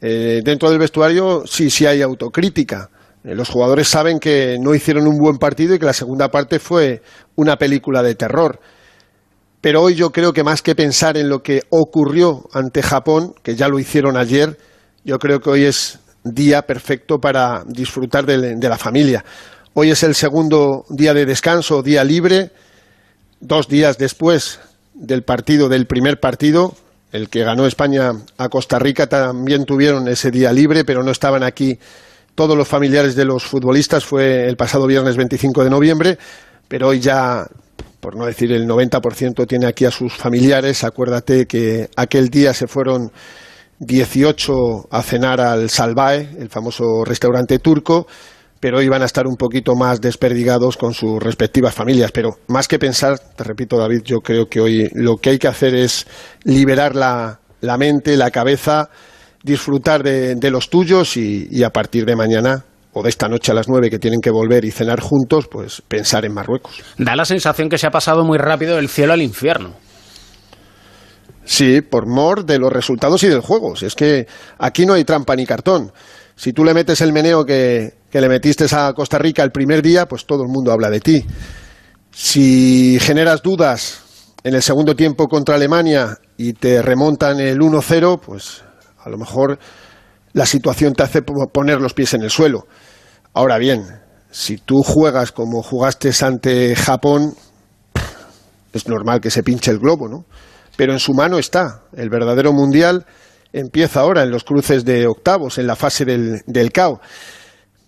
Eh, 0.00 0.40
dentro 0.44 0.70
del 0.70 0.80
vestuario 0.80 1.44
sí, 1.46 1.70
sí 1.70 1.86
hay 1.86 2.02
autocrítica. 2.02 2.90
Eh, 3.22 3.36
los 3.36 3.48
jugadores 3.48 3.86
saben 3.86 4.18
que 4.18 4.56
no 4.60 4.74
hicieron 4.74 5.06
un 5.06 5.18
buen 5.18 5.38
partido 5.38 5.74
y 5.74 5.78
que 5.78 5.86
la 5.86 5.92
segunda 5.92 6.30
parte 6.30 6.58
fue 6.58 7.00
una 7.36 7.56
película 7.56 8.02
de 8.02 8.16
terror. 8.16 8.58
Pero 9.64 9.80
hoy 9.80 9.94
yo 9.94 10.10
creo 10.10 10.34
que 10.34 10.44
más 10.44 10.60
que 10.60 10.74
pensar 10.74 11.16
en 11.16 11.30
lo 11.30 11.42
que 11.42 11.62
ocurrió 11.70 12.42
ante 12.52 12.82
Japón, 12.82 13.32
que 13.42 13.56
ya 13.56 13.66
lo 13.66 13.78
hicieron 13.78 14.18
ayer, 14.18 14.58
yo 15.04 15.18
creo 15.18 15.40
que 15.40 15.48
hoy 15.48 15.64
es 15.64 16.00
día 16.22 16.60
perfecto 16.66 17.18
para 17.18 17.64
disfrutar 17.66 18.26
de, 18.26 18.58
la 18.60 18.76
familia. 18.76 19.24
Hoy 19.72 19.90
es 19.90 20.02
el 20.02 20.14
segundo 20.14 20.84
día 20.90 21.14
de 21.14 21.24
descanso, 21.24 21.82
día 21.82 22.04
libre, 22.04 22.50
dos 23.40 23.66
días 23.66 23.96
después 23.96 24.60
del 24.92 25.22
partido, 25.22 25.70
del 25.70 25.86
primer 25.86 26.20
partido, 26.20 26.74
el 27.10 27.30
que 27.30 27.42
ganó 27.42 27.66
España 27.66 28.12
a 28.36 28.50
Costa 28.50 28.78
Rica, 28.78 29.06
también 29.06 29.64
tuvieron 29.64 30.08
ese 30.08 30.30
día 30.30 30.52
libre, 30.52 30.84
pero 30.84 31.02
no 31.02 31.10
estaban 31.10 31.42
aquí 31.42 31.78
todos 32.34 32.54
los 32.54 32.68
familiares 32.68 33.16
de 33.16 33.24
los 33.24 33.44
futbolistas, 33.44 34.04
fue 34.04 34.46
el 34.46 34.58
pasado 34.58 34.86
viernes 34.86 35.16
25 35.16 35.64
de 35.64 35.70
noviembre, 35.70 36.18
pero 36.68 36.88
hoy 36.88 37.00
ya 37.00 37.46
por 38.04 38.16
no 38.16 38.26
decir 38.26 38.52
el 38.52 38.68
90% 38.68 39.46
tiene 39.46 39.64
aquí 39.64 39.86
a 39.86 39.90
sus 39.90 40.12
familiares. 40.12 40.84
Acuérdate 40.84 41.46
que 41.46 41.88
aquel 41.96 42.28
día 42.28 42.52
se 42.52 42.66
fueron 42.66 43.10
18 43.78 44.88
a 44.90 45.02
cenar 45.02 45.40
al 45.40 45.70
Salvae, 45.70 46.28
el 46.38 46.50
famoso 46.50 47.02
restaurante 47.06 47.58
turco, 47.60 48.06
pero 48.60 48.86
van 48.90 49.00
a 49.00 49.06
estar 49.06 49.26
un 49.26 49.36
poquito 49.36 49.74
más 49.74 50.02
desperdigados 50.02 50.76
con 50.76 50.92
sus 50.92 51.18
respectivas 51.22 51.72
familias. 51.72 52.12
Pero 52.12 52.40
más 52.48 52.68
que 52.68 52.78
pensar, 52.78 53.18
te 53.18 53.42
repito 53.42 53.78
David, 53.78 54.02
yo 54.04 54.20
creo 54.20 54.50
que 54.50 54.60
hoy 54.60 54.90
lo 54.92 55.16
que 55.16 55.30
hay 55.30 55.38
que 55.38 55.48
hacer 55.48 55.74
es 55.74 56.06
liberar 56.42 56.94
la, 56.94 57.38
mente, 57.78 58.18
la 58.18 58.30
cabeza, 58.30 58.90
disfrutar 59.42 60.02
de, 60.02 60.34
de 60.34 60.50
los 60.50 60.68
tuyos 60.68 61.16
y 61.16 61.64
a 61.64 61.70
partir 61.70 62.04
de 62.04 62.16
mañana 62.16 62.66
o 62.94 63.02
de 63.02 63.10
esta 63.10 63.28
noche 63.28 63.52
a 63.52 63.54
las 63.54 63.68
nueve 63.68 63.90
que 63.90 63.98
tienen 63.98 64.20
que 64.20 64.30
volver 64.30 64.64
y 64.64 64.70
cenar 64.70 65.00
juntos, 65.00 65.48
pues 65.50 65.82
pensar 65.86 66.24
en 66.24 66.32
Marruecos. 66.32 66.82
Da 66.96 67.16
la 67.16 67.24
sensación 67.24 67.68
que 67.68 67.76
se 67.76 67.86
ha 67.86 67.90
pasado 67.90 68.24
muy 68.24 68.38
rápido 68.38 68.76
del 68.76 68.88
cielo 68.88 69.12
al 69.12 69.22
infierno. 69.22 69.74
Sí, 71.44 71.82
por 71.82 72.06
mor 72.06 72.46
de 72.46 72.58
los 72.58 72.72
resultados 72.72 73.22
y 73.24 73.28
del 73.28 73.40
juego. 73.40 73.76
Si 73.76 73.86
es 73.86 73.94
que 73.94 74.26
aquí 74.58 74.86
no 74.86 74.94
hay 74.94 75.04
trampa 75.04 75.36
ni 75.36 75.44
cartón. 75.44 75.92
Si 76.36 76.52
tú 76.52 76.64
le 76.64 76.72
metes 76.72 77.00
el 77.00 77.12
meneo 77.12 77.44
que, 77.44 77.94
que 78.10 78.20
le 78.20 78.28
metiste 78.28 78.66
a 78.72 78.92
Costa 78.94 79.18
Rica 79.18 79.42
el 79.42 79.50
primer 79.50 79.82
día, 79.82 80.06
pues 80.06 80.24
todo 80.24 80.42
el 80.42 80.48
mundo 80.48 80.72
habla 80.72 80.88
de 80.88 81.00
ti. 81.00 81.24
Si 82.12 82.98
generas 83.00 83.42
dudas 83.42 84.02
en 84.44 84.54
el 84.54 84.62
segundo 84.62 84.94
tiempo 84.94 85.26
contra 85.26 85.56
Alemania 85.56 86.18
y 86.36 86.52
te 86.52 86.80
remontan 86.80 87.40
el 87.40 87.58
1-0, 87.58 88.20
pues 88.20 88.62
a 89.02 89.10
lo 89.10 89.18
mejor 89.18 89.58
la 90.32 90.46
situación 90.46 90.94
te 90.94 91.02
hace 91.02 91.22
poner 91.22 91.80
los 91.80 91.94
pies 91.94 92.14
en 92.14 92.22
el 92.22 92.30
suelo. 92.30 92.66
Ahora 93.36 93.58
bien, 93.58 93.84
si 94.30 94.58
tú 94.58 94.82
juegas 94.84 95.32
como 95.32 95.60
jugaste 95.60 96.12
ante 96.22 96.76
Japón, 96.76 97.34
es 98.72 98.86
normal 98.86 99.20
que 99.20 99.30
se 99.30 99.42
pinche 99.42 99.72
el 99.72 99.80
globo, 99.80 100.08
¿no? 100.08 100.24
Pero 100.76 100.92
en 100.92 101.00
su 101.00 101.14
mano 101.14 101.38
está. 101.38 101.82
El 101.96 102.10
verdadero 102.10 102.52
mundial 102.52 103.06
empieza 103.52 104.00
ahora 104.00 104.22
en 104.22 104.30
los 104.30 104.44
cruces 104.44 104.84
de 104.84 105.08
octavos, 105.08 105.58
en 105.58 105.66
la 105.66 105.74
fase 105.74 106.04
del, 106.04 106.42
del 106.46 106.70
CAO. 106.70 107.00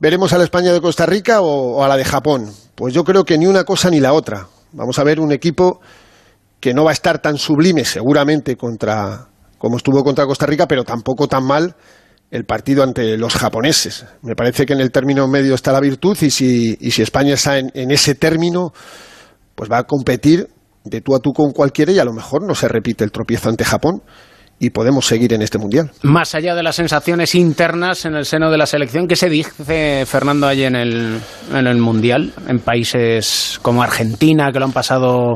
¿Veremos 0.01 0.33
a 0.33 0.39
la 0.39 0.45
España 0.45 0.73
de 0.73 0.81
Costa 0.81 1.07
Rica 1.07 1.41
o, 1.41 1.77
o 1.77 1.85
a 1.85 1.89
la 1.89 1.97
de 1.97 2.05
Japón? 2.05 2.51
Pues 2.75 2.93
yo 2.93 3.05
creo 3.05 3.23
que 3.25 3.39
ni 3.39 3.47
una 3.47 3.63
cosa 3.63 3.89
ni 3.89 4.01
la 4.01 4.15
otra. 4.15 4.49
Vamos 4.73 4.99
a 4.99 5.05
ver 5.05 5.21
un 5.21 5.31
equipo 5.31 5.81
que 6.59 6.75
no 6.75 6.83
va 6.83 6.91
a 6.91 6.95
estar 6.95 7.21
tan 7.21 7.39
sublime 7.39 7.85
seguramente 7.85 8.57
contra 8.57 9.29
como 9.59 9.77
estuvo 9.77 10.03
contra 10.03 10.27
Costa 10.27 10.47
Rica, 10.47 10.67
pero 10.67 10.83
tampoco 10.83 11.29
tan 11.29 11.45
mal 11.45 11.77
el 12.31 12.45
partido 12.45 12.83
ante 12.83 13.17
los 13.17 13.35
japoneses. 13.35 14.05
Me 14.23 14.35
parece 14.35 14.67
que 14.67 14.73
en 14.73 14.81
el 14.81 14.91
término 14.91 15.27
medio 15.29 15.55
está 15.55 15.73
la 15.73 15.81
virtud 15.81 16.17
y 16.21 16.31
si, 16.31 16.77
España 16.81 17.35
está 17.35 17.59
en, 17.59 17.91
ese 17.91 18.15
término, 18.15 18.73
pues 19.55 19.71
va 19.71 19.79
a 19.79 19.85
competir 19.85 20.49
de 20.85 21.01
tú 21.01 21.15
a 21.15 21.21
tú 21.21 21.33
con 21.33 21.53
cualquiera 21.53 21.93
y 21.93 21.99
a 21.99 22.05
lo 22.05 22.13
mejor 22.13 22.47
no 22.47 22.55
se 22.55 22.69
repite 22.69 23.05
el 23.05 23.13
tropiezo 23.13 23.49
ante 23.49 23.65
Japón 23.65 24.03
y 24.59 24.71
podemos 24.71 25.07
seguir 25.07 25.35
en 25.35 25.43
este 25.43 25.59
mundial. 25.59 25.91
Más 26.03 26.35
allá 26.35 26.55
de 26.55 26.63
las 26.63 26.77
sensaciones 26.77 27.35
internas 27.35 28.07
en 28.07 28.15
el 28.15 28.25
seno 28.25 28.51
de 28.51 28.57
la 28.57 28.67
selección, 28.67 29.07
¿qué 29.07 29.17
se 29.17 29.29
dice, 29.29 30.05
Fernando, 30.07 30.47
allí 30.47 30.65
en 30.65 30.77
el 30.77 31.77
mundial? 31.79 32.33
En 32.49 32.61
países 32.61 33.59
como 33.63 33.83
Argentina, 33.83 34.51
que 34.53 34.59
lo 34.59 34.65
han 34.65 34.73
pasado 34.73 35.35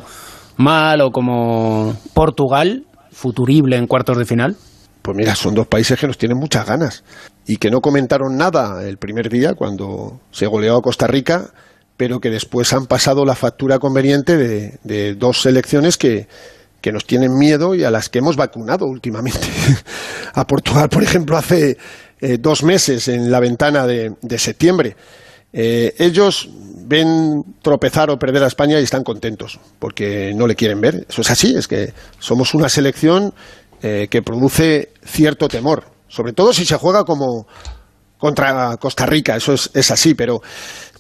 mal, 0.57 1.01
o 1.01 1.11
como 1.11 1.97
Portugal, 2.15 2.85
futurible 3.13 3.77
en 3.77 3.87
cuartos 3.87 4.19
de 4.19 4.25
final. 4.25 4.57
Pues 5.03 5.17
mira, 5.17 5.35
son 5.35 5.55
dos 5.55 5.67
países 5.67 5.99
que 5.99 6.07
nos 6.07 6.19
tienen 6.19 6.39
muchas 6.39 6.67
ganas 6.67 7.05
y 7.47 7.57
que 7.57 7.71
no 7.71 7.81
comentaron 7.81 8.37
nada 8.37 8.87
el 8.87 8.99
primer 8.99 9.29
día 9.29 9.55
cuando 9.55 10.21
se 10.31 10.47
goleó 10.47 10.77
a 10.77 10.83
Costa 10.83 11.07
Rica, 11.07 11.51
pero 11.97 12.21
que 12.21 12.31
después 12.31 12.73
han 12.73 12.87
pasado 12.87 13.25
la 13.25 13.35
factura 13.35 13.79
conveniente 13.79 14.37
de, 14.37 14.79
de 14.85 15.15
dos 15.15 15.43
selecciones 15.43 15.97
que, 15.97 16.29
que 16.81 16.93
nos 16.93 17.07
tienen 17.07 17.37
miedo 17.37 17.75
y 17.75 17.85
a 17.85 17.91
las 17.91 18.09
que 18.09 18.19
hemos 18.19 18.37
vacunado 18.37 18.87
últimamente. 18.87 19.47
a 20.35 20.47
Portugal, 20.47 20.89
por 20.89 21.03
ejemplo, 21.03 21.37
hace 21.37 21.77
eh, 22.21 22.39
dos 22.39 22.63
meses 22.63 23.09
en 23.09 23.31
la 23.31 23.41
ventana 23.41 23.87
de, 23.87 24.15
de 24.21 24.39
septiembre. 24.39 24.97
Eh, 25.53 25.95
ellos 25.99 26.49
ven 26.85 27.45
tropezar 27.63 28.11
o 28.11 28.19
perder 28.19 28.45
a 28.45 28.47
España 28.47 28.79
y 28.81 28.85
están 28.85 29.05
contentos 29.05 29.59
porque 29.79 30.33
no 30.35 30.47
le 30.47 30.57
quieren 30.57 30.81
ver. 30.81 31.07
Eso 31.09 31.23
es 31.23 31.31
así, 31.31 31.55
es 31.57 31.69
que 31.69 31.93
somos 32.19 32.55
una 32.55 32.69
selección 32.69 33.35
eh, 33.83 34.09
que 34.11 34.23
produce 34.23 34.93
cierto 35.05 35.49
temor, 35.49 35.85
sobre 36.09 36.33
todo 36.33 36.53
si 36.53 36.65
se 36.65 36.77
juega 36.77 37.05
como 37.05 37.47
contra 38.19 38.77
Costa 38.77 39.07
Rica, 39.07 39.37
eso 39.37 39.55
es, 39.55 39.71
es 39.73 39.91
así, 39.91 40.15
pero 40.15 40.43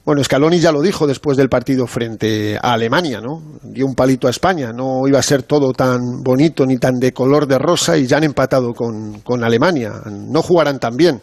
bueno, 0.04 0.24
Scaloni 0.24 0.58
ya 0.58 0.72
lo 0.72 0.80
dijo 0.80 1.06
después 1.06 1.36
del 1.36 1.50
partido 1.50 1.86
frente 1.86 2.56
a 2.56 2.72
Alemania, 2.72 3.20
¿no? 3.20 3.58
Dio 3.62 3.84
un 3.84 3.94
palito 3.94 4.26
a 4.26 4.30
España, 4.30 4.72
no 4.72 5.06
iba 5.06 5.18
a 5.18 5.22
ser 5.22 5.42
todo 5.42 5.72
tan 5.72 6.22
bonito 6.22 6.64
ni 6.64 6.78
tan 6.78 6.98
de 6.98 7.12
color 7.12 7.46
de 7.46 7.58
rosa 7.58 7.98
y 7.98 8.06
ya 8.06 8.16
han 8.16 8.24
empatado 8.24 8.72
con, 8.72 9.20
con 9.20 9.44
Alemania, 9.44 9.92
no 10.06 10.42
jugarán 10.42 10.78
tan 10.78 10.96
bien. 10.96 11.20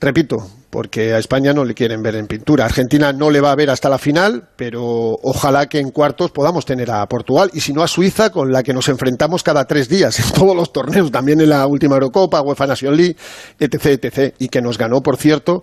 Repito, 0.00 0.36
porque 0.76 1.14
a 1.14 1.18
España 1.18 1.54
no 1.54 1.64
le 1.64 1.72
quieren 1.72 2.02
ver 2.02 2.16
en 2.16 2.26
pintura. 2.26 2.66
Argentina 2.66 3.10
no 3.10 3.30
le 3.30 3.40
va 3.40 3.50
a 3.50 3.56
ver 3.56 3.70
hasta 3.70 3.88
la 3.88 3.96
final, 3.96 4.46
pero 4.56 4.82
ojalá 5.22 5.70
que 5.70 5.78
en 5.78 5.90
cuartos 5.90 6.32
podamos 6.32 6.66
tener 6.66 6.90
a 6.90 7.06
Portugal 7.06 7.48
y 7.54 7.60
si 7.60 7.72
no 7.72 7.82
a 7.82 7.88
Suiza, 7.88 8.28
con 8.28 8.52
la 8.52 8.62
que 8.62 8.74
nos 8.74 8.90
enfrentamos 8.90 9.42
cada 9.42 9.64
tres 9.64 9.88
días 9.88 10.20
en 10.20 10.30
todos 10.38 10.54
los 10.54 10.74
torneos, 10.74 11.10
también 11.10 11.40
en 11.40 11.48
la 11.48 11.66
última 11.66 11.94
Eurocopa, 11.94 12.42
UEFA 12.42 12.66
Nation 12.66 12.94
League, 12.94 13.16
etc., 13.58 13.86
etc., 13.86 14.34
y 14.38 14.48
que 14.48 14.60
nos 14.60 14.76
ganó, 14.76 15.00
por 15.00 15.16
cierto, 15.16 15.62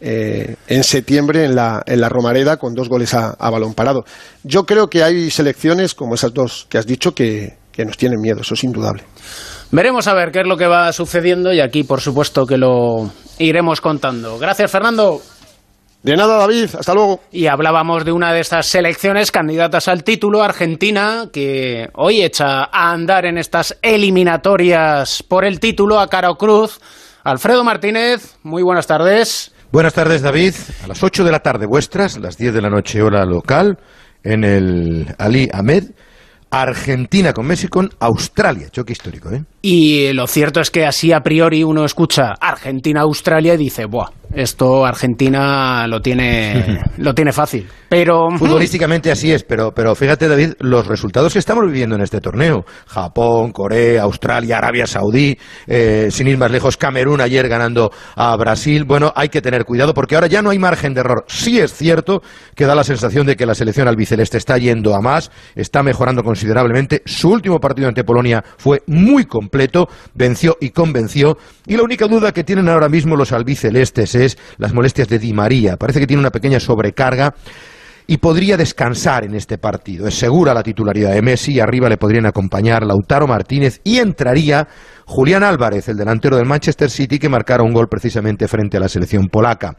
eh, 0.00 0.56
en 0.66 0.82
septiembre 0.82 1.44
en 1.44 1.54
la, 1.54 1.84
en 1.86 2.00
la 2.00 2.08
Romareda 2.08 2.56
con 2.56 2.74
dos 2.74 2.88
goles 2.88 3.14
a, 3.14 3.36
a, 3.38 3.50
balón 3.50 3.74
parado. 3.74 4.04
Yo 4.42 4.66
creo 4.66 4.90
que 4.90 5.04
hay 5.04 5.30
selecciones 5.30 5.94
como 5.94 6.16
esas 6.16 6.34
dos 6.34 6.66
que 6.68 6.78
has 6.78 6.86
dicho 6.86 7.14
que, 7.14 7.58
que 7.70 7.84
nos 7.84 7.96
tienen 7.96 8.20
miedo, 8.20 8.40
eso 8.40 8.54
es 8.54 8.64
indudable. 8.64 9.04
Veremos 9.70 10.08
a 10.08 10.14
ver 10.14 10.30
qué 10.30 10.40
es 10.40 10.46
lo 10.46 10.56
que 10.56 10.66
va 10.66 10.92
sucediendo 10.92 11.52
y 11.52 11.60
aquí, 11.60 11.84
por 11.84 12.00
supuesto, 12.00 12.46
que 12.46 12.56
lo 12.56 13.10
iremos 13.38 13.80
contando. 13.80 14.38
Gracias, 14.38 14.70
Fernando. 14.70 15.20
De 16.02 16.16
nada, 16.16 16.38
David. 16.38 16.70
Hasta 16.78 16.94
luego. 16.94 17.20
Y 17.32 17.48
hablábamos 17.48 18.04
de 18.04 18.12
una 18.12 18.32
de 18.32 18.40
estas 18.40 18.66
selecciones 18.66 19.30
candidatas 19.30 19.88
al 19.88 20.04
título, 20.04 20.42
Argentina, 20.42 21.26
que 21.32 21.88
hoy 21.94 22.22
echa 22.22 22.64
a 22.64 22.92
andar 22.92 23.26
en 23.26 23.36
estas 23.36 23.76
eliminatorias 23.82 25.22
por 25.22 25.44
el 25.44 25.60
título 25.60 26.00
a 26.00 26.08
Caro 26.08 26.36
Cruz. 26.36 26.80
Alfredo 27.24 27.62
Martínez, 27.62 28.38
muy 28.42 28.62
buenas 28.62 28.86
tardes. 28.86 29.52
Buenas 29.70 29.92
tardes, 29.92 30.22
David. 30.22 30.54
A 30.82 30.86
las 30.86 31.02
8 31.02 31.24
de 31.24 31.32
la 31.32 31.40
tarde 31.40 31.66
vuestras, 31.66 32.16
las 32.18 32.38
10 32.38 32.54
de 32.54 32.62
la 32.62 32.70
noche 32.70 33.02
hora 33.02 33.26
local, 33.26 33.76
en 34.22 34.44
el 34.44 35.14
Ali 35.18 35.48
Ahmed, 35.52 35.90
Argentina 36.50 37.32
con 37.32 37.46
Messi 37.46 37.68
con 37.68 37.90
Australia. 38.00 38.68
Choque 38.70 38.92
histórico, 38.92 39.30
¿eh? 39.30 39.44
Y 39.62 40.12
lo 40.12 40.26
cierto 40.26 40.60
es 40.60 40.70
que 40.70 40.86
así 40.86 41.12
a 41.12 41.20
priori 41.20 41.62
uno 41.62 41.84
escucha 41.84 42.34
Argentina-Australia 42.40 43.54
y 43.54 43.58
dice, 43.58 43.84
¡buah! 43.86 44.17
Esto 44.34 44.84
Argentina 44.84 45.86
lo 45.86 46.00
tiene, 46.00 46.80
lo 46.98 47.14
tiene 47.14 47.32
fácil. 47.32 47.66
Pero. 47.88 48.28
Futbolísticamente 48.36 49.10
así 49.10 49.32
es, 49.32 49.42
pero, 49.42 49.72
pero 49.72 49.94
fíjate, 49.94 50.28
David, 50.28 50.52
los 50.60 50.86
resultados 50.86 51.32
que 51.32 51.38
estamos 51.38 51.64
viviendo 51.64 51.96
en 51.96 52.02
este 52.02 52.20
torneo. 52.20 52.64
Japón, 52.86 53.52
Corea, 53.52 54.02
Australia, 54.02 54.58
Arabia 54.58 54.86
Saudí, 54.86 55.38
eh, 55.66 56.08
sin 56.10 56.28
ir 56.28 56.36
más 56.36 56.50
lejos, 56.50 56.76
Camerún 56.76 57.20
ayer 57.20 57.48
ganando 57.48 57.90
a 58.14 58.36
Brasil. 58.36 58.84
Bueno, 58.84 59.12
hay 59.16 59.30
que 59.30 59.40
tener 59.40 59.64
cuidado 59.64 59.94
porque 59.94 60.14
ahora 60.14 60.26
ya 60.26 60.42
no 60.42 60.50
hay 60.50 60.58
margen 60.58 60.92
de 60.92 61.00
error. 61.00 61.24
Sí 61.28 61.58
es 61.58 61.72
cierto 61.72 62.22
que 62.54 62.66
da 62.66 62.74
la 62.74 62.84
sensación 62.84 63.26
de 63.26 63.36
que 63.36 63.46
la 63.46 63.54
selección 63.54 63.88
albiceleste 63.88 64.36
está 64.36 64.58
yendo 64.58 64.94
a 64.94 65.00
más, 65.00 65.30
está 65.54 65.82
mejorando 65.82 66.22
considerablemente. 66.22 67.02
Su 67.06 67.30
último 67.30 67.58
partido 67.58 67.88
ante 67.88 68.04
Polonia 68.04 68.44
fue 68.58 68.82
muy 68.86 69.24
completo, 69.24 69.88
venció 70.14 70.56
y 70.60 70.70
convenció. 70.70 71.38
Y 71.66 71.76
la 71.76 71.82
única 71.82 72.06
duda 72.06 72.32
que 72.32 72.44
tienen 72.44 72.68
ahora 72.68 72.88
mismo 72.88 73.16
los 73.16 73.32
albicelestes 73.32 74.14
es 74.24 74.38
las 74.58 74.74
molestias 74.74 75.08
de 75.08 75.18
Di 75.18 75.32
María. 75.32 75.76
Parece 75.76 76.00
que 76.00 76.06
tiene 76.06 76.20
una 76.20 76.30
pequeña 76.30 76.60
sobrecarga 76.60 77.34
y 78.06 78.16
podría 78.16 78.56
descansar 78.56 79.24
en 79.24 79.34
este 79.34 79.58
partido. 79.58 80.08
Es 80.08 80.14
segura 80.14 80.54
la 80.54 80.62
titularidad 80.62 81.12
de 81.12 81.20
Messi 81.20 81.52
y 81.52 81.60
arriba 81.60 81.90
le 81.90 81.98
podrían 81.98 82.26
acompañar 82.26 82.82
Lautaro 82.82 83.26
Martínez 83.26 83.80
y 83.84 83.98
entraría 83.98 84.66
Julián 85.08 85.42
Álvarez, 85.42 85.88
el 85.88 85.96
delantero 85.96 86.36
del 86.36 86.44
Manchester 86.44 86.90
City 86.90 87.18
que 87.18 87.30
marcara 87.30 87.62
un 87.62 87.72
gol 87.72 87.88
precisamente 87.88 88.46
frente 88.46 88.76
a 88.76 88.80
la 88.80 88.90
selección 88.90 89.28
polaca. 89.28 89.78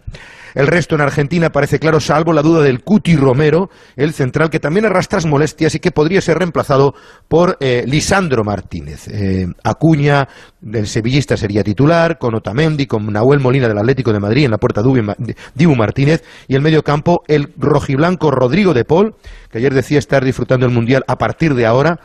El 0.55 0.65
resto 0.65 0.95
en 0.95 1.01
Argentina 1.01 1.51
parece 1.51 1.77
claro, 1.77 1.99
salvo 1.99 2.33
la 2.33 2.41
duda 2.41 2.63
del 2.63 2.83
Cuti 2.83 3.15
Romero, 3.15 3.69
el 3.95 4.13
central 4.13 4.49
que 4.49 4.59
también 4.59 4.87
arrastra 4.87 5.19
molestias 5.27 5.75
y 5.75 5.79
que 5.79 5.91
podría 5.91 6.19
ser 6.21 6.39
reemplazado 6.39 6.95
por 7.27 7.57
eh, 7.59 7.83
Lisandro 7.85 8.43
Martínez. 8.43 9.07
Eh, 9.07 9.45
Acuña, 9.63 10.27
del 10.61 10.87
sevillista, 10.87 11.37
sería 11.37 11.63
titular, 11.63 12.17
con 12.17 12.33
Otamendi, 12.33 12.87
con 12.87 13.05
Nahuel 13.05 13.39
Molina 13.39 13.67
del 13.67 13.77
Atlético 13.77 14.11
de 14.11 14.19
Madrid 14.19 14.45
en 14.45 14.51
la 14.51 14.57
puerta 14.57 14.81
Dibu 14.81 15.75
Martínez 15.75 16.23
y 16.47 16.55
el 16.55 16.61
medio 16.61 16.81
campo 16.81 17.21
el 17.27 17.53
rojiblanco 17.55 18.31
Rodrigo 18.31 18.73
de 18.73 18.83
Paul, 18.83 19.13
que 19.51 19.59
ayer 19.59 19.75
decía 19.75 19.99
estar 19.99 20.25
disfrutando 20.25 20.65
el 20.65 20.71
Mundial 20.71 21.03
a 21.07 21.17
partir 21.17 21.53
de 21.53 21.67
ahora. 21.67 21.99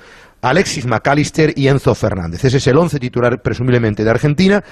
Alexis 0.44 0.86
McAllister 0.86 1.54
y 1.56 1.68
Enzo 1.68 1.94
Fernández. 1.94 2.44
Ese 2.44 2.58
es 2.58 2.66
el 2.66 2.76
once 2.76 2.98
titular, 2.98 3.40
presumiblemente, 3.42 4.04
de 4.04 4.10
Argentina 4.10 4.62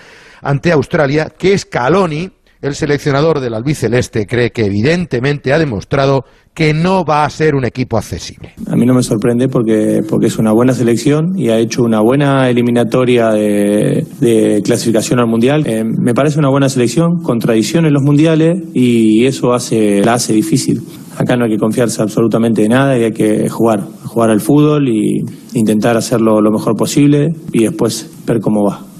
ante 0.42 0.70
Australia, 0.70 1.32
que 1.36 1.56
Scaloni, 1.56 2.28
el 2.60 2.74
seleccionador 2.74 3.40
del 3.40 3.54
albiceleste, 3.54 4.26
cree 4.26 4.50
que 4.50 4.66
evidentemente 4.66 5.52
ha 5.52 5.58
demostrado 5.58 6.24
que 6.52 6.74
no 6.74 7.04
va 7.04 7.24
a 7.24 7.30
ser 7.30 7.54
un 7.54 7.64
equipo 7.64 7.96
accesible. 7.96 8.52
A 8.66 8.76
mí 8.76 8.84
no 8.84 8.92
me 8.92 9.02
sorprende 9.02 9.48
porque, 9.48 10.00
porque 10.06 10.26
es 10.26 10.36
una 10.38 10.52
buena 10.52 10.74
selección 10.74 11.38
y 11.38 11.48
ha 11.48 11.58
hecho 11.58 11.82
una 11.82 12.00
buena 12.02 12.50
eliminatoria 12.50 13.30
de, 13.30 14.06
de 14.20 14.60
clasificación 14.62 15.20
al 15.20 15.26
Mundial. 15.26 15.66
Eh, 15.66 15.84
me 15.84 16.12
parece 16.12 16.38
una 16.38 16.50
buena 16.50 16.68
selección, 16.68 17.22
con 17.22 17.38
tradición 17.38 17.86
en 17.86 17.94
los 17.94 18.02
Mundiales 18.02 18.60
y 18.74 19.24
eso 19.24 19.54
hace, 19.54 20.04
la 20.04 20.14
hace 20.14 20.34
difícil. 20.34 20.82
Acá 21.18 21.36
no 21.36 21.44
hay 21.44 21.50
que 21.50 21.58
confiarse 21.58 22.02
absolutamente 22.02 22.62
de 22.62 22.68
nada 22.68 22.98
y 22.98 23.04
hay 23.04 23.12
que 23.12 23.48
jugar, 23.48 23.80
jugar 24.04 24.30
al 24.30 24.40
fútbol 24.40 24.88
y 24.88 25.22
intentar 25.54 25.96
hacerlo 25.96 26.40
lo 26.40 26.50
mejor 26.50 26.74
posible 26.76 27.28
y 27.52 27.64
después 27.64 28.10
ver 28.26 28.40
cómo 28.40 28.64
va. 28.64 28.92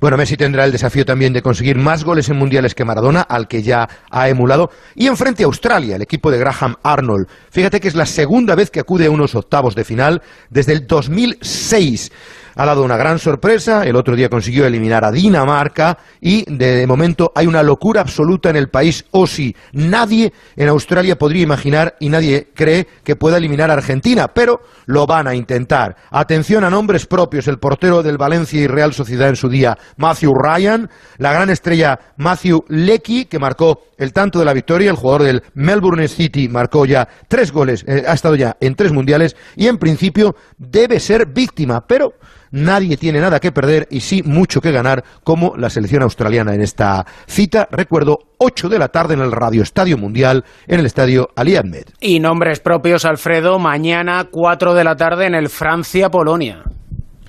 Bueno, 0.00 0.16
Messi 0.16 0.36
tendrá 0.36 0.64
el 0.64 0.70
desafío 0.70 1.04
también 1.04 1.32
de 1.32 1.42
conseguir 1.42 1.76
más 1.76 2.04
goles 2.04 2.28
en 2.28 2.36
mundiales 2.36 2.76
que 2.76 2.84
Maradona, 2.84 3.22
al 3.22 3.48
que 3.48 3.64
ya 3.64 3.88
ha 4.10 4.28
emulado. 4.28 4.70
Y 4.94 5.08
enfrente 5.08 5.42
a 5.42 5.46
Australia, 5.46 5.96
el 5.96 6.02
equipo 6.02 6.30
de 6.30 6.38
Graham 6.38 6.76
Arnold. 6.84 7.26
Fíjate 7.50 7.80
que 7.80 7.88
es 7.88 7.96
la 7.96 8.06
segunda 8.06 8.54
vez 8.54 8.70
que 8.70 8.78
acude 8.78 9.06
a 9.06 9.10
unos 9.10 9.34
octavos 9.34 9.74
de 9.74 9.82
final 9.82 10.22
desde 10.50 10.74
el 10.74 10.86
2006. 10.86 12.12
Ha 12.58 12.66
dado 12.66 12.82
una 12.82 12.96
gran 12.96 13.20
sorpresa, 13.20 13.84
el 13.84 13.94
otro 13.94 14.16
día 14.16 14.28
consiguió 14.28 14.66
eliminar 14.66 15.04
a 15.04 15.12
Dinamarca 15.12 15.96
y 16.20 16.44
de, 16.52 16.84
momento 16.88 17.30
hay 17.32 17.46
una 17.46 17.62
locura 17.62 18.00
absoluta 18.00 18.50
en 18.50 18.56
el 18.56 18.68
país. 18.68 19.04
O 19.12 19.28
si 19.28 19.54
nadie 19.72 20.32
en 20.56 20.68
Australia 20.68 21.16
podría 21.16 21.44
imaginar 21.44 21.94
y 22.00 22.08
nadie 22.08 22.48
cree 22.52 22.88
que 23.04 23.14
pueda 23.14 23.36
eliminar 23.36 23.70
a 23.70 23.74
Argentina, 23.74 24.26
pero 24.34 24.60
lo 24.86 25.06
van 25.06 25.28
a 25.28 25.36
intentar. 25.36 25.94
Atención 26.10 26.64
a 26.64 26.70
nombres 26.70 27.06
propios, 27.06 27.46
el 27.46 27.60
portero 27.60 28.02
del 28.02 28.18
Valencia 28.18 28.60
y 28.60 28.66
Real 28.66 28.92
Sociedad 28.92 29.28
en 29.28 29.36
su 29.36 29.48
día, 29.48 29.78
Matthew 29.96 30.34
Ryan, 30.34 30.90
la 31.18 31.32
gran 31.32 31.50
estrella 31.50 32.00
Matthew 32.16 32.64
Lecky, 32.66 33.26
que 33.26 33.38
marcó 33.38 33.82
el 33.98 34.12
tanto 34.12 34.40
de 34.40 34.44
la 34.44 34.52
victoria, 34.52 34.90
el 34.90 34.96
jugador 34.96 35.22
del 35.22 35.42
Melbourne 35.54 36.08
City 36.08 36.48
marcó 36.48 36.86
ya 36.86 37.08
tres 37.28 37.52
goles, 37.52 37.84
eh, 37.86 38.02
ha 38.04 38.14
estado 38.14 38.34
ya 38.34 38.56
en 38.60 38.74
tres 38.74 38.92
mundiales 38.92 39.36
y 39.54 39.68
en 39.68 39.78
principio 39.78 40.34
debe 40.56 40.98
ser 40.98 41.26
víctima, 41.26 41.86
pero 41.86 42.14
nadie 42.50 42.96
tiene 42.96 43.20
nada 43.20 43.40
que 43.40 43.52
perder 43.52 43.86
y 43.90 44.00
sí 44.00 44.22
mucho 44.22 44.60
que 44.60 44.72
ganar, 44.72 45.04
como 45.24 45.56
la 45.56 45.70
selección 45.70 46.02
australiana 46.02 46.54
en 46.54 46.62
esta 46.62 47.04
cita. 47.26 47.68
Recuerdo, 47.70 48.18
8 48.38 48.68
de 48.68 48.78
la 48.78 48.88
tarde 48.88 49.14
en 49.14 49.20
el 49.20 49.32
Radio 49.32 49.62
Estadio 49.62 49.98
Mundial, 49.98 50.44
en 50.66 50.80
el 50.80 50.86
Estadio 50.86 51.30
Ali 51.36 51.56
Ahmed. 51.56 51.84
Y 52.00 52.20
nombres 52.20 52.60
propios, 52.60 53.04
Alfredo, 53.04 53.58
mañana 53.58 54.28
4 54.30 54.74
de 54.74 54.84
la 54.84 54.96
tarde 54.96 55.26
en 55.26 55.34
el 55.34 55.48
Francia-Polonia. 55.48 56.62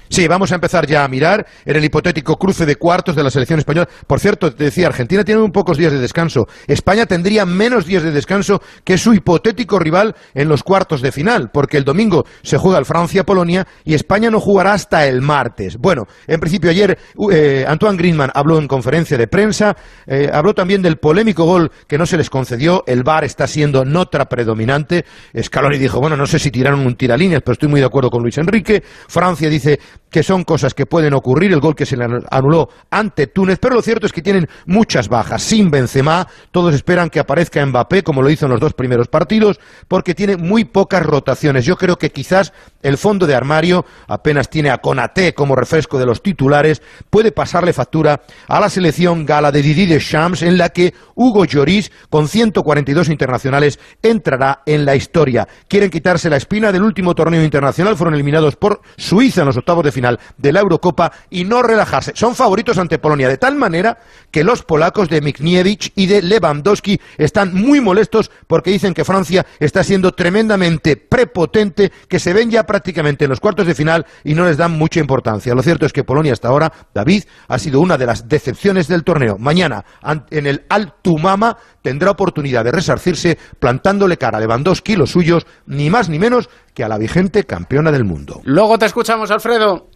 Sí, 0.10 0.28
vamos 0.28 0.52
a 0.52 0.56
empezar 0.56 0.88
ya 0.88 1.04
a 1.04 1.08
mirar 1.08 1.46
en 1.66 1.76
el 1.76 1.86
hipotético 1.86 2.38
cruce 2.38 2.66
de 2.66 2.78
cuartos 2.78 3.16
de 3.16 3.24
la 3.24 3.30
selección 3.30 3.60
española. 3.60 3.88
Por 4.08 4.20
cierto, 4.20 4.52
te 4.52 4.64
decía, 4.64 4.88
Argentina 4.88 5.24
tiene 5.24 5.42
un 5.42 5.52
pocos 5.52 5.78
días 5.78 5.92
de 5.92 6.00
descanso. 6.00 6.48
España 6.66 7.06
tendría 7.06 7.46
menos 7.46 7.86
días 7.86 8.02
de 8.02 8.12
descanso 8.12 8.60
que 8.84 8.98
su 8.98 9.14
hipotético 9.14 9.78
rival 9.78 10.16
en 10.34 10.50
los 10.50 10.64
cuartos 10.64 11.02
de 11.02 11.12
final, 11.12 11.52
porque 11.54 11.78
el 11.78 11.84
domingo 11.84 12.26
se 12.42 12.58
juega 12.58 12.80
el 12.80 12.86
Francia-Polonia 12.86 13.68
y 13.86 13.94
España 13.94 14.32
no 14.32 14.40
jugará 14.40 14.74
hasta 14.74 15.06
el 15.06 15.22
martes. 15.22 15.78
Bueno, 15.78 16.08
en 16.26 16.40
principio 16.40 16.72
ayer 16.72 16.98
eh, 17.32 17.66
Antoine 17.68 17.98
Griezmann 17.98 18.32
habló 18.34 18.58
en 18.58 18.68
conferencia 18.68 19.16
de 19.16 19.28
prensa, 19.28 19.76
eh, 20.08 20.30
habló 20.34 20.56
también 20.56 20.82
del 20.82 20.98
polémico 20.98 21.46
gol 21.46 21.72
que 21.88 22.00
no 22.00 22.08
se 22.08 22.18
les 22.18 22.32
concedió. 22.32 22.84
El 22.88 23.04
VAR 23.04 23.26
está 23.26 23.46
siendo 23.46 23.86
nota 23.86 24.26
predominante. 24.26 25.06
Scaloni 25.40 25.78
dijo, 25.78 26.00
bueno, 26.00 26.18
no 26.18 26.26
sé 26.26 26.40
si 26.40 26.50
tiraron 26.50 26.80
un 26.80 26.96
tiralíneas, 26.96 27.44
pero 27.44 27.54
estoy 27.54 27.70
muy 27.70 27.80
de 27.80 27.86
acuerdo 27.86 28.10
con 28.10 28.24
Luis 28.24 28.40
Enrique. 28.40 28.84
Francia 29.08 29.50
dice 29.50 29.80
que 30.10 30.24
son 30.24 30.44
cosas 30.44 30.74
que 30.74 30.86
pueden 30.86 31.14
ocurrir, 31.14 31.52
el 31.54 31.60
gol 31.60 31.76
que 31.76 31.86
se 31.86 31.96
le 31.96 32.06
anuló 32.30 32.70
ante 32.90 33.28
Túnez, 33.28 33.60
pero 33.62 33.76
lo 33.76 33.82
cierto 33.82 34.06
es 34.06 34.12
que 34.12 34.22
tienen 34.22 34.48
muchas 34.66 35.08
bajas. 35.08 35.44
Sin 35.44 35.70
Benzema, 35.70 36.28
todos 36.52 36.74
esperan 36.74 37.10
que 37.10 37.20
aparezca 37.20 37.66
Mbappé, 37.66 38.04
como 38.04 38.22
lo 38.22 38.30
hizo 38.30 38.46
en 38.46 38.52
los 38.52 38.60
dos 38.60 38.74
primeros 38.74 39.08
partidos, 39.08 39.60
porque 39.88 40.16
tiene 40.16 40.38
muy 40.38 40.66
pocas 40.66 41.06
rotaciones. 41.06 41.66
Yo 41.66 41.76
creo 41.76 41.98
que 41.98 42.12
quizás 42.12 42.54
el 42.82 42.98
fondo 42.98 43.28
de 43.28 43.36
armario 43.36 43.86
apenas 44.08 44.50
tiene 44.50 44.70
a 44.70 44.80
Konaté 44.80 45.34
como 45.34 45.56
refresco 45.56 46.00
de 46.00 46.06
los 46.06 46.22
titulares, 46.22 46.82
puede 47.10 47.32
pasarle 47.32 47.74
factura 47.74 48.22
a 48.48 48.60
la 48.60 48.70
selección 48.70 49.26
gala 49.26 49.52
de 49.52 49.62
Didier 49.62 49.90
Deschamps, 49.90 50.42
en 50.42 50.58
la 50.58 50.70
que 50.70 50.94
Hugo 51.16 51.46
Lloris, 51.46 51.92
con 52.10 52.28
142 52.28 53.10
internacionales, 53.10 53.80
entrará 54.02 54.62
en 54.66 54.86
la 54.86 54.96
historia. 54.96 55.48
Quieren 55.68 55.90
quitarse 55.90 56.30
la 56.30 56.38
espina 56.38 56.72
del 56.72 56.84
último 56.84 57.14
torneo 57.14 57.44
internacional, 57.44 57.96
fueron 57.96 58.14
eliminados 58.14 58.56
por 58.56 58.82
Suiza 58.98 59.42
en 59.42 59.48
los 59.48 59.58
octavos 59.58 59.84
de 59.84 59.92
final 59.92 59.99
de 60.38 60.52
la 60.52 60.60
Eurocopa 60.60 61.12
y 61.30 61.46
no 61.46 61.62
relajarse. 61.62 62.14
Son 62.16 62.36
favoritos 62.36 62.78
ante 62.78 63.00
Polonia, 63.00 63.28
de 63.28 63.38
tal 63.38 63.56
manera 63.56 63.98
que 64.32 64.44
los 64.44 64.64
polacos 64.64 65.10
de 65.10 65.22
Mikniewicz 65.22 65.92
y 65.96 66.06
de 66.06 66.22
Lewandowski 66.22 67.00
están 67.18 67.54
muy 67.54 67.82
molestos 67.82 68.32
porque 68.48 68.72
dicen 68.72 68.94
que 68.94 69.06
Francia 69.06 69.46
está 69.60 69.84
siendo 69.84 70.12
tremendamente 70.14 70.98
prepotente, 70.98 71.92
que 72.08 72.20
se 72.20 72.34
ven 72.34 72.52
ya 72.52 72.66
prácticamente 72.66 73.26
en 73.26 73.30
los 73.30 73.40
cuartos 73.40 73.68
de 73.68 73.76
final 73.76 74.06
y 74.24 74.34
no 74.34 74.46
les 74.46 74.58
dan 74.58 74.72
mucha 74.72 75.00
importancia. 75.00 75.56
Lo 75.56 75.64
cierto 75.64 75.86
es 75.86 75.94
que 75.94 76.04
Polonia 76.04 76.34
hasta 76.34 76.48
ahora, 76.48 76.72
David, 76.94 77.24
ha 77.48 77.60
sido 77.60 77.80
una 77.80 77.98
de 77.98 78.06
las 78.06 78.28
decepciones 78.28 78.88
del 78.88 79.04
torneo. 79.04 79.38
Mañana, 79.38 79.86
en 80.30 80.48
el 80.48 80.66
Altumama, 80.70 81.58
tendrá 81.82 82.12
oportunidad 82.12 82.64
de 82.64 82.72
resarcirse 82.72 83.38
plantándole 83.60 84.18
cara 84.18 84.38
a 84.38 84.42
Lewandowski, 84.42 84.96
los 84.96 85.12
suyos, 85.12 85.46
ni 85.66 85.90
más 85.90 86.10
ni 86.10 86.20
menos 86.20 86.50
que 86.74 86.84
a 86.84 86.88
la 86.88 86.98
vigente 86.98 87.44
campeona 87.44 87.92
del 87.92 88.06
mundo. 88.06 88.42
Luego 88.44 88.78
te 88.78 88.86
escuchamos, 88.86 89.32
Alfredo. 89.32 89.89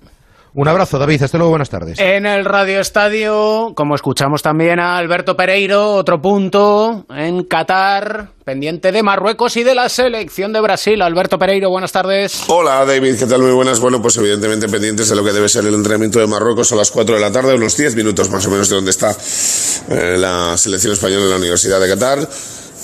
Un 0.56 0.68
abrazo, 0.68 1.00
David. 1.00 1.24
Hasta 1.24 1.38
luego, 1.39 1.50
buenas 1.50 1.70
tardes. 1.70 2.00
En 2.00 2.28
el 2.28 2.46
Radio 2.46 2.80
Estadio, 2.80 3.74
como 3.76 3.96
escuchamos 3.96 4.44
también 4.44 4.80
a 4.80 4.98
Alberto 4.98 5.36
Pereiro, 5.36 5.94
otro 5.96 6.22
punto 6.22 7.06
en 7.10 7.44
Qatar, 7.46 8.30
pendiente 8.46 8.92
de 8.92 9.02
Marruecos 9.02 9.58
y 9.58 9.63
de 9.63 9.74
la 9.74 9.89
selección 9.89 10.54
de 10.54 10.62
Brasil. 10.62 11.02
Alberto 11.02 11.39
Pereiro, 11.39 11.72
buenas 11.72 11.92
tardes. 11.92 12.44
Hola, 12.50 12.86
David. 12.86 13.18
¿Qué 13.18 13.26
tal? 13.26 13.42
Muy 13.42 13.52
buenas. 13.52 13.80
Bueno, 13.80 14.00
pues 14.00 14.16
evidentemente 14.18 14.70
pendientes 14.70 15.10
de 15.10 15.16
lo 15.16 15.24
que 15.24 15.32
debe 15.32 15.50
ser 15.50 15.66
el 15.66 15.74
entrenamiento 15.74 16.20
de 16.20 16.28
Marruecos 16.28 16.72
a 16.72 16.76
las 16.76 16.92
4 16.92 17.16
de 17.16 17.22
la 17.22 17.32
tarde, 17.32 17.56
unos 17.56 17.76
10 17.76 17.96
minutos 17.96 18.30
más 18.30 18.46
o 18.46 18.52
menos 18.52 18.70
de 18.70 18.76
donde 18.76 18.92
está 18.92 19.10
eh, 19.89 20.18
la 20.20 20.56
selección 20.58 20.94
española 20.94 21.24
en 21.24 21.30
la 21.32 21.38
Universidad 21.38 21.80
de 21.80 21.89
Qatar 21.89 22.28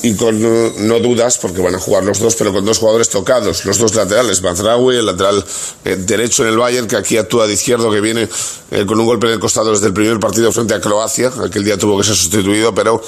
y 0.02 0.16
con 0.16 0.40
no 0.88 1.00
dudas, 1.00 1.38
porque 1.38 1.62
van 1.62 1.76
a 1.76 1.80
jugar 1.80 2.04
los 2.06 2.20
dos, 2.20 2.36
pero 2.36 2.54
con 2.54 2.64
dos 2.64 2.78
jugadores 2.78 3.10
tocados, 3.10 3.66
los 3.66 3.78
dos 3.78 3.94
laterales, 3.96 4.42
Mazraoui, 4.42 4.98
el 4.98 5.06
lateral 5.06 5.44
eh, 5.84 5.98
derecho 5.98 6.44
en 6.44 6.50
el 6.50 6.58
Bayern, 6.58 6.88
que 6.88 6.96
aquí 6.96 7.18
actúa 7.18 7.48
de 7.48 7.54
izquierdo, 7.54 7.92
que 7.92 8.00
viene 8.00 8.28
eh, 8.72 8.86
con 8.86 9.00
un 9.00 9.06
golpe 9.06 9.28
en 9.28 9.34
el 9.34 9.40
costado 9.40 9.72
desde 9.72 9.88
el 9.88 9.94
primer 9.94 10.20
partido 10.20 10.52
frente 10.52 10.74
a 10.74 10.80
Croacia, 10.80 11.32
aquel 11.44 11.66
día 11.66 11.78
tuvo 11.78 11.98
que 11.98 12.06
ser 12.06 12.16
sustituido, 12.16 12.74
pero 12.74 13.02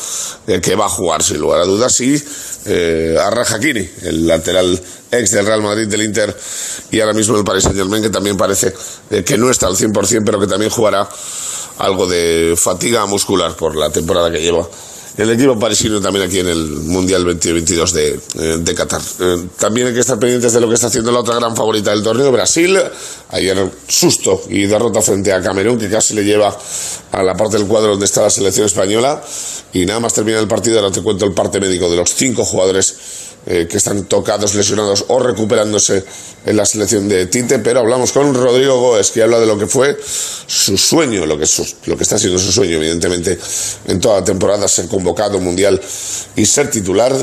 eh, 0.47 0.60
que 0.60 0.75
va 0.75 0.86
a 0.86 0.89
jugar 0.89 1.23
sin 1.23 1.39
lugar 1.39 1.62
a 1.62 1.65
dudas, 1.65 1.99
y 2.01 2.21
a 3.17 3.30
Rajakini, 3.32 3.89
el 4.04 4.27
lateral 4.27 4.80
ex 5.12 5.32
del 5.32 5.45
Real 5.45 5.62
Madrid, 5.63 5.88
del 5.88 6.04
Inter, 6.04 6.36
y 6.91 6.99
ahora 6.99 7.13
mismo 7.13 7.38
el 7.38 7.43
Paris 7.43 7.63
Saint 7.63 7.77
Germain, 7.77 8.04
que 8.04 8.10
también 8.10 8.38
parece 8.38 8.73
que 9.25 9.38
no 9.38 9.49
está 9.49 9.67
al 9.67 9.75
100%, 9.75 10.21
pero 10.25 10.39
que 10.39 10.47
también 10.47 10.69
jugará 10.69 11.10
algo 11.80 12.06
de 12.06 12.54
fatiga 12.58 13.06
muscular 13.08 13.56
por 13.56 13.75
la 13.75 13.89
temporada 13.89 14.30
que 14.30 14.41
lleva 14.41 14.67
el 15.17 15.30
equipo 15.30 15.60
parisino 15.60 16.00
también 16.00 16.26
aquí 16.26 16.39
en 16.39 16.47
el 16.47 16.67
Mundial 16.67 17.24
2022 17.26 17.93
de, 17.93 18.19
eh, 18.39 18.58
de 18.60 18.76
Qatar. 18.76 19.02
Eh, 19.19 19.45
también 19.60 19.88
hay 19.88 19.93
que 19.93 20.00
estar 20.00 20.17
pendientes 20.17 20.54
de 20.54 20.62
lo 20.62 20.67
que 20.67 20.76
está 20.76 20.88
haciendo 20.88 21.12
la 21.12 21.19
otra 21.19 21.36
gran 21.36 21.56
favorita 21.56 21.91
del 21.91 22.02
torneo, 22.02 22.32
Brasil. 22.32 22.80
Ayer 23.30 23.71
susto 23.88 24.41
y 24.50 24.65
derrota 24.65 25.02
frente 25.02 25.34
a 25.34 25.41
Camerún, 25.41 25.78
que 25.78 25.89
casi 25.89 26.13
le 26.13 26.24
lleva 26.24 26.58
a 27.12 27.24
la 27.24 27.36
parte 27.36 27.58
del 27.58 27.67
cuadro 27.67 27.91
donde 27.91 28.06
está 28.06 28.21
la 28.21 28.30
selección 28.30 28.65
española. 28.65 29.21
Y 29.74 29.86
nada 29.86 30.00
más 30.00 30.13
termina 30.13 30.39
el 30.39 30.47
partido, 30.47 30.80
ahora 30.80 30.91
te 30.91 31.02
cuento 31.02 31.26
el 31.26 31.34
parte 31.34 31.60
médico 31.60 31.89
de 31.89 31.97
los 31.97 32.13
cinco 32.13 32.45
jugadores 32.45 32.95
eh, 33.45 33.67
que 33.69 33.77
están 33.77 34.06
tocados, 34.06 34.54
lesionados 34.54 35.06
o 35.08 35.19
recuperándose 35.19 36.04
en 36.45 36.58
la 36.58 36.65
selección 36.65 37.08
de 37.10 37.25
Tite, 37.25 37.60
pero 37.60 37.80
hablamos 37.80 38.12
con 38.12 38.34
Rodrigo 38.34 38.80
Goes, 38.80 39.12
que 39.12 39.23
habla 39.23 39.39
de 39.39 39.47
lo 39.47 39.58
que 39.58 39.67
fue 39.67 39.97
su 40.47 40.77
sueño, 40.77 41.25
lo 41.25 41.38
que, 41.38 41.47
lo 41.86 41.97
que 41.97 42.04
está 42.04 42.19
siendo 42.19 42.38
su 42.38 42.51
sueño, 42.51 42.77
evidentemente, 42.77 43.38
en 43.88 43.99
toda 43.99 44.19
la 44.19 44.25
temporada, 44.25 44.67
ser 44.67 44.88
convocado 44.88 45.39
mundial 45.39 45.82
y 46.36 46.45
ser 46.45 46.69
titular 46.69 47.15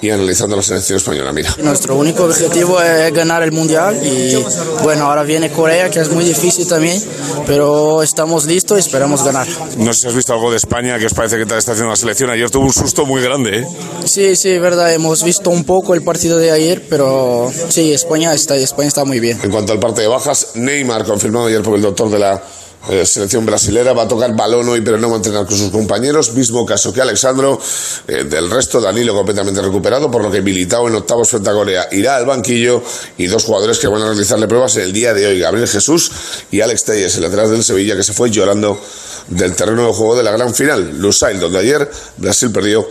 y 0.00 0.10
analizando 0.10 0.56
la 0.56 0.62
selección 0.62 0.96
española. 0.96 1.32
Mira. 1.32 1.54
Nuestro 1.58 1.96
único 1.96 2.24
objetivo 2.24 2.80
es 2.80 3.12
ganar 3.12 3.42
el 3.42 3.52
mundial 3.52 3.98
y 4.04 4.34
bueno, 4.82 5.06
ahora 5.06 5.22
viene 5.22 5.50
Corea, 5.50 5.90
que 5.90 6.00
es 6.00 6.10
muy 6.10 6.24
difícil 6.24 6.66
también, 6.66 7.02
pero 7.46 8.02
estamos 8.02 8.46
listos 8.46 8.78
y 8.78 8.80
esperamos 8.80 9.24
ganar. 9.24 9.46
No 9.76 9.92
sé 9.92 10.00
si 10.00 10.06
has 10.08 10.14
visto 10.14 10.32
algo 10.32 10.50
de 10.50 10.56
España, 10.56 10.98
que 10.98 11.06
os 11.06 11.14
parece 11.14 11.36
que 11.36 11.42
está 11.42 11.56
haciendo 11.56 11.90
la 11.90 11.96
selección. 11.96 12.30
Ayer 12.30 12.50
tuvo 12.50 12.64
un 12.64 12.72
susto 12.72 13.04
muy 13.04 13.22
grande. 13.22 13.60
¿eh? 13.60 13.66
Sí, 14.04 14.36
sí, 14.36 14.58
verdad. 14.58 14.92
Hemos 14.92 15.22
visto 15.22 15.50
un 15.50 15.64
poco 15.64 15.94
el 15.94 16.02
partido 16.02 16.38
de 16.38 16.50
ayer, 16.50 16.84
pero 16.88 17.50
sí, 17.68 17.92
España 17.92 18.32
está, 18.34 18.56
España 18.56 18.88
está 18.88 19.04
muy 19.04 19.20
bien. 19.20 19.38
En 19.42 19.50
cuanto 19.50 19.72
al 19.72 19.80
parte 19.80 20.02
de 20.02 20.08
bajas, 20.08 20.52
Neymar 20.54 21.04
confirmado 21.04 21.46
ayer 21.46 21.62
por 21.62 21.76
el 21.76 21.82
doctor 21.82 22.10
de 22.10 22.18
la 22.18 22.42
eh, 22.88 23.04
selección 23.04 23.44
brasilera 23.44 23.92
va 23.92 24.04
a 24.04 24.08
tocar 24.08 24.34
balón 24.34 24.68
hoy, 24.68 24.80
pero 24.80 24.96
no 24.96 25.08
va 25.08 25.14
a 25.14 25.16
entrenar 25.18 25.46
con 25.46 25.56
sus 25.56 25.70
compañeros. 25.70 26.32
Mismo 26.32 26.64
caso 26.64 26.92
que 26.92 27.00
Alexandro. 27.00 27.60
Eh, 28.08 28.24
del 28.24 28.50
resto, 28.50 28.80
Danilo 28.80 29.14
completamente 29.14 29.60
recuperado, 29.60 30.10
por 30.10 30.22
lo 30.22 30.30
que 30.30 30.40
militado 30.40 30.88
en 30.88 30.94
octavos 30.94 31.28
frente 31.28 31.50
a 31.50 31.52
Corea 31.52 31.88
irá 31.92 32.16
al 32.16 32.24
banquillo. 32.24 32.82
Y 33.18 33.26
dos 33.26 33.44
jugadores 33.44 33.78
que 33.78 33.86
van 33.86 34.02
a 34.02 34.06
realizarle 34.06 34.48
pruebas 34.48 34.76
el 34.76 34.92
día 34.92 35.12
de 35.12 35.26
hoy: 35.26 35.38
Gabriel 35.40 35.68
Jesús 35.68 36.10
y 36.50 36.62
Alex 36.62 36.84
Telles, 36.84 37.14
el 37.16 37.22
lateral 37.22 37.50
del 37.50 37.62
Sevilla, 37.62 37.96
que 37.96 38.02
se 38.02 38.14
fue 38.14 38.30
llorando 38.30 38.80
del 39.28 39.54
terreno 39.54 39.86
de 39.86 39.92
juego 39.92 40.16
de 40.16 40.22
la 40.22 40.30
gran 40.30 40.54
final. 40.54 40.98
Lusail, 40.98 41.38
donde 41.38 41.58
ayer 41.58 41.90
Brasil 42.16 42.50
perdió 42.50 42.88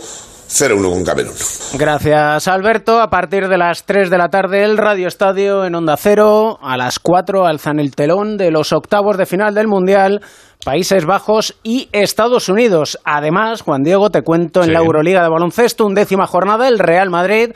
0-1 0.50 0.90
con 0.90 1.04
Camerún. 1.04 1.34
Gracias, 1.78 2.48
Alberto. 2.48 3.00
A 3.00 3.08
partir 3.08 3.48
de 3.48 3.56
las 3.56 3.84
3 3.84 4.10
de 4.10 4.18
la 4.18 4.28
tarde, 4.28 4.64
el 4.64 4.76
Radio 4.76 5.06
Estadio 5.06 5.64
en 5.64 5.76
Onda 5.76 5.96
Cero. 5.96 6.58
A 6.60 6.76
las 6.76 6.98
4 6.98 7.46
alzan 7.46 7.78
el 7.78 7.94
telón 7.94 8.36
de 8.36 8.50
los 8.50 8.72
octavos 8.72 9.16
de 9.16 9.26
final 9.26 9.54
del 9.54 9.68
Mundial. 9.68 10.20
Países 10.64 11.06
Bajos 11.06 11.56
y 11.62 11.88
Estados 11.92 12.48
Unidos. 12.48 12.98
Además, 13.04 13.62
Juan 13.62 13.82
Diego, 13.82 14.10
te 14.10 14.22
cuento 14.22 14.62
en 14.62 14.72
la 14.72 14.80
Euroliga 14.80 15.22
de 15.22 15.30
baloncesto, 15.30 15.86
undécima 15.86 16.26
jornada, 16.26 16.68
el 16.68 16.78
Real 16.78 17.08
Madrid 17.08 17.52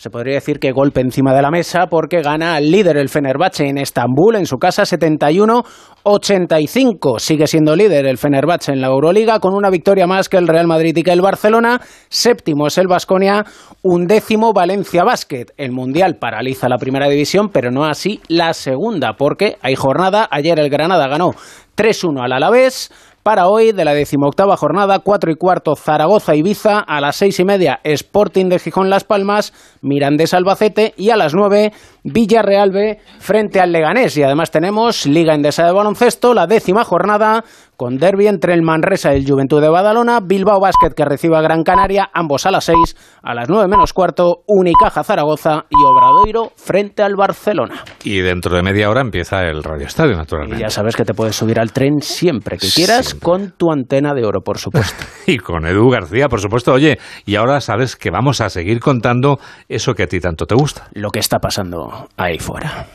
se 0.00 0.08
podría 0.08 0.36
decir 0.36 0.60
que 0.60 0.72
golpe 0.72 1.02
encima 1.02 1.34
de 1.34 1.42
la 1.42 1.50
mesa 1.50 1.88
porque 1.88 2.22
gana 2.22 2.54
al 2.54 2.70
líder 2.70 2.96
el 2.96 3.10
Fenerbahce 3.10 3.68
en 3.68 3.76
Estambul 3.76 4.36
en 4.36 4.46
su 4.46 4.56
casa 4.56 4.84
71-85. 4.84 7.18
Sigue 7.18 7.46
siendo 7.46 7.76
líder 7.76 8.06
el 8.06 8.16
Fenerbahce 8.16 8.72
en 8.72 8.80
la 8.80 8.86
Euroliga 8.86 9.40
con 9.40 9.52
una 9.52 9.68
victoria 9.68 10.06
más 10.06 10.30
que 10.30 10.38
el 10.38 10.48
Real 10.48 10.66
Madrid 10.66 10.96
y 10.96 11.02
que 11.02 11.12
el 11.12 11.20
Barcelona. 11.20 11.82
Séptimo 12.08 12.68
es 12.68 12.78
el 12.78 12.88
Vasconia, 12.88 13.44
undécimo 13.82 14.54
Valencia 14.54 15.04
Basket. 15.04 15.48
El 15.58 15.72
Mundial 15.72 16.16
paraliza 16.16 16.70
la 16.70 16.78
primera 16.78 17.06
división, 17.06 17.50
pero 17.50 17.70
no 17.70 17.84
así 17.84 18.22
la 18.28 18.54
segunda 18.54 19.16
porque 19.18 19.58
hay 19.60 19.74
jornada. 19.74 20.26
Ayer 20.30 20.58
el 20.60 20.70
Granada 20.70 21.08
ganó 21.08 21.32
3-1 21.76 22.24
al 22.24 22.32
Alavés. 22.32 22.90
Para 23.22 23.48
hoy, 23.48 23.72
de 23.72 23.84
la 23.84 23.92
decimoctava 23.92 24.56
jornada, 24.56 25.00
4 25.00 25.30
y 25.30 25.34
cuarto 25.34 25.76
Zaragoza 25.76 26.34
Ibiza, 26.34 26.78
a 26.78 27.02
las 27.02 27.16
seis 27.16 27.38
y 27.38 27.44
media 27.44 27.78
Sporting 27.84 28.46
de 28.46 28.58
Gijón 28.58 28.88
Las 28.88 29.04
Palmas, 29.04 29.52
Mirandés 29.82 30.32
Albacete 30.32 30.94
y 30.96 31.10
a 31.10 31.18
las 31.18 31.34
9 31.34 31.70
Villarreal 32.02 32.98
frente 33.18 33.60
al 33.60 33.72
Leganés. 33.72 34.16
Y 34.16 34.22
además 34.22 34.50
tenemos 34.50 35.04
Liga 35.04 35.34
Endesa 35.34 35.66
de 35.66 35.72
Baloncesto, 35.72 36.32
la 36.32 36.46
décima 36.46 36.82
jornada, 36.82 37.44
con 37.80 37.96
derby 37.96 38.26
entre 38.26 38.52
el 38.52 38.60
Manresa 38.60 39.14
y 39.14 39.20
el 39.20 39.26
Juventud 39.26 39.58
de 39.62 39.70
Badalona, 39.70 40.20
Bilbao 40.20 40.60
Basket 40.60 40.92
que 40.94 41.02
recibe 41.06 41.38
a 41.38 41.40
Gran 41.40 41.62
Canaria, 41.62 42.10
ambos 42.12 42.44
a 42.44 42.50
las 42.50 42.64
6, 42.64 42.76
a 43.22 43.32
las 43.32 43.48
9 43.48 43.68
menos 43.68 43.94
cuarto, 43.94 44.42
Unicaja 44.46 45.02
Zaragoza 45.02 45.64
y 45.70 45.82
Obradoiro 45.82 46.52
frente 46.56 47.02
al 47.02 47.16
Barcelona. 47.16 47.82
Y 48.04 48.18
dentro 48.18 48.54
de 48.54 48.62
media 48.62 48.90
hora 48.90 49.00
empieza 49.00 49.46
el 49.46 49.64
Radio 49.64 49.86
Estadio, 49.86 50.14
naturalmente. 50.14 50.58
Y 50.58 50.60
ya 50.60 50.68
sabes 50.68 50.94
que 50.94 51.06
te 51.06 51.14
puedes 51.14 51.34
subir 51.36 51.58
al 51.58 51.72
tren 51.72 52.02
siempre 52.02 52.58
que 52.58 52.68
quieras 52.68 53.14
con 53.14 53.52
tu 53.52 53.72
antena 53.72 54.12
de 54.12 54.26
oro, 54.26 54.42
por 54.42 54.58
supuesto. 54.58 55.02
y 55.26 55.38
con 55.38 55.64
Edu 55.64 55.88
García, 55.88 56.28
por 56.28 56.42
supuesto. 56.42 56.74
Oye, 56.74 56.98
y 57.24 57.36
ahora 57.36 57.62
sabes 57.62 57.96
que 57.96 58.10
vamos 58.10 58.42
a 58.42 58.50
seguir 58.50 58.80
contando 58.80 59.38
eso 59.70 59.94
que 59.94 60.02
a 60.02 60.06
ti 60.06 60.20
tanto 60.20 60.44
te 60.44 60.54
gusta. 60.54 60.88
Lo 60.92 61.08
que 61.08 61.20
está 61.20 61.38
pasando 61.38 62.10
ahí 62.18 62.38
fuera. 62.38 62.88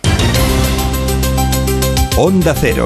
Onda 2.17 2.53
Cero. 2.53 2.85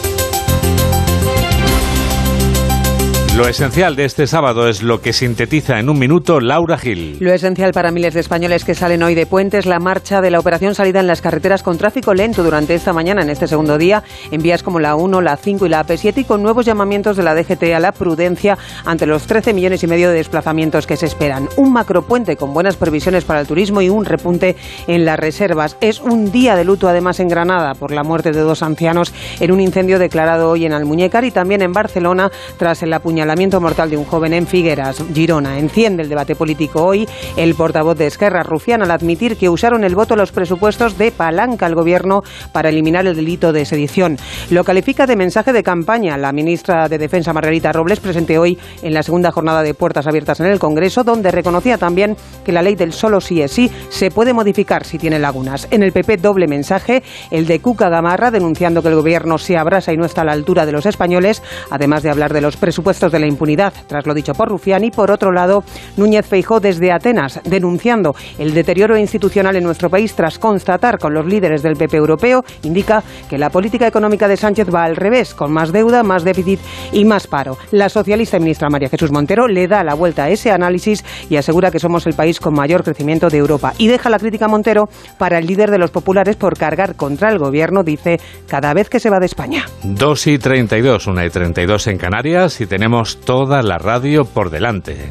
Lo 3.41 3.47
esencial 3.47 3.95
de 3.95 4.05
este 4.05 4.27
sábado 4.27 4.67
es 4.67 4.83
lo 4.83 5.01
que 5.01 5.13
sintetiza 5.13 5.79
en 5.79 5.89
un 5.89 5.97
minuto 5.97 6.39
Laura 6.39 6.77
Gil. 6.77 7.17
Lo 7.19 7.33
esencial 7.33 7.71
para 7.71 7.89
miles 7.89 8.13
de 8.13 8.19
españoles 8.19 8.63
que 8.63 8.75
salen 8.75 9.01
hoy 9.01 9.15
de 9.15 9.25
puentes, 9.25 9.65
la 9.65 9.79
marcha 9.79 10.21
de 10.21 10.29
la 10.29 10.39
operación 10.39 10.75
salida 10.75 10.99
en 10.99 11.07
las 11.07 11.21
carreteras 11.21 11.63
con 11.63 11.79
tráfico 11.79 12.13
lento 12.13 12.43
durante 12.43 12.75
esta 12.75 12.93
mañana, 12.93 13.23
en 13.23 13.31
este 13.31 13.47
segundo 13.47 13.79
día, 13.79 14.03
en 14.29 14.43
vías 14.43 14.61
como 14.61 14.79
la 14.79 14.93
1, 14.93 15.21
la 15.21 15.37
5 15.37 15.65
y 15.65 15.69
la 15.69 15.83
AP7 15.83 16.19
y 16.19 16.23
con 16.25 16.43
nuevos 16.43 16.67
llamamientos 16.67 17.17
de 17.17 17.23
la 17.23 17.33
DGT 17.33 17.63
a 17.75 17.79
la 17.79 17.93
prudencia 17.93 18.59
ante 18.85 19.07
los 19.07 19.25
13 19.25 19.55
millones 19.55 19.81
y 19.81 19.87
medio 19.87 20.09
de 20.09 20.17
desplazamientos 20.17 20.85
que 20.85 20.95
se 20.95 21.07
esperan. 21.07 21.49
Un 21.57 21.73
macropuente 21.73 22.35
con 22.35 22.53
buenas 22.53 22.75
previsiones 22.75 23.25
para 23.25 23.39
el 23.39 23.47
turismo 23.47 23.81
y 23.81 23.89
un 23.89 24.05
repunte 24.05 24.55
en 24.85 25.03
las 25.03 25.19
reservas. 25.19 25.77
Es 25.81 25.99
un 25.99 26.31
día 26.31 26.55
de 26.55 26.63
luto 26.63 26.87
además 26.87 27.19
en 27.19 27.27
Granada 27.27 27.73
por 27.73 27.89
la 27.89 28.03
muerte 28.03 28.33
de 28.33 28.41
dos 28.41 28.61
ancianos 28.61 29.11
en 29.39 29.51
un 29.51 29.61
incendio 29.61 29.97
declarado 29.97 30.51
hoy 30.51 30.67
en 30.67 30.73
Almuñécar 30.73 31.25
y 31.25 31.31
también 31.31 31.63
en 31.63 31.73
Barcelona 31.73 32.29
tras 32.59 32.83
el 32.83 32.93
apuñalamiento 32.93 33.30
señalamiento 33.31 33.61
mortal 33.61 33.89
de 33.89 33.95
un 33.95 34.03
joven 34.03 34.33
en 34.33 34.45
Figueras, 34.45 35.01
Girona. 35.13 35.57
Enciende 35.57 36.03
el 36.03 36.09
debate 36.09 36.35
político 36.35 36.83
hoy 36.83 37.07
el 37.37 37.55
portavoz 37.55 37.97
de 37.97 38.07
Esquerra, 38.07 38.43
Rufián, 38.43 38.81
al 38.81 38.91
admitir 38.91 39.37
que 39.37 39.47
usaron 39.47 39.85
el 39.85 39.95
voto 39.95 40.17
los 40.17 40.33
presupuestos 40.33 40.97
de 40.97 41.13
palanca 41.13 41.65
al 41.65 41.73
gobierno 41.73 42.23
para 42.51 42.67
eliminar 42.67 43.07
el 43.07 43.15
delito 43.15 43.53
de 43.53 43.63
sedición. 43.63 44.17
Lo 44.49 44.65
califica 44.65 45.07
de 45.07 45.15
mensaje 45.15 45.53
de 45.53 45.63
campaña. 45.63 46.17
La 46.17 46.33
ministra 46.33 46.89
de 46.89 46.97
Defensa, 46.97 47.31
Margarita 47.31 47.71
Robles, 47.71 48.01
presente 48.01 48.37
hoy 48.37 48.59
en 48.81 48.93
la 48.93 49.01
segunda 49.01 49.31
jornada 49.31 49.63
de 49.63 49.73
puertas 49.75 50.07
abiertas 50.07 50.41
en 50.41 50.47
el 50.47 50.59
Congreso, 50.59 51.05
donde 51.05 51.31
reconocía 51.31 51.77
también 51.77 52.17
que 52.43 52.51
la 52.51 52.61
ley 52.61 52.75
del 52.75 52.91
solo 52.91 53.21
sí 53.21 53.41
es 53.41 53.53
sí 53.53 53.71
se 53.87 54.11
puede 54.11 54.33
modificar 54.33 54.83
si 54.83 54.97
tiene 54.97 55.19
lagunas. 55.19 55.69
En 55.71 55.83
el 55.83 55.93
PP, 55.93 56.17
doble 56.17 56.47
mensaje, 56.47 57.01
el 57.29 57.47
de 57.47 57.61
Cuca 57.61 57.87
Gamarra, 57.87 58.29
denunciando 58.29 58.81
que 58.81 58.89
el 58.89 58.95
gobierno 58.95 59.37
se 59.37 59.57
abrasa 59.57 59.93
y 59.93 59.97
no 59.97 60.03
está 60.03 60.23
a 60.23 60.25
la 60.25 60.33
altura 60.33 60.65
de 60.65 60.73
los 60.73 60.85
españoles, 60.85 61.41
además 61.69 62.03
de 62.03 62.09
hablar 62.09 62.33
de 62.33 62.41
los 62.41 62.57
presupuestos 62.57 63.09
de 63.13 63.20
la 63.21 63.27
impunidad, 63.27 63.73
tras 63.87 64.05
lo 64.05 64.13
dicho 64.13 64.33
por 64.33 64.49
Rufián. 64.49 64.83
Y 64.83 64.91
por 64.91 65.11
otro 65.11 65.31
lado, 65.31 65.63
Núñez 65.97 66.25
Feijó 66.25 66.59
desde 66.59 66.91
Atenas, 66.91 67.39
denunciando 67.45 68.15
el 68.37 68.53
deterioro 68.53 68.97
institucional 68.97 69.55
en 69.55 69.63
nuestro 69.63 69.89
país 69.89 70.13
tras 70.15 70.39
constatar 70.39 70.97
con 70.97 71.13
los 71.13 71.25
líderes 71.25 71.63
del 71.63 71.75
PP 71.75 71.97
europeo, 71.97 72.43
indica 72.63 73.03
que 73.29 73.37
la 73.37 73.49
política 73.49 73.87
económica 73.87 74.27
de 74.27 74.37
Sánchez 74.37 74.67
va 74.73 74.83
al 74.83 74.95
revés, 74.95 75.33
con 75.33 75.51
más 75.51 75.71
deuda, 75.71 76.03
más 76.03 76.23
déficit 76.23 76.59
y 76.91 77.05
más 77.05 77.27
paro. 77.27 77.57
La 77.71 77.89
socialista 77.89 78.37
y 78.37 78.41
ministra 78.41 78.69
María 78.69 78.89
Jesús 78.89 79.11
Montero 79.11 79.47
le 79.47 79.67
da 79.67 79.83
la 79.83 79.93
vuelta 79.93 80.25
a 80.25 80.29
ese 80.29 80.51
análisis 80.51 81.03
y 81.29 81.37
asegura 81.37 81.71
que 81.71 81.79
somos 81.79 82.05
el 82.07 82.13
país 82.13 82.39
con 82.39 82.53
mayor 82.53 82.83
crecimiento 82.83 83.29
de 83.29 83.37
Europa. 83.37 83.73
Y 83.77 83.87
deja 83.87 84.09
la 84.09 84.19
crítica 84.19 84.45
a 84.45 84.47
Montero 84.47 84.89
para 85.17 85.37
el 85.37 85.45
líder 85.45 85.71
de 85.71 85.77
los 85.77 85.91
populares 85.91 86.35
por 86.35 86.57
cargar 86.57 86.95
contra 86.95 87.29
el 87.29 87.37
gobierno, 87.37 87.83
dice, 87.83 88.19
cada 88.47 88.73
vez 88.73 88.89
que 88.89 88.99
se 88.99 89.09
va 89.09 89.19
de 89.19 89.25
España. 89.25 89.65
2 89.83 90.27
y 90.27 90.37
32, 90.37 91.07
1 91.07 91.25
y 91.25 91.29
32 91.29 91.87
en 91.87 91.97
Canarias 91.97 92.61
y 92.61 92.65
tenemos 92.65 93.00
toda 93.03 93.61
la 93.63 93.77
radio 93.77 94.25
por 94.25 94.49
delante. 94.49 95.09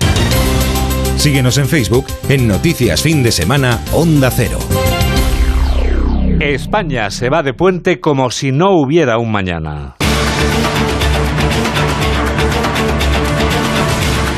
Síguenos 1.16 1.58
en 1.58 1.66
Facebook 1.66 2.06
en 2.28 2.48
Noticias 2.48 3.02
Fin 3.02 3.22
de 3.22 3.32
Semana 3.32 3.80
Onda 3.92 4.30
Cero. 4.30 4.58
España 6.40 7.10
se 7.10 7.28
va 7.28 7.42
de 7.42 7.52
puente 7.52 8.00
como 8.00 8.30
si 8.30 8.52
no 8.52 8.70
hubiera 8.70 9.18
un 9.18 9.30
mañana. 9.30 9.96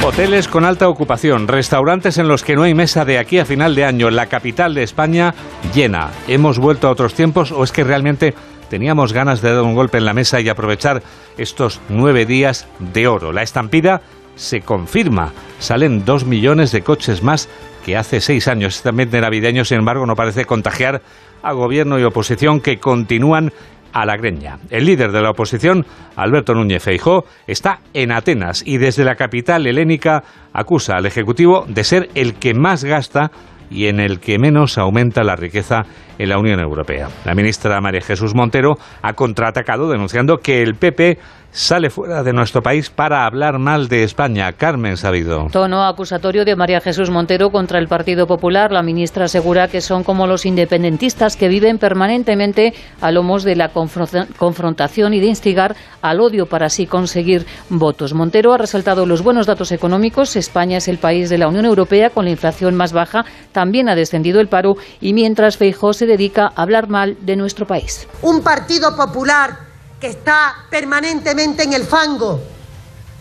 Hoteles 0.04 0.48
con 0.48 0.64
alta 0.64 0.88
ocupación, 0.88 1.46
restaurantes 1.46 2.18
en 2.18 2.26
los 2.26 2.42
que 2.42 2.56
no 2.56 2.64
hay 2.64 2.74
mesa 2.74 3.04
de 3.04 3.18
aquí 3.18 3.38
a 3.38 3.44
final 3.44 3.76
de 3.76 3.84
año, 3.84 4.10
la 4.10 4.26
capital 4.26 4.74
de 4.74 4.82
España 4.82 5.32
llena. 5.72 6.10
¿Hemos 6.26 6.58
vuelto 6.58 6.88
a 6.88 6.90
otros 6.90 7.14
tiempos 7.14 7.52
o 7.52 7.62
es 7.62 7.70
que 7.70 7.84
realmente 7.84 8.34
teníamos 8.72 9.12
ganas 9.12 9.42
de 9.42 9.52
dar 9.52 9.64
un 9.64 9.74
golpe 9.74 9.98
en 9.98 10.06
la 10.06 10.14
mesa 10.14 10.40
y 10.40 10.48
aprovechar 10.48 11.02
estos 11.36 11.78
nueve 11.90 12.24
días 12.24 12.66
de 12.78 13.06
oro. 13.06 13.30
La 13.30 13.42
estampida 13.42 14.00
se 14.34 14.62
confirma. 14.62 15.34
Salen 15.58 16.06
dos 16.06 16.24
millones 16.24 16.72
de 16.72 16.80
coches 16.80 17.22
más 17.22 17.50
que 17.84 17.98
hace 17.98 18.22
seis 18.22 18.48
años. 18.48 18.76
Este 18.76 18.88
ambiente 18.88 19.20
navideño, 19.20 19.66
sin 19.66 19.80
embargo, 19.80 20.06
no 20.06 20.16
parece 20.16 20.46
contagiar 20.46 21.02
a 21.42 21.52
gobierno 21.52 21.98
y 21.98 22.04
oposición 22.04 22.62
que 22.62 22.78
continúan 22.78 23.52
a 23.92 24.06
la 24.06 24.16
greña. 24.16 24.58
El 24.70 24.86
líder 24.86 25.12
de 25.12 25.20
la 25.20 25.32
oposición, 25.32 25.84
Alberto 26.16 26.54
Núñez 26.54 26.82
Feijó, 26.82 27.26
está 27.46 27.80
en 27.92 28.10
Atenas 28.10 28.62
y 28.64 28.78
desde 28.78 29.04
la 29.04 29.16
capital 29.16 29.66
helénica 29.66 30.24
acusa 30.54 30.96
al 30.96 31.04
Ejecutivo 31.04 31.66
de 31.68 31.84
ser 31.84 32.08
el 32.14 32.36
que 32.36 32.54
más 32.54 32.84
gasta 32.84 33.32
y 33.72 33.86
en 33.86 34.00
el 34.00 34.20
que 34.20 34.38
menos 34.38 34.78
aumenta 34.78 35.24
la 35.24 35.36
riqueza 35.36 35.82
en 36.18 36.28
la 36.28 36.38
Unión 36.38 36.60
Europea. 36.60 37.08
La 37.24 37.34
ministra 37.34 37.80
María 37.80 38.00
Jesús 38.00 38.34
Montero 38.34 38.76
ha 39.02 39.14
contraatacado 39.14 39.90
denunciando 39.90 40.38
que 40.38 40.62
el 40.62 40.74
PP 40.74 41.18
sale 41.52 41.90
fuera 41.90 42.22
de 42.22 42.32
nuestro 42.32 42.62
país 42.62 42.90
para 42.90 43.26
hablar 43.26 43.58
mal 43.58 43.88
de 43.88 44.02
España. 44.04 44.52
Carmen 44.52 44.96
Sabido. 44.96 45.48
Tono 45.52 45.84
acusatorio 45.84 46.44
de 46.44 46.56
María 46.56 46.80
Jesús 46.80 47.10
Montero 47.10 47.50
contra 47.50 47.78
el 47.78 47.88
Partido 47.88 48.26
Popular. 48.26 48.72
La 48.72 48.82
ministra 48.82 49.26
asegura 49.26 49.68
que 49.68 49.82
son 49.82 50.02
como 50.02 50.26
los 50.26 50.46
independentistas 50.46 51.36
que 51.36 51.48
viven 51.48 51.78
permanentemente 51.78 52.72
a 53.00 53.10
lomos 53.10 53.44
de 53.44 53.56
la 53.56 53.70
confrontación 53.70 55.14
y 55.14 55.20
de 55.20 55.26
instigar 55.26 55.76
al 56.00 56.20
odio 56.20 56.46
para 56.46 56.66
así 56.66 56.86
conseguir 56.86 57.46
votos. 57.68 58.14
Montero 58.14 58.54
ha 58.54 58.58
resaltado 58.58 59.06
los 59.06 59.22
buenos 59.22 59.46
datos 59.46 59.72
económicos. 59.72 60.36
España 60.36 60.78
es 60.78 60.88
el 60.88 60.98
país 60.98 61.28
de 61.28 61.38
la 61.38 61.48
Unión 61.48 61.66
Europea 61.66 62.10
con 62.10 62.24
la 62.24 62.30
inflación 62.30 62.74
más 62.74 62.92
baja. 62.92 63.24
También 63.52 63.88
ha 63.88 63.94
descendido 63.94 64.40
el 64.40 64.48
paro 64.48 64.76
y 65.00 65.12
mientras 65.12 65.58
Feijó 65.58 65.92
se 65.92 66.06
dedica 66.06 66.46
a 66.46 66.62
hablar 66.62 66.88
mal 66.88 67.16
de 67.20 67.36
nuestro 67.36 67.66
país. 67.66 68.08
Un 68.22 68.42
Partido 68.42 68.96
Popular 68.96 69.71
que 70.02 70.08
está 70.08 70.66
permanentemente 70.68 71.62
en 71.62 71.74
el 71.74 71.84
fango, 71.84 72.40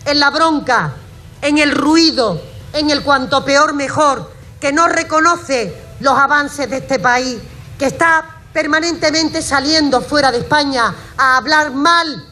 en 0.04 0.18
la 0.18 0.30
bronca, 0.30 0.92
en 1.40 1.58
el 1.58 1.70
ruido, 1.70 2.42
en 2.72 2.90
el 2.90 3.04
cuanto 3.04 3.44
peor 3.44 3.72
mejor, 3.72 4.32
que 4.60 4.72
no 4.72 4.88
reconoce 4.88 5.76
los 6.00 6.18
avances 6.18 6.68
de 6.68 6.78
este 6.78 6.98
país, 6.98 7.38
que 7.78 7.86
está 7.86 8.40
permanentemente 8.52 9.42
saliendo 9.42 10.00
fuera 10.00 10.32
de 10.32 10.38
España 10.38 10.92
a 11.16 11.36
hablar 11.36 11.70
mal 11.70 12.26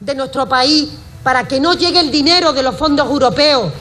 de 0.00 0.14
nuestro 0.14 0.46
país 0.46 0.90
para 1.22 1.48
que 1.48 1.58
no 1.58 1.72
llegue 1.72 2.00
el 2.00 2.10
dinero 2.10 2.52
de 2.52 2.62
los 2.62 2.76
fondos 2.76 3.08
europeos, 3.08 3.72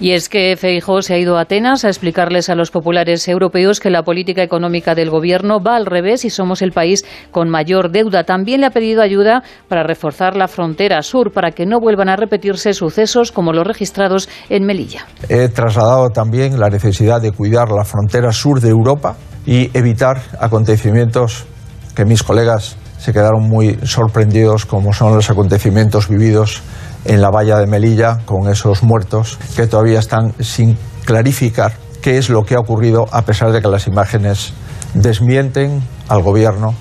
y 0.00 0.12
es 0.12 0.28
que 0.28 0.56
Feijóo 0.56 1.02
se 1.02 1.14
ha 1.14 1.18
ido 1.18 1.36
a 1.36 1.42
Atenas 1.42 1.84
a 1.84 1.88
explicarles 1.88 2.48
a 2.48 2.54
los 2.54 2.70
populares 2.70 3.28
europeos 3.28 3.80
que 3.80 3.90
la 3.90 4.02
política 4.02 4.42
económica 4.42 4.94
del 4.94 5.10
gobierno 5.10 5.60
va 5.62 5.76
al 5.76 5.86
revés 5.86 6.24
y 6.24 6.30
somos 6.30 6.62
el 6.62 6.72
país 6.72 7.04
con 7.30 7.48
mayor 7.48 7.90
deuda. 7.90 8.24
También 8.24 8.60
le 8.60 8.66
ha 8.66 8.70
pedido 8.70 9.02
ayuda 9.02 9.42
para 9.68 9.82
reforzar 9.82 10.36
la 10.36 10.48
frontera 10.48 11.02
sur 11.02 11.32
para 11.32 11.52
que 11.52 11.66
no 11.66 11.80
vuelvan 11.80 12.08
a 12.08 12.16
repetirse 12.16 12.72
sucesos 12.72 13.32
como 13.32 13.52
los 13.52 13.66
registrados 13.66 14.28
en 14.48 14.64
Melilla. 14.64 15.06
He 15.28 15.48
trasladado 15.48 16.10
también 16.10 16.58
la 16.58 16.68
necesidad 16.68 17.20
de 17.20 17.32
cuidar 17.32 17.70
la 17.70 17.84
frontera 17.84 18.32
sur 18.32 18.60
de 18.60 18.70
Europa 18.70 19.16
y 19.46 19.76
evitar 19.76 20.22
acontecimientos 20.40 21.46
que 21.94 22.04
mis 22.04 22.22
colegas 22.22 22.76
se 22.98 23.12
quedaron 23.12 23.48
muy 23.48 23.78
sorprendidos 23.82 24.64
como 24.64 24.92
son 24.92 25.14
los 25.14 25.28
acontecimientos 25.28 26.08
vividos 26.08 26.62
en 27.04 27.20
la 27.20 27.30
valla 27.30 27.58
de 27.58 27.66
Melilla 27.66 28.18
con 28.24 28.48
esos 28.48 28.82
muertos 28.82 29.38
que 29.56 29.66
todavía 29.66 29.98
están 29.98 30.34
sin 30.40 30.76
clarificar 31.04 31.72
qué 32.00 32.18
es 32.18 32.30
lo 32.30 32.44
que 32.44 32.54
ha 32.54 32.60
ocurrido 32.60 33.06
a 33.12 33.22
pesar 33.22 33.52
de 33.52 33.60
que 33.60 33.68
las 33.68 33.86
imágenes 33.86 34.52
desmienten 34.94 35.82
al 36.08 36.22
gobierno 36.22 36.74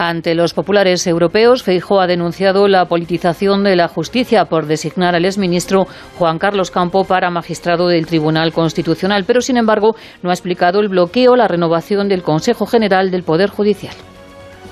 ante 0.00 0.36
los 0.36 0.54
populares 0.54 1.04
europeos, 1.08 1.64
Feijóo 1.64 2.00
ha 2.00 2.06
denunciado 2.06 2.68
la 2.68 2.84
politización 2.84 3.64
de 3.64 3.74
la 3.74 3.88
justicia 3.88 4.44
por 4.44 4.66
designar 4.66 5.16
al 5.16 5.24
exministro 5.24 5.88
Juan 6.16 6.38
Carlos 6.38 6.70
Campo 6.70 7.02
para 7.02 7.30
magistrado 7.30 7.88
del 7.88 8.06
Tribunal 8.06 8.52
Constitucional, 8.52 9.24
pero 9.26 9.40
sin 9.40 9.56
embargo 9.56 9.96
no 10.22 10.30
ha 10.30 10.34
explicado 10.34 10.78
el 10.78 10.88
bloqueo, 10.88 11.34
la 11.34 11.48
renovación 11.48 12.08
del 12.08 12.22
Consejo 12.22 12.64
General 12.64 13.10
del 13.10 13.24
Poder 13.24 13.50
Judicial. 13.50 13.96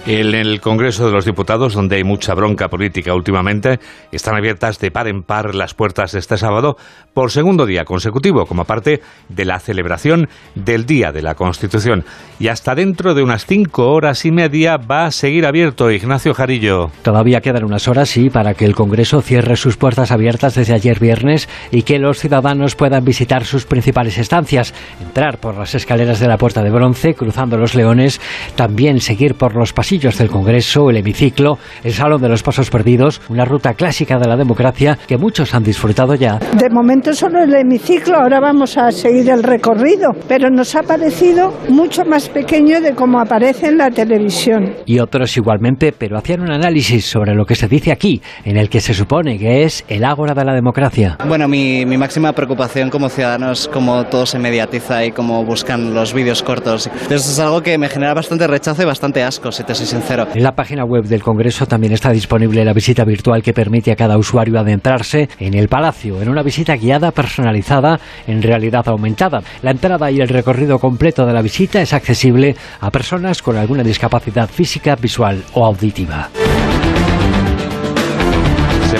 En 0.08 0.36
el 0.36 0.60
Congreso 0.60 1.04
de 1.04 1.10
los 1.10 1.24
Diputados, 1.24 1.74
donde 1.74 1.96
hay 1.96 2.04
mucha 2.04 2.32
bronca 2.32 2.68
política 2.68 3.12
últimamente, 3.12 3.80
están 4.12 4.36
abiertas 4.36 4.78
de 4.78 4.92
par 4.92 5.08
en 5.08 5.24
par 5.24 5.56
las 5.56 5.74
puertas 5.74 6.14
este 6.14 6.36
sábado 6.36 6.76
por 7.12 7.32
segundo 7.32 7.66
día 7.66 7.84
consecutivo, 7.84 8.46
como 8.46 8.66
parte 8.66 9.00
de 9.28 9.44
la 9.44 9.58
celebración 9.58 10.28
del 10.54 10.86
Día 10.86 11.10
de 11.10 11.22
la 11.22 11.34
Constitución. 11.34 12.04
Y 12.38 12.46
hasta 12.46 12.76
dentro 12.76 13.14
de 13.14 13.24
unas 13.24 13.46
cinco 13.46 13.90
horas 13.90 14.24
y 14.24 14.30
media 14.30 14.76
va 14.76 15.06
a 15.06 15.10
seguir 15.10 15.44
abierto 15.44 15.90
Ignacio 15.90 16.34
Jarillo. 16.34 16.92
Todavía 17.02 17.40
quedan 17.40 17.64
unas 17.64 17.88
horas, 17.88 18.08
sí, 18.08 18.30
para 18.30 18.54
que 18.54 18.64
el 18.64 18.76
Congreso 18.76 19.22
cierre 19.22 19.56
sus 19.56 19.76
puertas 19.76 20.12
abiertas 20.12 20.54
desde 20.54 20.74
ayer 20.74 21.00
viernes 21.00 21.48
y 21.72 21.82
que 21.82 21.98
los 21.98 22.20
ciudadanos 22.20 22.76
puedan 22.76 23.04
visitar 23.04 23.44
sus 23.44 23.64
principales 23.64 24.18
estancias, 24.18 24.72
entrar 25.00 25.38
por 25.38 25.56
las 25.56 25.74
escaleras 25.74 26.20
de 26.20 26.28
la 26.28 26.38
Puerta 26.38 26.62
de 26.62 26.70
Bronce, 26.70 27.14
cruzando 27.14 27.56
los 27.56 27.74
Leones, 27.74 28.20
también 28.54 29.00
seguir 29.00 29.34
por 29.34 29.56
los 29.56 29.72
pasillos 29.72 29.95
del 29.96 30.28
Congreso, 30.28 30.90
el 30.90 30.98
hemiciclo, 30.98 31.58
el 31.82 31.92
Salón 31.92 32.20
de 32.20 32.28
los 32.28 32.42
Pasos 32.42 32.68
Perdidos, 32.68 33.22
una 33.30 33.46
ruta 33.46 33.72
clásica 33.72 34.18
de 34.18 34.28
la 34.28 34.36
democracia 34.36 34.98
que 35.08 35.16
muchos 35.16 35.54
han 35.54 35.64
disfrutado 35.64 36.14
ya. 36.14 36.38
De 36.38 36.68
momento 36.68 37.14
solo 37.14 37.42
el 37.42 37.54
hemiciclo, 37.54 38.18
ahora 38.18 38.38
vamos 38.38 38.76
a 38.76 38.90
seguir 38.90 39.30
el 39.30 39.42
recorrido, 39.42 40.12
pero 40.28 40.50
nos 40.50 40.74
ha 40.76 40.82
parecido 40.82 41.54
mucho 41.70 42.04
más 42.04 42.28
pequeño 42.28 42.82
de 42.82 42.94
como 42.94 43.18
aparece 43.18 43.68
en 43.68 43.78
la 43.78 43.90
televisión. 43.90 44.74
Y 44.84 44.98
otros 44.98 45.34
igualmente, 45.38 45.94
pero 45.96 46.18
hacían 46.18 46.42
un 46.42 46.52
análisis 46.52 47.06
sobre 47.06 47.34
lo 47.34 47.46
que 47.46 47.54
se 47.54 47.66
dice 47.66 47.90
aquí, 47.90 48.20
en 48.44 48.58
el 48.58 48.68
que 48.68 48.80
se 48.80 48.92
supone 48.92 49.38
que 49.38 49.62
es 49.62 49.82
el 49.88 50.04
ágora 50.04 50.34
de 50.34 50.44
la 50.44 50.52
democracia. 50.52 51.16
Bueno, 51.26 51.48
mi, 51.48 51.86
mi 51.86 51.96
máxima 51.96 52.32
preocupación 52.34 52.90
como 52.90 53.08
ciudadano 53.08 53.50
es 53.50 53.66
cómo 53.66 54.04
todo 54.04 54.26
se 54.26 54.38
mediatiza 54.38 55.06
y 55.06 55.10
cómo 55.10 55.42
buscan 55.42 55.94
los 55.94 56.12
vídeos 56.12 56.42
cortos. 56.42 56.90
Eso 57.04 57.14
es 57.14 57.38
algo 57.38 57.62
que 57.62 57.78
me 57.78 57.88
genera 57.88 58.12
bastante 58.12 58.46
rechazo 58.46 58.82
y 58.82 58.84
bastante 58.84 59.22
asco, 59.22 59.50
si 59.50 59.64
te 59.64 59.74
soy 59.74 59.85
En 59.92 60.42
la 60.42 60.56
página 60.56 60.84
web 60.84 61.04
del 61.04 61.22
Congreso 61.22 61.66
también 61.66 61.92
está 61.92 62.10
disponible 62.10 62.64
la 62.64 62.72
visita 62.72 63.04
virtual 63.04 63.40
que 63.40 63.52
permite 63.52 63.92
a 63.92 63.96
cada 63.96 64.18
usuario 64.18 64.58
adentrarse 64.58 65.28
en 65.38 65.54
el 65.54 65.68
Palacio, 65.68 66.20
en 66.20 66.28
una 66.28 66.42
visita 66.42 66.74
guiada 66.74 67.12
personalizada 67.12 68.00
en 68.26 68.42
realidad 68.42 68.88
aumentada. 68.88 69.42
La 69.62 69.70
entrada 69.70 70.10
y 70.10 70.20
el 70.20 70.28
recorrido 70.28 70.80
completo 70.80 71.24
de 71.24 71.32
la 71.32 71.42
visita 71.42 71.80
es 71.80 71.92
accesible 71.92 72.56
a 72.80 72.90
personas 72.90 73.42
con 73.42 73.56
alguna 73.56 73.84
discapacidad 73.84 74.48
física, 74.48 74.96
visual 74.96 75.44
o 75.54 75.64
auditiva. 75.64 76.30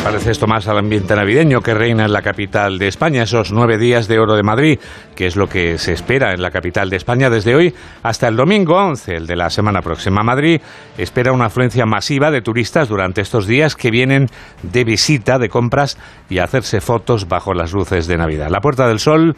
Parece 0.06 0.30
esto 0.30 0.46
más 0.46 0.68
al 0.68 0.78
ambiente 0.78 1.16
navideño 1.16 1.60
que 1.62 1.74
reina 1.74 2.04
en 2.04 2.12
la 2.12 2.22
capital 2.22 2.78
de 2.78 2.86
España, 2.86 3.24
esos 3.24 3.50
nueve 3.50 3.76
días 3.76 4.06
de 4.06 4.20
oro 4.20 4.36
de 4.36 4.44
Madrid, 4.44 4.78
que 5.16 5.26
es 5.26 5.34
lo 5.34 5.48
que 5.48 5.78
se 5.78 5.92
espera 5.92 6.32
en 6.32 6.40
la 6.40 6.52
capital 6.52 6.88
de 6.88 6.96
España 6.96 7.28
desde 7.28 7.56
hoy 7.56 7.74
hasta 8.04 8.28
el 8.28 8.36
domingo 8.36 8.76
11, 8.76 9.16
el 9.16 9.26
de 9.26 9.34
la 9.34 9.50
semana 9.50 9.82
próxima. 9.82 10.22
Madrid 10.22 10.60
espera 10.96 11.32
una 11.32 11.46
afluencia 11.46 11.86
masiva 11.86 12.30
de 12.30 12.40
turistas 12.40 12.88
durante 12.88 13.20
estos 13.20 13.48
días 13.48 13.74
que 13.74 13.90
vienen 13.90 14.28
de 14.62 14.84
visita, 14.84 15.40
de 15.40 15.48
compras 15.48 15.98
y 16.30 16.38
a 16.38 16.44
hacerse 16.44 16.80
fotos 16.80 17.26
bajo 17.26 17.52
las 17.52 17.72
luces 17.72 18.06
de 18.06 18.16
Navidad. 18.16 18.48
La 18.48 18.60
Puerta 18.60 18.86
del 18.86 19.00
Sol 19.00 19.34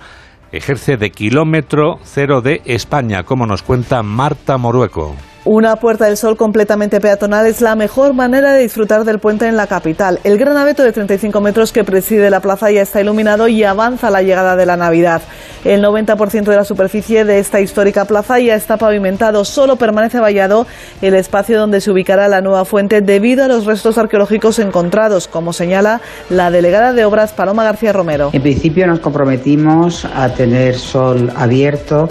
ejerce 0.52 0.98
de 0.98 1.10
kilómetro 1.10 1.98
cero 2.04 2.42
de 2.42 2.60
España, 2.66 3.22
como 3.22 3.46
nos 3.46 3.62
cuenta 3.62 4.02
Marta 4.02 4.58
Morueco. 4.58 5.16
Una 5.50 5.76
Puerta 5.76 6.04
del 6.04 6.18
Sol 6.18 6.36
completamente 6.36 7.00
peatonal 7.00 7.46
es 7.46 7.62
la 7.62 7.74
mejor 7.74 8.12
manera 8.12 8.52
de 8.52 8.60
disfrutar 8.60 9.04
del 9.04 9.18
puente 9.18 9.48
en 9.48 9.56
la 9.56 9.66
capital. 9.66 10.20
El 10.22 10.36
gran 10.36 10.58
abeto 10.58 10.82
de 10.82 10.92
35 10.92 11.40
metros 11.40 11.72
que 11.72 11.84
preside 11.84 12.28
la 12.28 12.40
plaza 12.40 12.70
ya 12.70 12.82
está 12.82 13.00
iluminado 13.00 13.48
y 13.48 13.64
avanza 13.64 14.10
la 14.10 14.20
llegada 14.20 14.56
de 14.56 14.66
la 14.66 14.76
Navidad. 14.76 15.22
El 15.64 15.82
90% 15.82 16.44
de 16.44 16.54
la 16.54 16.64
superficie 16.64 17.24
de 17.24 17.38
esta 17.38 17.62
histórica 17.62 18.04
plaza 18.04 18.38
ya 18.38 18.56
está 18.56 18.76
pavimentado. 18.76 19.42
Solo 19.46 19.76
permanece 19.76 20.20
vallado 20.20 20.66
el 21.00 21.14
espacio 21.14 21.58
donde 21.58 21.80
se 21.80 21.90
ubicará 21.90 22.28
la 22.28 22.42
nueva 22.42 22.66
fuente 22.66 23.00
debido 23.00 23.42
a 23.42 23.48
los 23.48 23.64
restos 23.64 23.96
arqueológicos 23.96 24.58
encontrados, 24.58 25.28
como 25.28 25.54
señala 25.54 26.02
la 26.28 26.50
delegada 26.50 26.92
de 26.92 27.06
Obras 27.06 27.32
Paloma 27.32 27.64
García 27.64 27.94
Romero. 27.94 28.28
En 28.34 28.42
principio 28.42 28.86
nos 28.86 29.00
comprometimos 29.00 30.04
a 30.04 30.28
tener 30.28 30.76
sol 30.76 31.32
abierto 31.34 32.10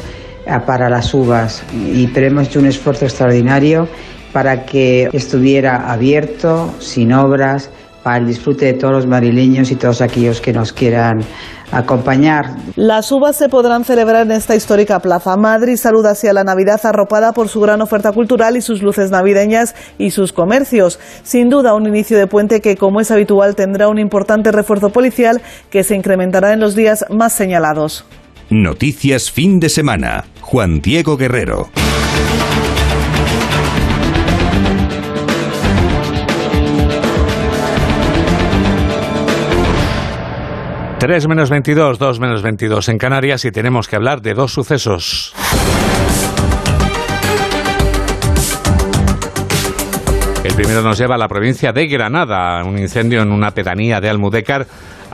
para 0.66 0.90
las 0.90 1.14
uvas, 1.14 1.64
y, 1.74 2.08
pero 2.08 2.28
hemos 2.28 2.48
hecho 2.48 2.60
un 2.60 2.68
esfuerzo 2.68 3.06
extraordinario 3.06 3.88
para 4.32 4.66
que 4.66 5.10
estuviera 5.14 5.92
abierto, 5.92 6.74
sin 6.80 7.14
obras, 7.14 7.70
para 8.04 8.18
el 8.18 8.28
disfrute 8.28 8.66
de 8.66 8.74
todos 8.74 8.94
los 8.94 9.08
marileños 9.08 9.70
y 9.72 9.76
todos 9.76 10.02
aquellos 10.02 10.40
que 10.40 10.54
nos 10.54 10.72
quieran 10.72 11.20
acompañar. 11.72 12.56
Las 12.76 13.12
uvas 13.12 13.36
se 13.36 13.50
podrán 13.50 13.84
celebrar 13.84 14.26
en 14.26 14.32
esta 14.32 14.56
histórica 14.56 15.00
plaza. 15.00 15.36
Madrid 15.36 15.76
saluda 15.76 16.12
hacia 16.12 16.32
la 16.32 16.44
Navidad 16.44 16.80
arropada 16.84 17.34
por 17.34 17.50
su 17.50 17.60
gran 17.60 17.82
oferta 17.82 18.14
cultural 18.14 18.56
y 18.56 18.62
sus 18.62 18.82
luces 18.82 19.12
navideñas 19.12 19.76
y 19.98 20.12
sus 20.12 20.32
comercios. 20.32 21.00
Sin 21.24 21.50
duda, 21.50 21.74
un 21.74 21.86
inicio 21.86 22.18
de 22.18 22.28
puente 22.28 22.62
que, 22.62 22.78
como 22.78 23.02
es 23.02 23.12
habitual, 23.12 23.56
tendrá 23.56 23.90
un 23.90 24.00
importante 24.00 24.52
refuerzo 24.54 24.90
policial 24.90 25.42
que 25.70 25.84
se 25.84 25.96
incrementará 25.96 26.54
en 26.54 26.62
los 26.62 26.76
días 26.76 27.06
más 27.10 27.34
señalados. 27.34 28.06
Noticias 28.50 29.30
fin 29.30 29.60
de 29.60 29.68
semana. 29.68 30.24
Juan 30.40 30.80
Diego 30.80 31.18
Guerrero. 31.18 31.70
Tres 40.98 41.28
menos 41.28 41.50
22, 41.50 42.00
2 42.00 42.20
menos 42.22 42.42
22 42.42 42.88
en 42.88 42.98
Canarias 42.98 43.44
y 43.44 43.52
tenemos 43.52 43.90
que 43.90 43.98
hablar 43.98 44.22
de 44.22 44.34
dos 44.34 44.54
sucesos. 44.54 45.34
El 50.46 50.54
primero 50.54 50.82
nos 50.82 50.98
lleva 50.98 51.16
a 51.16 51.18
la 51.18 51.28
provincia 51.28 51.74
de 51.74 51.86
Granada. 51.88 52.64
Un 52.64 52.80
incendio 52.80 53.24
en 53.24 53.34
una 53.34 53.52
pedanía 53.52 54.00
de 54.00 54.08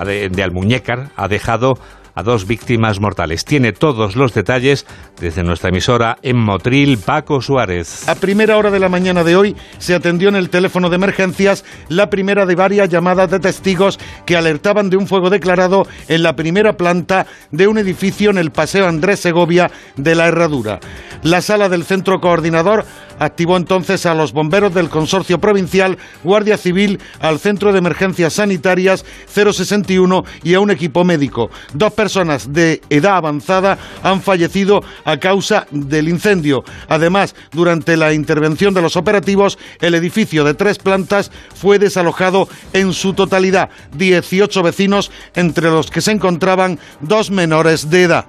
de 0.06 0.44
Almuñécar, 0.44 1.10
ha 1.16 1.28
dejado 1.28 1.80
a 2.16 2.24
dos 2.24 2.48
víctimas 2.48 3.00
mortales. 3.00 3.46
Tiene 3.46 3.72
todos 3.72 4.16
los 4.16 4.34
detalles 4.34 4.86
desde 5.20 5.44
nuestra 5.44 5.70
emisora 5.70 6.18
en 6.22 6.38
Motril, 6.38 6.98
Paco 6.98 7.42
Suárez. 7.42 8.08
A 8.08 8.16
primera 8.16 8.58
hora 8.58 8.72
de 8.72 8.80
la 8.80 8.90
mañana 8.90 9.24
de 9.24 9.36
hoy 9.36 9.56
se 9.78 9.96
atendió 9.96 10.30
en 10.30 10.36
el 10.36 10.50
teléfono 10.50 10.90
de 10.90 10.96
emergencias 10.96 11.66
la 11.90 12.10
primera 12.10 12.46
de 12.46 12.56
varias 12.56 12.90
llamadas 12.90 13.30
de 13.30 13.40
testigos 13.40 14.00
que 14.26 14.38
alertaban 14.38 14.90
de 14.90 14.98
un 14.98 15.08
fuego 15.08 15.30
declarado 15.30 15.88
en 16.08 16.24
la 16.24 16.36
primera 16.36 16.78
planta 16.78 17.26
de 17.52 17.68
un 17.68 17.78
edificio 17.78 18.30
en 18.30 18.38
el 18.38 18.52
Paseo 18.52 18.88
Andrés 18.88 19.20
Segovia 19.20 19.72
de 19.96 20.16
la 20.16 20.28
Herradura. 20.28 20.80
La 21.24 21.42
sala 21.42 21.70
del 21.70 21.84
centro 21.84 22.20
coordinador 22.20 22.86
activó 23.20 23.58
entonces 23.58 24.06
a 24.06 24.14
los 24.14 24.34
bomberos 24.34 24.74
del 24.74 24.90
Consorcio 24.90 25.40
Provincial, 25.40 25.98
Guardia 26.24 26.58
Civil, 26.58 27.00
al 27.20 27.40
Centro 27.40 27.72
de 27.72 27.80
Emergencias 27.80 28.34
Sanitarias 28.34 29.06
061 29.28 30.24
y 30.44 30.54
a 30.54 30.60
un 30.60 30.72
equipo 30.72 31.04
médico. 31.04 31.50
Dos 31.74 31.94
personas 32.04 32.52
de 32.52 32.82
edad 32.90 33.16
avanzada 33.16 33.78
han 34.04 34.22
fallecido 34.22 34.84
a 35.06 35.16
causa 35.16 35.68
del 35.72 36.10
incendio. 36.10 36.66
Además, 36.90 37.34
durante 37.54 37.96
la 37.96 38.12
intervención 38.12 38.74
de 38.74 38.82
los 38.82 38.98
operativos, 38.98 39.58
el 39.80 39.96
edificio 39.96 40.44
de 40.44 40.54
tres 40.54 40.80
plantas 40.80 41.32
fue 41.56 41.80
desalojado 41.80 42.50
en 42.74 42.92
su 42.92 43.14
totalidad. 43.14 43.70
18 43.96 44.64
vecinos, 44.64 45.12
entre 45.34 45.70
los 45.70 45.90
que 45.90 46.02
se 46.02 46.12
encontraban 46.12 46.78
dos 47.00 47.32
menores 47.32 47.90
de 47.90 48.04
edad. 48.04 48.26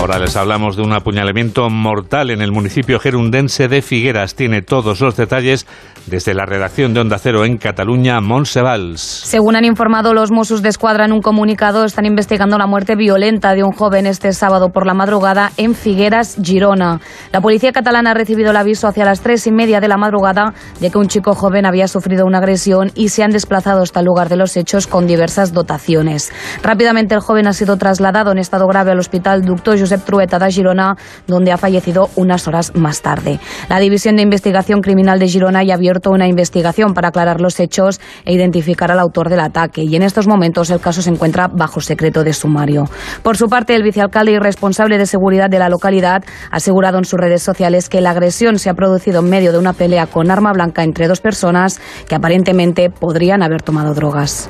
Ahora 0.00 0.18
les 0.18 0.34
hablamos 0.34 0.76
de 0.76 0.82
un 0.82 0.92
apuñalamiento 0.92 1.68
mortal 1.68 2.30
en 2.30 2.40
el 2.40 2.52
municipio 2.52 2.98
gerundense 2.98 3.68
de 3.68 3.82
Figueras. 3.82 4.34
Tiene 4.34 4.62
todos 4.62 5.00
los 5.00 5.16
detalles 5.16 5.66
desde 6.06 6.34
la 6.34 6.46
redacción 6.46 6.94
de 6.94 7.00
Onda 7.00 7.18
Cero 7.18 7.44
en 7.44 7.58
Cataluña, 7.58 8.20
Monsevals. 8.20 9.00
Según 9.00 9.56
han 9.56 9.64
informado 9.64 10.14
los 10.14 10.30
Mossos 10.30 10.62
de 10.62 10.68
Escuadra 10.68 11.04
en 11.04 11.12
un 11.12 11.20
comunicado, 11.20 11.84
están 11.84 12.06
investigando 12.06 12.58
la 12.58 12.66
muerte 12.66 12.96
violenta 12.96 13.54
de 13.54 13.62
un 13.62 13.72
joven 13.72 14.06
este 14.06 14.32
sábado 14.32 14.70
por 14.70 14.86
la 14.86 14.94
madrugada 14.94 15.52
en 15.56 15.74
Figueras, 15.74 16.36
Girona. 16.42 17.00
La 17.32 17.40
policía 17.40 17.72
catalana 17.72 18.12
ha 18.12 18.14
recibido 18.14 18.50
el 18.50 18.56
aviso 18.56 18.88
hacia 18.88 19.04
las 19.04 19.20
tres 19.20 19.46
y 19.46 19.52
media 19.52 19.80
de 19.80 19.88
la 19.88 19.96
madrugada 19.96 20.54
de 20.80 20.90
que 20.90 20.98
un 20.98 21.08
chico 21.08 21.34
joven 21.34 21.66
había 21.66 21.88
sufrido 21.88 22.24
una 22.24 22.38
agresión 22.38 22.90
y 22.94 23.10
se 23.10 23.22
han 23.22 23.30
desplazado 23.30 23.82
hasta 23.82 24.00
el 24.00 24.06
lugar 24.06 24.28
de 24.28 24.36
los 24.36 24.56
hechos 24.56 24.86
con 24.86 25.06
diversas 25.06 25.52
dotaciones. 25.52 26.32
Rápidamente 26.62 27.14
el 27.14 27.20
joven 27.20 27.46
ha 27.46 27.52
sido 27.52 27.76
trasladado 27.76 28.32
en 28.32 28.38
estado 28.38 28.66
grave 28.66 28.92
al 28.92 28.98
hospital 28.98 29.44
Doctor 29.44 29.78
Josep 29.78 30.04
Trueta 30.04 30.38
de 30.38 30.50
Girona, 30.50 30.96
donde 31.26 31.52
ha 31.52 31.58
fallecido 31.58 32.08
unas 32.16 32.48
horas 32.48 32.74
más 32.74 33.02
tarde. 33.02 33.38
La 33.68 33.78
División 33.78 34.16
de 34.16 34.22
Investigación 34.22 34.80
Criminal 34.80 35.18
de 35.18 35.28
Girona 35.28 35.62
ya 35.62 35.76
vio 35.76 35.89
abierto 35.90 36.10
una 36.12 36.28
investigación 36.28 36.94
para 36.94 37.08
aclarar 37.08 37.40
los 37.40 37.58
hechos 37.58 38.00
e 38.24 38.32
identificar 38.32 38.92
al 38.92 39.00
autor 39.00 39.28
del 39.28 39.40
ataque. 39.40 39.82
Y 39.82 39.96
en 39.96 40.02
estos 40.02 40.28
momentos 40.28 40.70
el 40.70 40.80
caso 40.80 41.02
se 41.02 41.10
encuentra 41.10 41.48
bajo 41.48 41.80
secreto 41.80 42.22
de 42.22 42.32
sumario. 42.32 42.84
Por 43.24 43.36
su 43.36 43.48
parte, 43.48 43.74
el 43.74 43.82
vicealcalde 43.82 44.32
y 44.32 44.38
responsable 44.38 44.98
de 44.98 45.06
seguridad 45.06 45.50
de 45.50 45.58
la 45.58 45.68
localidad 45.68 46.22
ha 46.50 46.56
asegurado 46.56 46.98
en 46.98 47.04
sus 47.04 47.18
redes 47.18 47.42
sociales 47.42 47.88
que 47.88 48.00
la 48.00 48.10
agresión 48.10 48.58
se 48.58 48.70
ha 48.70 48.74
producido 48.74 49.20
en 49.20 49.30
medio 49.30 49.52
de 49.52 49.58
una 49.58 49.72
pelea 49.72 50.06
con 50.06 50.30
arma 50.30 50.52
blanca 50.52 50.84
entre 50.84 51.08
dos 51.08 51.20
personas 51.20 51.80
que 52.06 52.14
aparentemente 52.14 52.90
podrían 52.90 53.42
haber 53.42 53.62
tomado 53.62 53.94
drogas. 53.94 54.48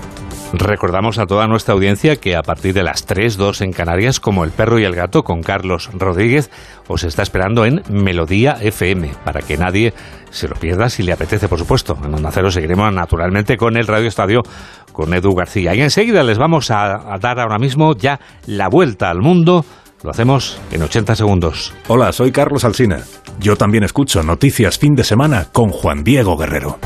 Recordamos 0.53 1.19
a 1.19 1.27
toda 1.27 1.47
nuestra 1.47 1.75
audiencia 1.75 2.17
que 2.17 2.35
a 2.35 2.43
partir 2.43 2.75
de 2.75 2.83
las 2.83 3.07
3, 3.07 3.37
2 3.37 3.61
en 3.61 3.73
Canarias, 3.73 4.19
como 4.19 4.45
El 4.45 4.51
perro 4.51 4.81
y 4.81 4.85
el 4.85 4.97
gato 4.97 5.23
con 5.23 5.43
Carlos 5.43 5.91
Rodríguez, 5.95 6.51
os 6.89 7.05
está 7.05 7.23
esperando 7.23 7.65
en 7.65 7.83
Melodía 7.89 8.57
FM, 8.61 9.13
para 9.25 9.43
que 9.43 9.57
nadie 9.57 9.95
se 10.31 10.49
lo 10.49 10.57
pierda 10.57 10.91
si 10.91 11.05
le 11.05 11.13
apetece, 11.13 11.49
por 11.49 11.59
supuesto. 11.59 11.97
En 12.05 12.13
Onda 12.15 12.31
Cero 12.33 12.51
seguiremos 12.51 12.93
naturalmente 12.93 13.57
con 13.57 13.77
el 13.77 13.87
Radio 13.87 14.09
Estadio 14.09 14.41
con 14.93 15.15
Edu 15.15 15.35
García. 15.35 15.75
Y 15.75 15.83
enseguida 15.83 16.25
les 16.25 16.39
vamos 16.39 16.73
a, 16.73 17.15
a 17.15 17.19
dar 17.19 17.39
ahora 17.39 17.59
mismo 17.59 17.95
ya 17.95 18.19
la 18.47 18.69
vuelta 18.69 19.09
al 19.09 19.21
mundo. 19.21 19.65
Lo 20.03 20.11
hacemos 20.11 20.61
en 20.73 20.83
80 20.83 21.15
segundos. 21.15 21.75
Hola, 21.87 22.11
soy 22.13 22.33
Carlos 22.33 22.65
Alsina. 22.65 23.01
Yo 23.39 23.55
también 23.55 23.85
escucho 23.85 24.23
Noticias 24.23 24.79
Fin 24.79 24.95
de 24.95 25.05
Semana 25.05 25.47
con 25.53 25.69
Juan 25.71 26.03
Diego 26.03 26.37
Guerrero. 26.37 26.79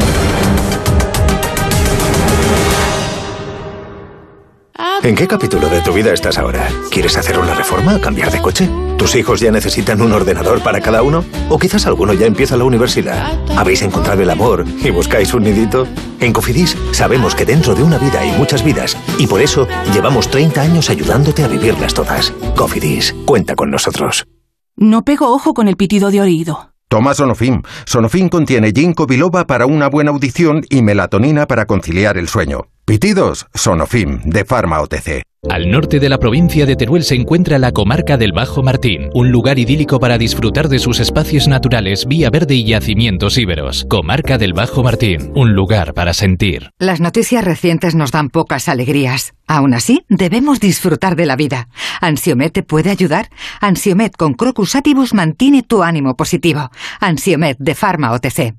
¿En 5.05 5.15
qué 5.15 5.29
capítulo 5.29 5.69
de 5.69 5.83
tu 5.83 5.93
vida 5.93 6.15
estás 6.15 6.39
ahora? 6.39 6.67
¿Quieres 6.91 7.19
hacer 7.19 7.39
una 7.39 7.55
reforma? 7.55 8.01
¿Cambiar 8.01 8.33
de 8.33 8.41
coche? 8.41 8.71
¿Tus 8.97 9.15
hijos 9.17 9.39
ya 9.39 9.51
necesitan 9.53 10.01
un 10.01 10.13
ordenador 10.13 10.63
para 10.63 10.81
cada 10.81 11.03
uno? 11.03 11.23
¿O 11.51 11.59
quizás 11.59 11.87
alguno 11.87 12.15
ya 12.15 12.25
empieza 12.25 12.57
la 12.57 12.65
universidad? 12.65 13.39
¿Habéis 13.55 13.83
encontrado 13.83 14.23
el 14.23 14.31
amor 14.31 14.65
y 14.83 14.89
buscáis 14.89 15.35
un 15.35 15.43
nidito? 15.43 15.87
En 16.21 16.33
Cofidis 16.33 16.75
sabemos 16.93 17.35
que 17.35 17.45
dentro 17.45 17.75
de 17.75 17.83
una 17.83 17.99
vida 17.99 18.21
hay 18.21 18.33
muchas 18.39 18.65
vidas 18.65 18.97
y 19.19 19.27
por 19.27 19.43
eso 19.43 19.69
llevamos 19.93 20.31
30 20.31 20.63
años 20.63 20.89
ayudándote 20.89 21.45
a 21.45 21.49
vivirlas 21.49 21.93
todas. 21.93 22.31
Cofidis, 22.57 23.15
cuenta 23.27 23.57
con 23.57 23.71
nosotros. 23.71 24.27
No 24.75 25.03
pego 25.03 25.35
ojo 25.35 25.53
con 25.53 25.69
el 25.69 25.77
pitido 25.77 26.11
de 26.11 26.23
oído. 26.23 26.71
Toma 26.89 27.13
Sonofim. 27.13 27.61
Sonofim 27.85 28.31
contiene 28.31 28.73
ginkgo 28.73 29.05
biloba 29.07 29.47
para 29.47 29.67
una 29.67 29.91
buena 29.91 30.13
audición 30.13 30.63
y 30.71 30.81
melatonina 30.81 31.47
para 31.47 31.67
conciliar 31.67 32.17
el 32.17 32.27
sueño. 32.27 32.69
Pitidos, 32.87 33.47
Sonofim, 33.55 34.21
de 34.25 34.45
Pharma 34.45 34.83
OTC. 34.83 35.23
Al 35.49 35.71
norte 35.71 36.01
de 36.01 36.11
la 36.11 36.19
provincia 36.19 36.67
de 36.67 36.77
Teruel 36.77 37.03
se 37.03 37.15
encuentra 37.15 37.59
la 37.59 37.73
comarca 37.73 38.19
del 38.19 38.33
Bajo 38.33 38.63
Martín, 38.63 39.09
un 39.15 39.31
lugar 39.33 39.59
idílico 39.59 39.99
para 39.99 40.19
disfrutar 40.19 40.69
de 40.69 40.79
sus 40.79 41.01
espacios 41.01 41.49
naturales, 41.49 42.05
vía 42.07 42.29
verde 42.29 42.57
y 42.57 42.65
yacimientos 42.65 43.39
íberos. 43.39 43.87
Comarca 43.89 44.37
del 44.37 44.53
Bajo 44.53 44.83
Martín, 44.83 45.33
un 45.35 45.55
lugar 45.55 45.95
para 45.95 46.13
sentir. 46.13 46.73
Las 46.79 47.01
noticias 47.01 47.43
recientes 47.43 47.95
nos 47.95 48.13
dan 48.13 48.29
pocas 48.29 48.69
alegrías. 48.69 49.33
Aún 49.47 49.73
así, 49.73 50.05
debemos 50.11 50.61
disfrutar 50.61 51.17
de 51.17 51.25
la 51.25 51.37
vida. 51.37 51.69
¿Ansiomet 52.03 52.53
te 52.53 52.63
puede 52.63 52.91
ayudar? 52.91 53.31
Ansiomet 53.63 54.15
con 54.15 54.35
Crocus 54.35 54.77
Atibus 54.77 55.15
mantiene 55.15 55.63
tu 55.63 55.83
ánimo 55.83 56.17
positivo. 56.17 56.71
Ansiomet 57.01 57.57
de 57.59 57.75
Pharma 57.75 58.13
OTC. 58.13 58.55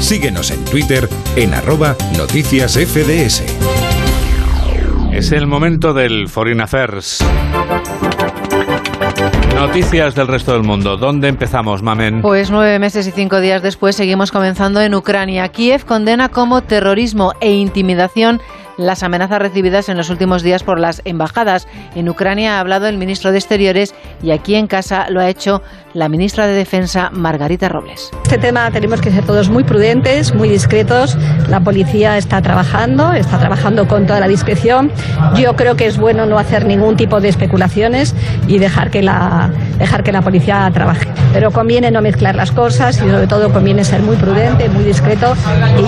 Síguenos 0.00 0.50
en 0.50 0.64
Twitter 0.64 1.08
en 1.36 1.54
arroba 1.54 1.96
noticias 2.16 2.74
FDS. 2.74 3.42
Es 5.12 5.32
el 5.32 5.46
momento 5.46 5.94
del 5.94 6.28
Foreign 6.28 6.60
Affairs. 6.60 7.24
Noticias 9.54 10.14
del 10.14 10.28
resto 10.28 10.52
del 10.52 10.62
mundo. 10.62 10.96
¿Dónde 10.96 11.28
empezamos, 11.28 11.82
Mamen? 11.82 12.20
Pues 12.20 12.50
nueve 12.50 12.78
meses 12.78 13.06
y 13.06 13.10
cinco 13.10 13.40
días 13.40 13.62
después 13.62 13.96
seguimos 13.96 14.30
comenzando 14.30 14.80
en 14.82 14.94
Ucrania. 14.94 15.48
Kiev 15.48 15.84
condena 15.84 16.28
como 16.28 16.62
terrorismo 16.62 17.32
e 17.40 17.52
intimidación 17.54 18.40
las 18.76 19.02
amenazas 19.02 19.38
recibidas 19.38 19.88
en 19.88 19.96
los 19.96 20.10
últimos 20.10 20.42
días 20.42 20.62
por 20.62 20.78
las 20.78 21.00
embajadas. 21.04 21.66
En 21.94 22.08
Ucrania 22.08 22.56
ha 22.56 22.60
hablado 22.60 22.86
el 22.86 22.98
ministro 22.98 23.32
de 23.32 23.38
Exteriores 23.38 23.94
y 24.22 24.30
aquí 24.30 24.54
en 24.54 24.66
casa 24.66 25.06
lo 25.10 25.20
ha 25.20 25.28
hecho 25.28 25.62
la 25.94 26.08
ministra 26.08 26.46
de 26.46 26.52
Defensa, 26.52 27.10
Margarita 27.10 27.68
Robles. 27.68 28.10
Este 28.22 28.38
tema 28.38 28.70
tenemos 28.70 29.00
que 29.00 29.10
ser 29.10 29.24
todos 29.24 29.48
muy 29.48 29.64
prudentes, 29.64 30.34
muy 30.34 30.48
discretos. 30.48 31.16
La 31.48 31.60
policía 31.60 32.18
está 32.18 32.42
trabajando, 32.42 33.12
está 33.12 33.38
trabajando 33.38 33.88
con 33.88 34.06
toda 34.06 34.20
la 34.20 34.28
discreción. 34.28 34.92
Yo 35.36 35.56
creo 35.56 35.76
que 35.76 35.86
es 35.86 35.96
bueno 35.96 36.26
no 36.26 36.38
hacer 36.38 36.66
ningún 36.66 36.96
tipo 36.96 37.20
de 37.20 37.28
especulaciones 37.28 38.14
y 38.46 38.58
dejar 38.58 38.90
que 38.90 39.02
la, 39.02 39.50
dejar 39.78 40.02
que 40.02 40.12
la 40.12 40.20
policía 40.20 40.70
trabaje. 40.72 41.08
Pero 41.32 41.50
conviene 41.50 41.90
no 41.90 42.02
mezclar 42.02 42.34
las 42.34 42.52
cosas 42.52 42.96
y 42.96 43.10
sobre 43.10 43.26
todo 43.26 43.52
conviene 43.52 43.84
ser 43.84 44.02
muy 44.02 44.16
prudente, 44.16 44.68
muy 44.68 44.84
discreto 44.84 45.34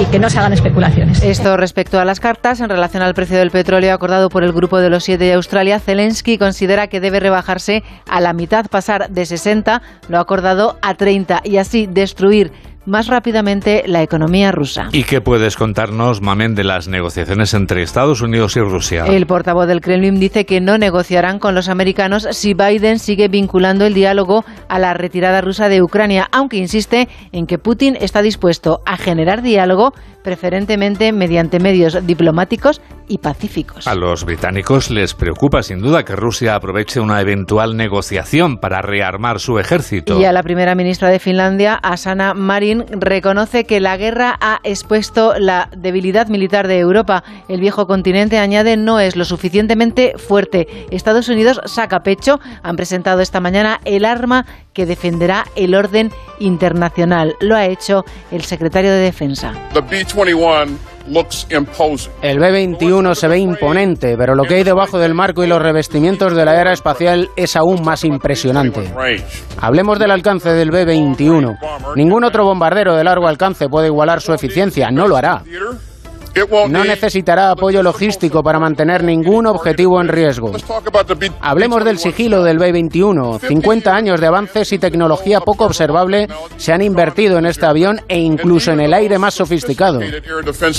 y 0.01 0.05
que 0.07 0.19
no 0.19 0.31
se 0.31 0.39
hagan 0.39 0.55
especulaciones. 0.55 1.23
Esto 1.23 1.57
respecto 1.57 2.01
a 2.01 2.05
las 2.05 2.21
cartas 2.21 2.61
en 2.61 2.71
relación 2.71 3.03
al 3.03 3.15
precio 3.15 3.39
del 3.39 3.51
petróleo 3.51 3.93
acordado 3.93 4.31
por 4.31 4.43
el 4.43 4.53
Grupo 4.53 4.79
de 4.79 4.89
los 4.89 5.05
Siete 5.05 5.25
de 5.25 5.35
Australia, 5.35 5.81
Zelensky 5.81 6.39
considera 6.39 6.87
que 6.87 7.01
debe 7.01 7.21
rebajarse 7.21 7.83
a 8.09 8.18
la 8.21 8.33
mitad, 8.33 8.67
pasar 8.67 9.11
de 9.11 9.27
60, 9.27 9.83
lo 10.09 10.19
ha 10.19 10.21
acordado, 10.21 10.79
a 10.83 10.95
30 10.95 11.43
y 11.45 11.57
así 11.59 11.87
destruir 11.87 12.53
más 12.89 13.07
rápidamente 13.07 13.85
la 13.87 14.03
economía 14.03 14.51
rusa. 14.51 14.89
¿Y 14.93 15.05
qué 15.05 15.21
puedes 15.21 15.57
contarnos, 15.57 16.23
Mamen, 16.23 16.55
de 16.55 16.65
las 16.65 16.89
negociaciones 16.89 17.53
entre 17.53 17.83
Estados 17.83 18.23
Unidos 18.23 18.57
y 18.57 18.61
Rusia? 18.61 19.05
El 19.07 19.27
portavoz 19.27 19.69
del 19.69 19.83
Kremlin 19.83 20.19
dice 20.19 20.47
que 20.47 20.61
no 20.61 20.79
negociarán 20.79 21.39
con 21.39 21.55
los 21.55 21.69
americanos 21.69 22.27
si 22.31 22.55
Biden 22.55 22.99
sigue 22.99 23.29
vinculando 23.29 23.85
el 23.85 23.93
diálogo 23.93 24.45
a 24.69 24.79
la 24.79 24.95
retirada 24.95 25.43
rusa 25.43 25.69
de 25.69 25.83
Ucrania, 25.83 26.29
aunque 26.33 26.57
insiste 26.57 27.09
en 27.33 27.47
que 27.47 27.59
Putin 27.59 27.97
está 28.01 28.23
dispuesto 28.23 28.81
a 28.87 28.97
generar 28.97 29.43
diálogo 29.43 29.93
preferentemente 30.29 31.11
mediante 31.11 31.59
medios 31.59 32.07
diplomáticos 32.07 32.83
y 33.09 33.17
pacíficos. 33.17 33.87
A 33.87 33.95
los 33.95 34.27
británicos 34.27 34.91
les 34.91 35.15
preocupa 35.15 35.63
sin 35.63 35.81
duda 35.81 36.05
que 36.05 36.15
Rusia 36.15 36.55
aproveche 36.55 37.01
una 37.01 37.23
eventual 37.23 37.79
negociación 37.79 38.59
para 38.59 38.83
rearmar 38.83 39.41
su 39.41 39.59
ejército. 39.59 40.21
Y 40.21 40.27
a 40.27 40.33
la 40.33 40.43
primera 40.43 40.75
ministra 40.75 41.09
de 41.09 41.19
Finlandia, 41.19 41.77
Asana 41.77 42.35
Marin, 42.35 42.85
reconoce 42.91 43.65
que 43.65 43.81
la 43.81 43.97
guerra 43.97 44.37
ha 44.43 44.61
expuesto 44.65 45.33
la 45.39 45.71
debilidad 45.75 46.29
militar 46.29 46.69
de 46.69 46.79
Europa. 46.79 47.25
El 47.49 47.61
viejo 47.61 47.87
continente, 47.87 48.37
añade, 48.39 48.77
no 48.77 49.01
es 49.01 49.17
lo 49.17 49.25
suficientemente 49.25 50.13
fuerte. 50.19 50.69
Estados 50.91 51.31
Unidos 51.31 51.59
saca 51.65 52.01
pecho. 52.01 52.39
Han 52.63 52.77
presentado 52.77 53.23
esta 53.23 53.41
mañana 53.41 53.81
el 53.87 54.05
arma 54.05 54.45
que 54.75 54.85
defenderá 54.87 55.45
el 55.57 55.75
orden 55.75 56.13
internacional. 56.39 57.35
Lo 57.41 57.57
ha 57.57 57.67
hecho 57.67 58.05
el 58.31 58.43
secretario 58.43 58.91
de 58.93 58.99
Defensa. 58.99 59.53
El 62.23 62.39
B-21 62.39 63.15
se 63.15 63.29
ve 63.29 63.39
imponente, 63.39 64.17
pero 64.19 64.35
lo 64.35 64.45
que 64.45 64.57
hay 64.57 64.65
debajo 64.65 64.99
del 64.99 65.15
marco 65.15 65.43
y 65.43 65.47
los 65.47 65.61
revestimientos 65.61 66.35
de 66.35 66.45
la 66.45 66.61
era 66.61 66.73
espacial 66.73 67.31
es 67.37 67.57
aún 67.57 67.83
más 67.83 68.05
impresionante. 68.05 68.93
Hablemos 69.61 69.99
del 69.99 70.11
alcance 70.11 70.51
del 70.51 70.71
B-21. 70.71 71.59
Ningún 71.97 72.25
otro 72.25 72.45
bombardero 72.45 72.95
de 72.95 73.05
largo 73.05 73.27
alcance 73.27 73.69
puede 73.69 73.87
igualar 73.87 74.21
su 74.21 74.33
eficiencia, 74.33 74.91
no 74.91 75.09
lo 75.09 75.17
hará. 75.17 75.43
No 76.69 76.85
necesitará 76.85 77.51
apoyo 77.51 77.83
logístico 77.83 78.43
para 78.43 78.59
mantener 78.59 79.03
ningún 79.05 79.47
objetivo 79.47 80.01
en 80.01 80.09
riesgo. 80.09 80.53
Hablemos 81.41 81.85
del 81.85 81.99
sigilo 81.99 82.43
del 82.43 82.59
B-21. 82.59 83.41
50 83.41 83.95
años 83.95 84.21
de 84.21 84.27
avances 84.27 84.73
y 84.73 84.79
tecnología 84.79 85.41
poco 85.41 85.65
observable 85.67 86.29
se 86.57 86.73
han 86.73 86.83
invertido 86.83 87.39
en 87.39 87.47
este 87.47 87.67
avión 87.67 88.01
e 88.09 88.19
incluso 88.19 88.73
en 88.73 88.81
el 88.81 88.95
aire 88.95 89.19
más 89.19 89.35
sofisticado. 89.35 90.01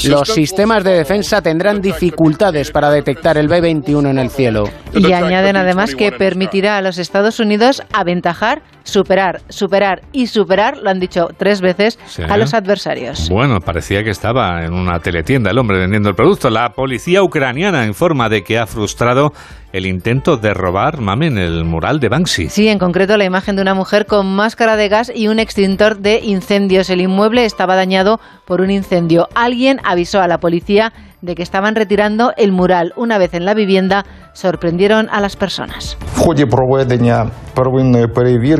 Los 0.05 0.27
sistemas 0.29 0.83
de 0.83 0.91
defensa 0.91 1.41
tendrán 1.41 1.81
dificultades 1.81 2.71
para 2.71 2.89
detectar 2.89 3.37
el 3.37 3.47
B-21 3.47 4.09
en 4.09 4.19
el 4.19 4.29
cielo. 4.29 4.63
Y 4.93 5.11
añaden 5.13 5.55
además 5.55 5.95
que 5.95 6.11
permitirá 6.11 6.77
a 6.77 6.81
los 6.81 6.97
Estados 6.97 7.39
Unidos 7.39 7.83
aventajar, 7.93 8.61
superar, 8.83 9.41
superar 9.49 10.01
y 10.11 10.27
superar, 10.27 10.77
lo 10.77 10.89
han 10.89 10.99
dicho 10.99 11.27
tres 11.37 11.61
veces, 11.61 11.99
Sí. 12.07 12.23
a 12.27 12.37
los 12.37 12.53
adversarios. 12.53 13.29
Bueno, 13.29 13.59
parecía 13.59 14.03
que 14.03 14.09
estaba 14.09 14.63
en 14.63 14.73
una 14.73 14.99
teletienda 14.99 15.38
el 15.47 15.57
hombre 15.57 15.77
vendiendo 15.77 16.09
el 16.09 16.15
producto. 16.15 16.49
La 16.49 16.73
policía 16.73 17.23
ucraniana 17.23 17.85
informa 17.85 18.29
de 18.29 18.43
que 18.43 18.57
ha 18.57 18.67
frustrado 18.67 19.33
el 19.71 19.85
intento 19.85 20.37
de 20.37 20.53
robar, 20.53 20.99
mamen, 20.99 21.37
el 21.37 21.63
mural 21.63 21.99
de 21.99 22.09
Banksy. 22.09 22.49
Sí, 22.49 22.67
en 22.67 22.79
concreto 22.79 23.17
la 23.17 23.25
imagen 23.25 23.55
de 23.55 23.61
una 23.61 23.75
mujer 23.75 24.05
con 24.05 24.35
máscara 24.35 24.75
de 24.75 24.89
gas 24.89 25.11
y 25.13 25.27
un 25.27 25.39
extintor 25.39 25.99
de 25.99 26.19
incendios. 26.19 26.89
El 26.89 27.01
inmueble 27.01 27.45
estaba 27.45 27.75
dañado 27.75 28.19
por 28.45 28.61
un 28.61 28.71
incendio. 28.71 29.29
Alguien 29.35 29.79
avisó 29.83 30.21
a 30.21 30.27
la 30.27 30.39
policía 30.39 30.91
de 31.21 31.35
que 31.35 31.43
estaban 31.43 31.75
retirando 31.75 32.33
el 32.37 32.51
mural. 32.51 32.93
Una 32.95 33.17
vez 33.17 33.33
en 33.33 33.45
la 33.45 33.53
vivienda, 33.53 34.05
sorprendieron 34.33 35.09
a 35.09 35.19
las 35.21 35.35
personas. 35.35 35.97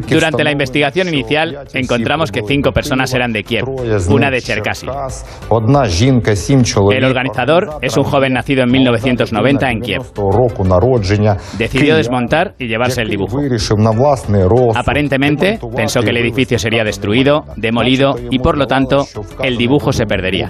Durante 0.10 0.44
la 0.44 0.52
investigación 0.52 1.08
inicial 1.08 1.60
encontramos 1.74 2.32
que 2.32 2.42
cinco 2.46 2.72
personas 2.72 3.14
eran 3.14 3.32
de 3.32 3.44
Kiev, 3.44 3.64
una 4.10 4.30
de 4.30 4.42
Cherkasy. 4.42 4.88
El 6.92 7.04
organizador 7.06 7.78
es 7.82 7.96
un 7.98 8.04
joven 8.04 8.34
nacido 8.34 8.64
en 8.64 8.72
1990 8.72 9.72
en 9.72 9.80
Kiev. 9.80 10.02
Decidió 11.58 11.96
desmontar 11.96 12.56
y 12.58 12.68
llevarse 12.68 13.02
el 13.02 13.10
dibujo. 13.10 13.40
Aparentemente 14.76 15.60
pensó 15.76 16.02
que 16.02 16.10
el 16.10 16.18
edificio 16.18 16.60
sería 16.60 16.84
destruido, 16.84 17.46
demolido 17.56 18.16
y 18.30 18.40
por 18.40 18.58
lo 18.58 18.68
tanto 18.68 19.06
el 19.44 19.58
dibujo 19.58 19.94
se 19.94 20.06
perdería. 20.06 20.48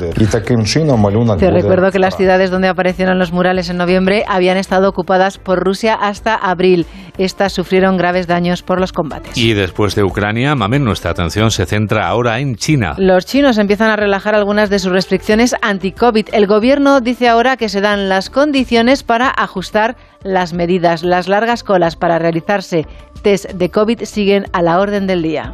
Te 1.37 1.51
recuerdo 1.51 1.91
que 1.91 1.99
las 1.99 2.17
ciudades 2.17 2.49
donde 2.49 2.67
aparecieron 2.67 3.19
los 3.19 3.31
murales 3.31 3.69
en 3.69 3.77
noviembre 3.77 4.23
habían 4.27 4.57
estado 4.57 4.89
ocupadas 4.89 5.08
por 5.43 5.59
Rusia 5.59 5.95
hasta 5.95 6.35
abril. 6.35 6.85
Estas 7.17 7.51
sufrieron 7.51 7.97
graves 7.97 8.27
daños 8.27 8.63
por 8.63 8.79
los 8.79 8.93
combates. 8.93 9.37
Y 9.37 9.53
después 9.53 9.95
de 9.95 10.03
Ucrania, 10.03 10.55
Mamen, 10.55 10.85
nuestra 10.85 11.11
atención 11.11 11.51
se 11.51 11.65
centra 11.65 12.07
ahora 12.07 12.39
en 12.39 12.55
China. 12.55 12.95
Los 12.97 13.25
chinos 13.25 13.57
empiezan 13.57 13.89
a 13.89 13.95
relajar 13.95 14.35
algunas 14.35 14.69
de 14.69 14.79
sus 14.79 14.91
restricciones 14.91 15.55
anti-COVID. 15.61 16.29
El 16.31 16.47
gobierno 16.47 17.01
dice 17.01 17.27
ahora 17.27 17.57
que 17.57 17.67
se 17.67 17.81
dan 17.81 18.07
las 18.07 18.29
condiciones 18.29 19.03
para 19.03 19.29
ajustar 19.29 19.97
las 20.23 20.53
medidas. 20.53 21.03
Las 21.03 21.27
largas 21.27 21.63
colas 21.63 21.95
para 21.95 22.19
realizarse 22.19 22.85
test 23.21 23.51
de 23.51 23.69
COVID 23.69 24.03
siguen 24.03 24.45
a 24.53 24.61
la 24.61 24.79
orden 24.79 25.07
del 25.07 25.21
día. 25.21 25.53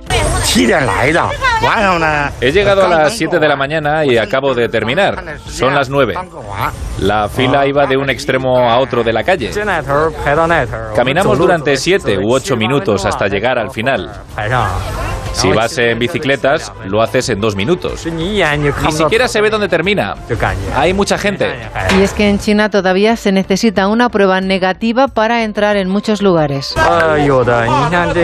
He 2.41 2.51
llegado 2.51 2.85
a 2.85 2.87
las 2.87 3.17
7 3.17 3.39
de 3.39 3.47
la 3.47 3.55
mañana 3.55 4.05
y 4.05 4.17
acabo 4.17 4.53
de 4.53 4.69
terminar. 4.69 5.39
Son 5.47 5.73
las 5.73 5.89
9. 5.89 6.13
La 6.99 7.27
fila 7.27 7.65
iba 7.67 7.85
de 7.87 7.97
un 7.97 8.09
extremo 8.09 8.69
a 8.69 8.79
otro 8.79 9.03
de 9.03 9.11
la 9.11 9.23
calle. 9.23 9.51
Caminamos 10.95 11.37
durante 11.37 11.75
7 11.75 12.17
u 12.19 12.33
8 12.33 12.55
minutos 12.55 13.05
hasta 13.05 13.27
llegar 13.27 13.57
al 13.57 13.71
final. 13.71 14.11
Si 15.35 15.51
vas 15.51 15.77
en 15.77 15.99
bicicletas, 15.99 16.71
lo 16.85 17.01
haces 17.01 17.27
en 17.27 17.41
dos 17.41 17.57
minutos. 17.57 18.05
Ni 18.05 18.41
siquiera 18.93 19.27
se 19.27 19.41
ve 19.41 19.49
dónde 19.49 19.67
termina. 19.67 20.15
Hay 20.73 20.93
mucha 20.93 21.17
gente. 21.17 21.53
Y 21.99 22.03
es 22.03 22.13
que 22.13 22.29
en 22.29 22.39
China 22.39 22.69
todavía 22.69 23.17
se 23.17 23.33
necesita 23.33 23.87
una 23.87 24.07
prueba 24.07 24.39
negativa 24.39 25.09
para 25.09 25.43
entrar 25.43 25.75
en 25.75 25.89
muchos 25.89 26.21
lugares. 26.21 26.73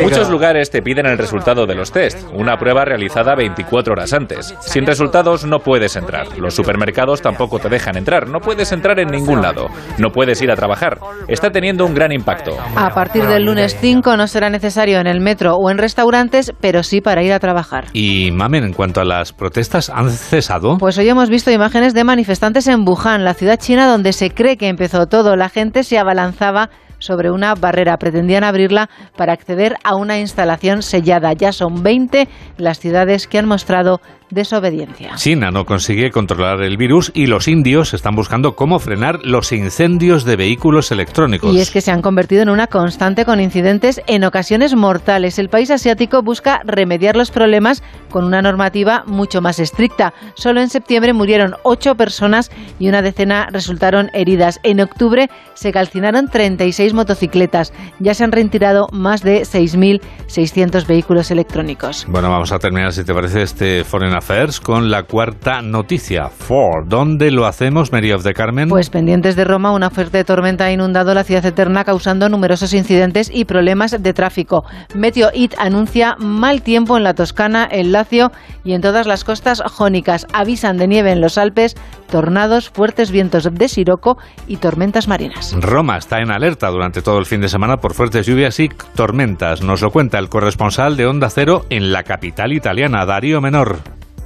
Muchos 0.04 0.30
lugares 0.30 0.70
te 0.70 0.82
piden 0.82 1.06
el 1.06 1.18
resultado 1.18 1.66
de 1.66 1.76
los 1.76 1.92
test, 1.92 2.28
una 2.34 2.58
prueba 2.58 2.86
realizada 2.86 3.36
24 3.36 3.94
horas 3.94 4.14
antes. 4.14 4.56
Sin 4.62 4.86
resultados 4.86 5.46
no 5.46 5.60
puedes 5.60 5.96
entrar. 5.96 6.38
Los 6.38 6.54
supermercados 6.54 7.22
tampoco 7.22 7.60
te 7.60 7.70
dejan 7.70 7.98
entrar. 7.98 8.28
No 8.28 8.40
puedes 8.40 8.72
entrar 8.72 9.00
en 9.00 9.10
ningún 9.10 9.42
lado. 9.42 9.68
No 9.98 10.10
puedes 10.10 10.42
ir 10.42 10.52
a 10.52 10.56
trabajar. 10.56 11.00
Está 11.28 11.52
teniendo 11.52 11.86
un 11.86 11.94
gran 11.94 12.12
impacto. 12.12 12.58
A 12.76 12.90
partir 12.94 13.26
del 13.26 13.46
lunes 13.46 13.78
5 13.80 14.18
no 14.18 14.28
será 14.28 14.50
necesario 14.50 15.00
en 15.00 15.08
el 15.08 15.20
metro 15.20 15.56
o 15.56 15.70
en 15.70 15.78
restaurantes, 15.78 16.54
pero 16.60 16.84
sí 16.84 17.02
para 17.02 17.24
ir 17.24 17.34
a 17.34 17.40
trabajar. 17.40 17.86
Y 17.94 18.32
Mamen, 18.32 18.64
en 18.64 18.74
cuanto 18.74 19.02
a 19.02 19.06
las 19.06 19.34
protestas, 19.34 19.90
¿han 19.90 20.10
cesado? 20.10 20.78
Pues 20.78 20.98
hoy 20.98 21.10
hemos 21.10 21.30
visto 21.30 21.52
imágenes 21.52 21.94
de 21.94 22.04
manifestantes 22.04 22.68
en 22.68 22.88
Wuhan, 22.88 23.24
la 23.24 23.34
ciudad 23.34 23.58
china 23.58 23.88
donde 23.88 24.14
se 24.14 24.32
cree 24.32 24.58
que 24.58 24.68
empezó 24.68 25.08
todo. 25.08 25.36
La 25.36 25.50
gente 25.50 25.84
se 25.84 25.98
abalanzaba 25.98 26.70
sobre 27.02 27.30
una 27.30 27.56
barrera. 27.56 27.98
Pretendían 27.98 28.46
abrirla 28.46 28.90
para 29.18 29.34
acceder 29.34 29.76
a 29.84 29.96
una 29.96 30.20
instalación 30.20 30.82
sellada. 30.82 31.34
Ya 31.34 31.52
son 31.52 31.84
20 31.84 32.30
las 32.58 32.80
ciudades 32.80 33.28
que 33.28 33.38
han 33.38 33.48
mostrado 33.48 34.00
desobediencia. 34.32 35.16
China 35.16 35.52
no 35.52 35.66
consigue 35.66 36.12
controlar 36.12 36.62
el 36.62 36.78
virus 36.78 37.12
y 37.14 37.28
los 37.28 37.48
indios 37.48 37.94
están 37.94 38.16
buscando 38.16 38.56
cómo 38.56 38.80
frenar 38.80 39.20
los 39.24 39.52
incendios 39.52 40.26
de 40.26 40.36
vehículos 40.36 40.92
electrónicos. 40.92 41.54
Y 41.54 41.60
es 41.60 41.72
que 41.72 41.82
se 41.82 41.92
han 41.92 42.02
convertido 42.02 42.42
en 42.42 42.50
una 42.50 42.68
constante 42.68 43.26
con 43.26 43.40
incidentes 43.40 44.02
en 44.08 44.24
ocasiones 44.24 44.76
mortales. 44.76 45.40
El 45.40 45.50
país 45.50 45.72
asiático 45.72 46.22
busca 46.22 46.62
remediar 46.66 47.16
los 47.16 47.32
problemas 47.32 47.84
con 48.10 48.26
una 48.26 48.42
normativa 48.42 49.04
mucho 49.06 49.42
más 49.42 49.60
estricta. 49.60 50.14
Solo 50.36 50.62
en 50.62 50.70
septiembre 50.70 51.14
murieron 51.14 51.56
ocho 51.64 51.96
personas 51.96 52.52
y 52.80 52.90
una 52.90 53.02
decena 53.02 53.48
resultaron 53.52 54.10
heridas. 54.14 54.60
En 54.64 54.82
octubre 54.82 55.30
se 55.54 55.72
calcinaron 55.72 56.28
36 56.28 56.94
motocicletas. 56.94 57.74
Ya 58.00 58.14
se 58.14 58.24
han 58.24 58.32
retirado 58.32 58.88
más 58.92 59.22
de 59.22 59.42
6.600 59.42 60.88
vehículos 60.88 61.32
electrónicos. 61.32 62.06
Bueno, 62.08 62.30
vamos 62.30 62.52
a 62.52 62.60
terminar, 62.60 62.94
si 62.94 63.04
te 63.04 63.14
parece, 63.14 63.42
este 63.44 63.84
Foreign 63.84 64.14
Affairs 64.22 64.60
con 64.60 64.92
la 64.92 65.02
cuarta 65.04 65.64
noticia. 65.64 66.30
Ford. 66.30 66.86
¿Dónde 66.88 67.32
lo 67.32 67.48
hacemos, 67.48 67.92
Mary 67.92 68.12
of 68.12 68.24
the 68.24 68.36
Carmen? 68.36 68.70
Pues 68.70 68.92
pendientes 68.92 69.36
de 69.36 69.46
Roma, 69.46 69.72
una 69.72 69.90
fuerte 69.90 70.24
tormenta 70.24 70.66
ha 70.66 70.72
inundado 70.72 71.16
la 71.16 71.24
ciudad 71.24 71.44
eterna 71.44 71.84
causando 71.84 72.30
numerosos 72.30 72.76
incidentes 72.76 73.32
y 73.34 73.46
problemas 73.46 74.04
de 74.04 74.14
tráfico. 74.14 74.64
Meteo 74.94 75.32
It 75.34 75.56
anuncia 75.58 76.16
mal 76.20 76.62
tiempo 76.62 76.98
en 76.98 77.04
la 77.04 77.16
Toscana, 77.16 77.66
el 77.66 77.92
Lacio 77.92 78.32
y 78.64 78.74
en 78.74 78.82
todas 78.82 79.08
las 79.08 79.24
costas 79.24 79.64
jónicas. 79.66 80.28
Avisan 80.34 80.78
de 80.78 80.88
nieve 80.88 81.12
en 81.12 81.20
los 81.20 81.40
Alpes, 81.40 81.76
tornados, 82.12 82.70
fuertes 82.70 83.10
vientos 83.10 83.50
de 83.52 83.68
siroco 83.68 84.20
y 84.46 84.58
tormentas 84.58 85.08
marinas. 85.08 85.56
Roma 85.60 85.98
está 85.98 86.20
en 86.20 86.30
alerta 86.30 86.68
durante 86.70 87.02
todo 87.02 87.18
el 87.18 87.26
fin 87.26 87.42
de 87.42 87.50
semana 87.50 87.78
por 87.78 87.96
fuertes 87.96 88.28
lluvias 88.28 88.60
y 88.60 88.70
tormentas. 88.96 89.64
Nos 89.64 89.82
lo 89.82 89.90
cuenta 89.90 90.20
el 90.20 90.30
corresponsal 90.30 90.96
de 90.96 91.08
Onda 91.08 91.32
Cero 91.32 91.66
en 91.72 91.92
la 91.92 92.04
capital 92.04 92.54
italiana, 92.54 93.04
Darío 93.08 93.42
Menor. 93.42 93.80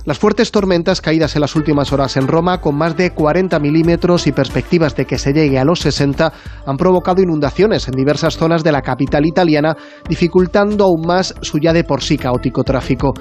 Las 0.06 0.20
fuertes 0.20 0.52
tormentas 0.52 1.02
caídas 1.02 1.36
en 1.36 1.42
las 1.42 1.56
últimas 1.56 1.92
horas 1.92 2.16
en 2.16 2.28
Roma, 2.28 2.62
con 2.62 2.78
más 2.78 2.96
de 2.96 3.10
40 3.10 3.58
milímetros 3.58 4.28
y 4.28 4.32
perspectivas 4.32 4.96
de 4.96 5.06
que 5.06 5.18
se 5.18 5.34
llegue 5.34 5.58
a 5.58 5.66
los 5.66 5.80
60, 5.80 6.32
han 6.64 6.78
provocado 6.78 7.24
inundaciones 7.24 7.88
en 7.88 7.96
diversas 7.96 8.38
zonas 8.38 8.64
de 8.64 8.72
la 8.72 8.84
capital 8.84 9.26
italiana, 9.26 9.76
dificultando 10.08 10.84
aún 10.84 11.08
más 11.08 11.34
su 11.42 11.58
ya 11.58 11.74
de 11.74 11.84
por 11.84 12.04
sí 12.04 12.20
caótico 12.20 12.64
tráfico. 12.64 13.14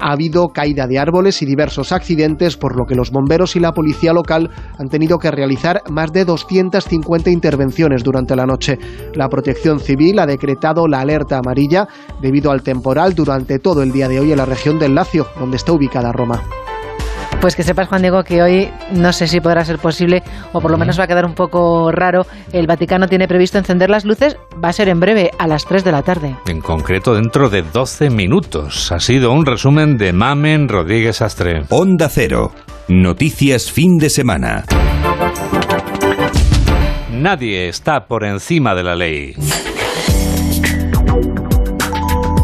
Ha 0.00 0.12
habido 0.12 0.48
caída 0.48 0.86
de 0.86 0.98
árboles 0.98 1.42
y 1.42 1.44
diversos 1.44 1.92
accidentes, 1.92 2.56
por 2.56 2.74
lo 2.74 2.86
que 2.86 2.94
los 2.94 3.10
bomberos 3.10 3.54
y 3.56 3.60
la 3.60 3.72
policía 3.72 4.14
local 4.14 4.48
han 4.78 4.88
tenido 4.88 5.18
que 5.18 5.30
realizar 5.30 5.82
más 5.90 6.10
de 6.10 6.24
250 6.24 7.28
intervenciones 7.28 8.02
durante 8.02 8.34
la 8.34 8.46
noche. 8.46 8.78
La 9.12 9.28
protección 9.28 9.78
civil 9.78 10.18
ha 10.18 10.24
decretado 10.24 10.86
la 10.86 11.00
alerta 11.00 11.36
amarilla 11.36 11.86
debido 12.22 12.50
al 12.50 12.62
temporal 12.62 13.14
durante 13.14 13.58
todo 13.58 13.82
el 13.82 13.92
día 13.92 14.08
de 14.08 14.20
hoy 14.20 14.32
en 14.32 14.38
la 14.38 14.46
región 14.46 14.78
del 14.78 14.94
Lacio, 14.94 15.26
donde 15.38 15.58
está 15.58 15.72
ubicada 15.72 16.12
Roma. 16.12 16.29
Pues 17.40 17.56
que 17.56 17.62
sepas, 17.62 17.88
Juan 17.88 18.02
Diego, 18.02 18.22
que 18.22 18.42
hoy 18.42 18.70
no 18.92 19.14
sé 19.14 19.26
si 19.26 19.40
podrá 19.40 19.64
ser 19.64 19.78
posible, 19.78 20.22
o 20.52 20.60
por 20.60 20.70
lo 20.70 20.76
menos 20.76 21.00
va 21.00 21.04
a 21.04 21.06
quedar 21.06 21.24
un 21.24 21.34
poco 21.34 21.90
raro. 21.90 22.26
El 22.52 22.66
Vaticano 22.66 23.08
tiene 23.08 23.26
previsto 23.28 23.56
encender 23.56 23.88
las 23.88 24.04
luces, 24.04 24.36
va 24.62 24.68
a 24.68 24.72
ser 24.74 24.90
en 24.90 25.00
breve, 25.00 25.30
a 25.38 25.46
las 25.46 25.64
3 25.64 25.82
de 25.82 25.92
la 25.92 26.02
tarde. 26.02 26.36
En 26.46 26.60
concreto, 26.60 27.14
dentro 27.14 27.48
de 27.48 27.62
12 27.62 28.10
minutos. 28.10 28.92
Ha 28.92 29.00
sido 29.00 29.32
un 29.32 29.46
resumen 29.46 29.96
de 29.96 30.12
Mamen 30.12 30.68
Rodríguez 30.68 31.22
Astre. 31.22 31.62
Onda 31.70 32.10
Cero. 32.10 32.52
Noticias 32.88 33.72
fin 33.72 33.96
de 33.96 34.10
semana. 34.10 34.64
Nadie 37.10 37.68
está 37.68 38.06
por 38.06 38.24
encima 38.24 38.74
de 38.74 38.82
la 38.82 38.96
ley. 38.96 39.34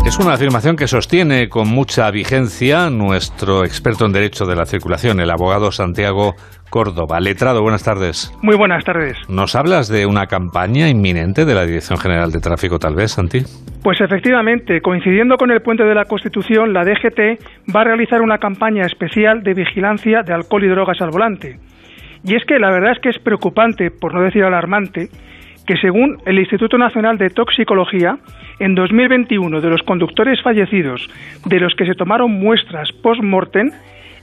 Es 0.06 0.20
una 0.20 0.34
afirmación 0.34 0.76
que 0.76 0.86
sostiene 0.86 1.48
con 1.48 1.66
mucha 1.66 2.08
vigencia 2.12 2.90
nuestro 2.90 3.64
experto 3.64 4.06
en 4.06 4.12
Derecho 4.12 4.46
de 4.46 4.54
la 4.54 4.64
Circulación, 4.64 5.18
el 5.18 5.32
abogado 5.32 5.72
Santiago 5.72 6.34
Córdoba. 6.70 7.18
Letrado, 7.18 7.60
buenas 7.60 7.82
tardes. 7.82 8.32
Muy 8.40 8.56
buenas 8.56 8.84
tardes. 8.84 9.16
¿Nos 9.28 9.56
hablas 9.56 9.88
de 9.88 10.06
una 10.06 10.26
campaña 10.26 10.88
inminente 10.88 11.44
de 11.44 11.54
la 11.54 11.66
Dirección 11.66 11.98
General 11.98 12.30
de 12.30 12.38
Tráfico, 12.38 12.78
tal 12.78 12.94
vez, 12.94 13.10
Santi? 13.10 13.40
Pues 13.82 14.00
efectivamente, 14.00 14.80
coincidiendo 14.80 15.36
con 15.36 15.50
el 15.50 15.60
puente 15.60 15.82
de 15.82 15.94
la 15.96 16.04
Constitución, 16.04 16.72
la 16.72 16.84
DGT 16.84 17.74
va 17.74 17.80
a 17.80 17.84
realizar 17.84 18.22
una 18.22 18.38
campaña 18.38 18.86
especial 18.86 19.42
de 19.42 19.54
vigilancia 19.54 20.22
de 20.24 20.32
alcohol 20.32 20.62
y 20.62 20.68
drogas 20.68 21.00
al 21.00 21.10
volante. 21.10 21.58
Y 22.22 22.36
es 22.36 22.44
que 22.44 22.60
la 22.60 22.70
verdad 22.70 22.92
es 22.92 23.00
que 23.00 23.08
es 23.08 23.18
preocupante, 23.18 23.90
por 23.90 24.14
no 24.14 24.22
decir 24.22 24.44
alarmante, 24.44 25.08
que 25.66 25.76
según 25.76 26.18
el 26.24 26.38
Instituto 26.38 26.78
Nacional 26.78 27.18
de 27.18 27.30
Toxicología, 27.30 28.18
en 28.58 28.74
2021 28.74 29.60
de 29.60 29.70
los 29.70 29.82
conductores 29.82 30.40
fallecidos 30.42 31.08
de 31.44 31.60
los 31.60 31.74
que 31.74 31.86
se 31.86 31.94
tomaron 31.94 32.32
muestras 32.32 32.92
post-mortem, 32.92 33.70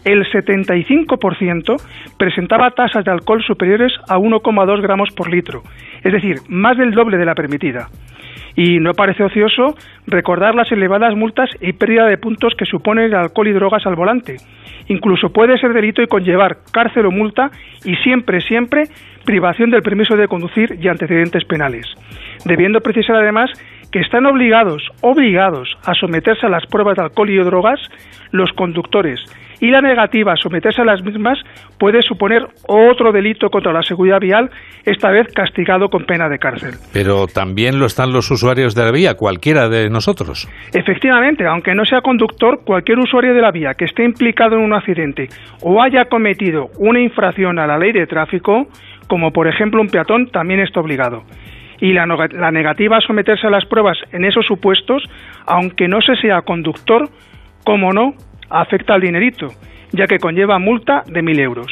el 0.05 0.25
75% 0.25 1.81
presentaba 2.17 2.71
tasas 2.71 3.05
de 3.05 3.11
alcohol 3.11 3.43
superiores 3.43 3.93
a 4.09 4.17
1,2 4.17 4.81
gramos 4.81 5.09
por 5.11 5.29
litro, 5.29 5.63
es 6.03 6.11
decir, 6.11 6.37
más 6.47 6.77
del 6.77 6.91
doble 6.91 7.17
de 7.17 7.25
la 7.25 7.35
permitida. 7.35 7.89
Y 8.55 8.79
no 8.79 8.93
parece 8.93 9.23
ocioso 9.23 9.75
recordar 10.05 10.53
las 10.55 10.71
elevadas 10.71 11.15
multas 11.15 11.49
y 11.59 11.73
pérdida 11.73 12.05
de 12.05 12.17
puntos 12.17 12.53
que 12.55 12.65
supone 12.65 13.05
el 13.05 13.15
alcohol 13.15 13.47
y 13.47 13.53
drogas 13.53 13.85
al 13.85 13.95
volante. 13.95 14.37
Incluso 14.87 15.31
puede 15.31 15.57
ser 15.57 15.73
delito 15.73 16.01
y 16.01 16.07
conllevar 16.07 16.57
cárcel 16.71 17.05
o 17.05 17.11
multa 17.11 17.51
y 17.83 17.95
siempre, 17.97 18.41
siempre 18.41 18.83
privación 19.25 19.71
del 19.71 19.81
permiso 19.81 20.15
de 20.15 20.27
conducir 20.27 20.77
y 20.81 20.87
antecedentes 20.87 21.45
penales. 21.45 21.87
Debiendo 22.45 22.81
precisar 22.81 23.15
además 23.15 23.49
que 23.93 23.99
están 23.99 24.25
obligados, 24.25 24.81
obligados 25.01 25.77
a 25.85 25.93
someterse 25.93 26.47
a 26.47 26.49
las 26.49 26.65
pruebas 26.65 26.97
de 26.97 27.03
alcohol 27.03 27.29
y 27.29 27.37
drogas 27.37 27.79
los 28.31 28.51
conductores 28.53 29.19
y 29.61 29.69
la 29.69 29.81
negativa 29.81 30.33
a 30.33 30.35
someterse 30.35 30.81
a 30.81 30.85
las 30.85 31.03
mismas 31.03 31.37
puede 31.79 32.01
suponer 32.01 32.41
otro 32.67 33.11
delito 33.11 33.49
contra 33.49 33.71
la 33.71 33.83
seguridad 33.83 34.19
vial, 34.19 34.49
esta 34.83 35.11
vez 35.11 35.27
castigado 35.33 35.89
con 35.89 36.05
pena 36.05 36.27
de 36.27 36.39
cárcel. 36.39 36.71
Pero 36.91 37.27
también 37.27 37.79
lo 37.79 37.85
están 37.85 38.11
los 38.11 38.29
usuarios 38.31 38.73
de 38.73 38.83
la 38.83 38.91
vía, 38.91 39.13
cualquiera 39.13 39.69
de 39.69 39.89
nosotros. 39.89 40.49
Efectivamente, 40.73 41.45
aunque 41.45 41.75
no 41.75 41.85
sea 41.85 42.01
conductor, 42.01 42.61
cualquier 42.65 42.97
usuario 42.99 43.33
de 43.33 43.41
la 43.41 43.51
vía 43.51 43.75
que 43.75 43.85
esté 43.85 44.03
implicado 44.03 44.55
en 44.55 44.63
un 44.63 44.73
accidente 44.73 45.29
o 45.61 45.81
haya 45.81 46.05
cometido 46.05 46.69
una 46.79 46.99
infracción 46.99 47.59
a 47.59 47.67
la 47.67 47.77
ley 47.77 47.93
de 47.93 48.07
tráfico, 48.07 48.67
como 49.07 49.31
por 49.31 49.47
ejemplo 49.47 49.79
un 49.79 49.87
peatón, 49.87 50.29
también 50.31 50.59
está 50.61 50.81
obligado 50.81 51.23
y 51.83 51.91
la, 51.91 52.05
negativa 52.05 52.95
a 52.95 53.01
someterse 53.01 53.45
a 53.45 53.49
las 53.49 53.65
pruebas 53.65 53.97
en 54.13 54.23
esos 54.23 54.45
supuestos, 54.45 55.03
aunque 55.45 55.89
no 55.89 55.99
se 55.99 56.15
sea 56.15 56.41
conductor, 56.43 57.09
como 57.65 57.91
no, 57.91 58.13
afecta 58.49 58.93
al 58.93 59.01
dinerito, 59.01 59.47
ya 59.91 60.07
que 60.07 60.17
conlleva 60.17 60.59
multa 60.59 61.03
de 61.05 61.21
mil 61.21 61.37
euros. 61.41 61.67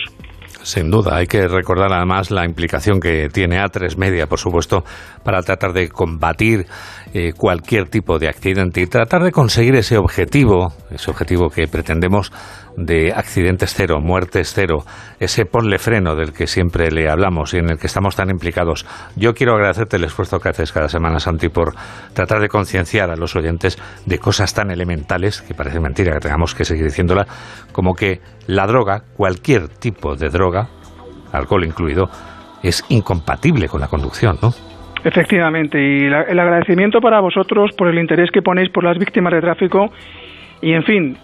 Sin 0.63 0.91
duda, 0.91 1.15
hay 1.15 1.27
que 1.27 1.47
recordar 1.47 1.93
además 1.93 2.29
la 2.29 2.43
implicación 2.43 2.99
que 2.99 3.29
tiene 3.29 3.61
A3 3.61 3.95
Media, 3.97 4.27
por 4.27 4.37
supuesto, 4.37 4.83
para 5.23 5.41
tratar 5.43 5.71
de 5.71 5.87
combatir 5.87 6.65
eh, 7.13 7.31
cualquier 7.31 7.87
tipo 7.87 8.19
de 8.19 8.27
accidente 8.27 8.81
y 8.81 8.87
tratar 8.87 9.23
de 9.23 9.31
conseguir 9.31 9.75
ese 9.75 9.97
objetivo, 9.97 10.73
ese 10.91 11.09
objetivo 11.09 11.49
que 11.49 11.67
pretendemos 11.67 12.33
de 12.77 13.13
accidentes 13.13 13.73
cero, 13.75 13.99
muertes 14.01 14.53
cero, 14.53 14.83
ese 15.19 15.45
ponle 15.45 15.77
freno 15.77 16.15
del 16.15 16.33
que 16.33 16.47
siempre 16.47 16.91
le 16.91 17.09
hablamos 17.09 17.53
y 17.53 17.57
en 17.57 17.69
el 17.69 17.77
que 17.77 17.87
estamos 17.87 18.15
tan 18.15 18.29
implicados. 18.29 18.85
Yo 19.15 19.33
quiero 19.33 19.53
agradecerte 19.53 19.97
el 19.97 20.03
esfuerzo 20.03 20.39
que 20.39 20.49
haces 20.49 20.71
cada 20.71 20.89
semana, 20.89 21.19
Santi, 21.19 21.49
por 21.49 21.73
tratar 22.13 22.39
de 22.39 22.47
concienciar 22.47 23.09
a 23.09 23.15
los 23.15 23.35
oyentes 23.35 23.77
de 24.05 24.17
cosas 24.19 24.53
tan 24.53 24.71
elementales, 24.71 25.41
que 25.41 25.53
parece 25.53 25.79
mentira 25.79 26.13
que 26.13 26.19
tengamos 26.19 26.55
que 26.55 26.65
seguir 26.65 26.85
diciéndola, 26.85 27.25
como 27.71 27.93
que 27.93 28.19
la 28.47 28.67
droga, 28.67 29.03
cualquier 29.15 29.67
tipo 29.67 30.15
de 30.15 30.29
droga, 30.29 30.67
alcohol 31.31 31.65
incluido, 31.65 32.09
es 32.63 32.83
incompatible 32.89 33.67
con 33.67 33.81
la 33.81 33.87
conducción, 33.87 34.37
¿no? 34.41 34.49
Efectivamente, 35.03 35.79
y 35.81 36.05
el 36.05 36.39
agradecimiento 36.39 36.99
para 36.99 37.19
vosotros 37.21 37.71
por 37.75 37.87
el 37.87 37.97
interés 37.97 38.29
que 38.31 38.43
ponéis 38.43 38.69
por 38.69 38.83
las 38.83 38.99
víctimas 38.99 39.33
de 39.33 39.41
tráfico 39.41 39.91
y, 40.61 40.73
en 40.73 40.83
fin, 40.83 41.17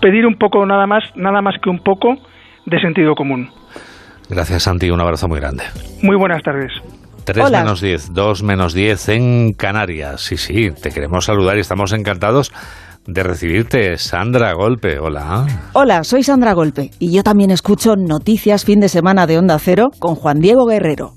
pedir 0.00 0.26
un 0.26 0.36
poco 0.38 0.64
nada 0.66 0.86
más, 0.86 1.04
nada 1.14 1.42
más 1.42 1.56
que 1.62 1.70
un 1.70 1.78
poco 1.78 2.14
de 2.64 2.80
sentido 2.80 3.14
común. 3.14 3.50
Gracias, 4.28 4.64
Santi. 4.64 4.90
Un 4.90 5.00
abrazo 5.00 5.28
muy 5.28 5.38
grande. 5.38 5.64
Muy 6.02 6.16
buenas 6.16 6.42
tardes. 6.42 6.72
3 7.24 7.50
menos 7.50 7.80
10, 7.80 8.12
2 8.12 8.42
menos 8.44 8.72
10 8.72 9.08
en 9.08 9.52
Canarias. 9.52 10.20
Sí, 10.20 10.36
sí, 10.36 10.70
te 10.70 10.90
queremos 10.90 11.24
saludar 11.24 11.56
y 11.56 11.60
estamos 11.60 11.92
encantados 11.92 12.52
de 13.06 13.22
recibirte. 13.22 13.96
Sandra 13.98 14.52
Golpe, 14.52 14.98
hola. 14.98 15.46
Hola, 15.72 16.04
soy 16.04 16.22
Sandra 16.22 16.52
Golpe 16.52 16.90
y 16.98 17.12
yo 17.12 17.22
también 17.22 17.50
escucho 17.50 17.94
Noticias 17.96 18.64
Fin 18.64 18.80
de 18.80 18.88
Semana 18.88 19.26
de 19.26 19.38
Onda 19.38 19.58
Cero 19.58 19.90
con 19.98 20.14
Juan 20.14 20.38
Diego 20.38 20.66
Guerrero. 20.66 21.12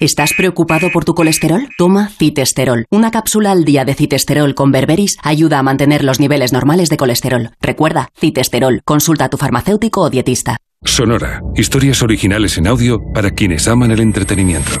¿Estás 0.00 0.32
preocupado 0.32 0.90
por 0.90 1.04
tu 1.04 1.14
colesterol? 1.14 1.68
Toma 1.76 2.08
citesterol. 2.08 2.86
Una 2.90 3.10
cápsula 3.10 3.52
al 3.52 3.66
día 3.66 3.84
de 3.84 3.92
citesterol 3.92 4.54
con 4.54 4.72
berberis 4.72 5.18
ayuda 5.22 5.58
a 5.58 5.62
mantener 5.62 6.04
los 6.04 6.20
niveles 6.20 6.54
normales 6.54 6.88
de 6.88 6.96
colesterol. 6.96 7.50
Recuerda, 7.60 8.08
citesterol. 8.18 8.80
Consulta 8.86 9.26
a 9.26 9.28
tu 9.28 9.36
farmacéutico 9.36 10.00
o 10.00 10.08
dietista. 10.08 10.56
Sonora. 10.82 11.42
Historias 11.54 12.00
originales 12.00 12.56
en 12.56 12.66
audio 12.66 12.98
para 13.12 13.32
quienes 13.32 13.68
aman 13.68 13.90
el 13.90 14.00
entretenimiento. 14.00 14.80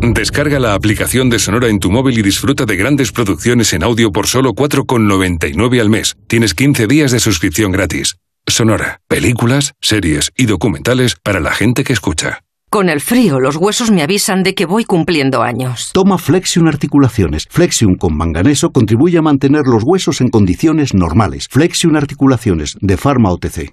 Descarga 0.00 0.58
la 0.58 0.74
aplicación 0.74 1.30
de 1.30 1.38
Sonora 1.38 1.68
en 1.68 1.80
tu 1.80 1.90
móvil 1.90 2.18
y 2.18 2.22
disfruta 2.22 2.64
de 2.64 2.76
grandes 2.76 3.12
producciones 3.12 3.72
en 3.72 3.82
audio 3.82 4.12
por 4.12 4.26
solo 4.26 4.52
4,99 4.52 5.80
al 5.80 5.90
mes. 5.90 6.16
Tienes 6.26 6.54
15 6.54 6.86
días 6.86 7.12
de 7.12 7.20
suscripción 7.20 7.72
gratis. 7.72 8.16
Sonora, 8.46 9.00
películas, 9.08 9.72
series 9.80 10.30
y 10.36 10.46
documentales 10.46 11.16
para 11.16 11.40
la 11.40 11.52
gente 11.52 11.82
que 11.82 11.92
escucha. 11.92 12.40
Con 12.68 12.88
el 12.88 13.00
frío, 13.00 13.40
los 13.40 13.56
huesos 13.56 13.90
me 13.90 14.02
avisan 14.02 14.42
de 14.42 14.54
que 14.54 14.66
voy 14.66 14.84
cumpliendo 14.84 15.42
años. 15.42 15.90
Toma 15.92 16.18
Flexion 16.18 16.68
Articulaciones. 16.68 17.46
Flexion 17.48 17.94
con 17.94 18.16
manganeso 18.16 18.70
contribuye 18.70 19.18
a 19.18 19.22
mantener 19.22 19.62
los 19.66 19.82
huesos 19.84 20.20
en 20.20 20.28
condiciones 20.28 20.92
normales. 20.92 21.46
Flexion 21.50 21.96
Articulaciones, 21.96 22.76
de 22.80 22.96
Pharma 22.96 23.30
OTC. 23.30 23.72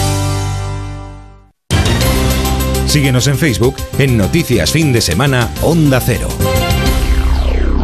Síguenos 2.91 3.27
en 3.27 3.37
Facebook 3.37 3.77
en 3.99 4.17
Noticias 4.17 4.69
Fin 4.69 4.91
de 4.91 4.99
Semana 4.99 5.49
Onda 5.61 6.01
Cero. 6.01 6.27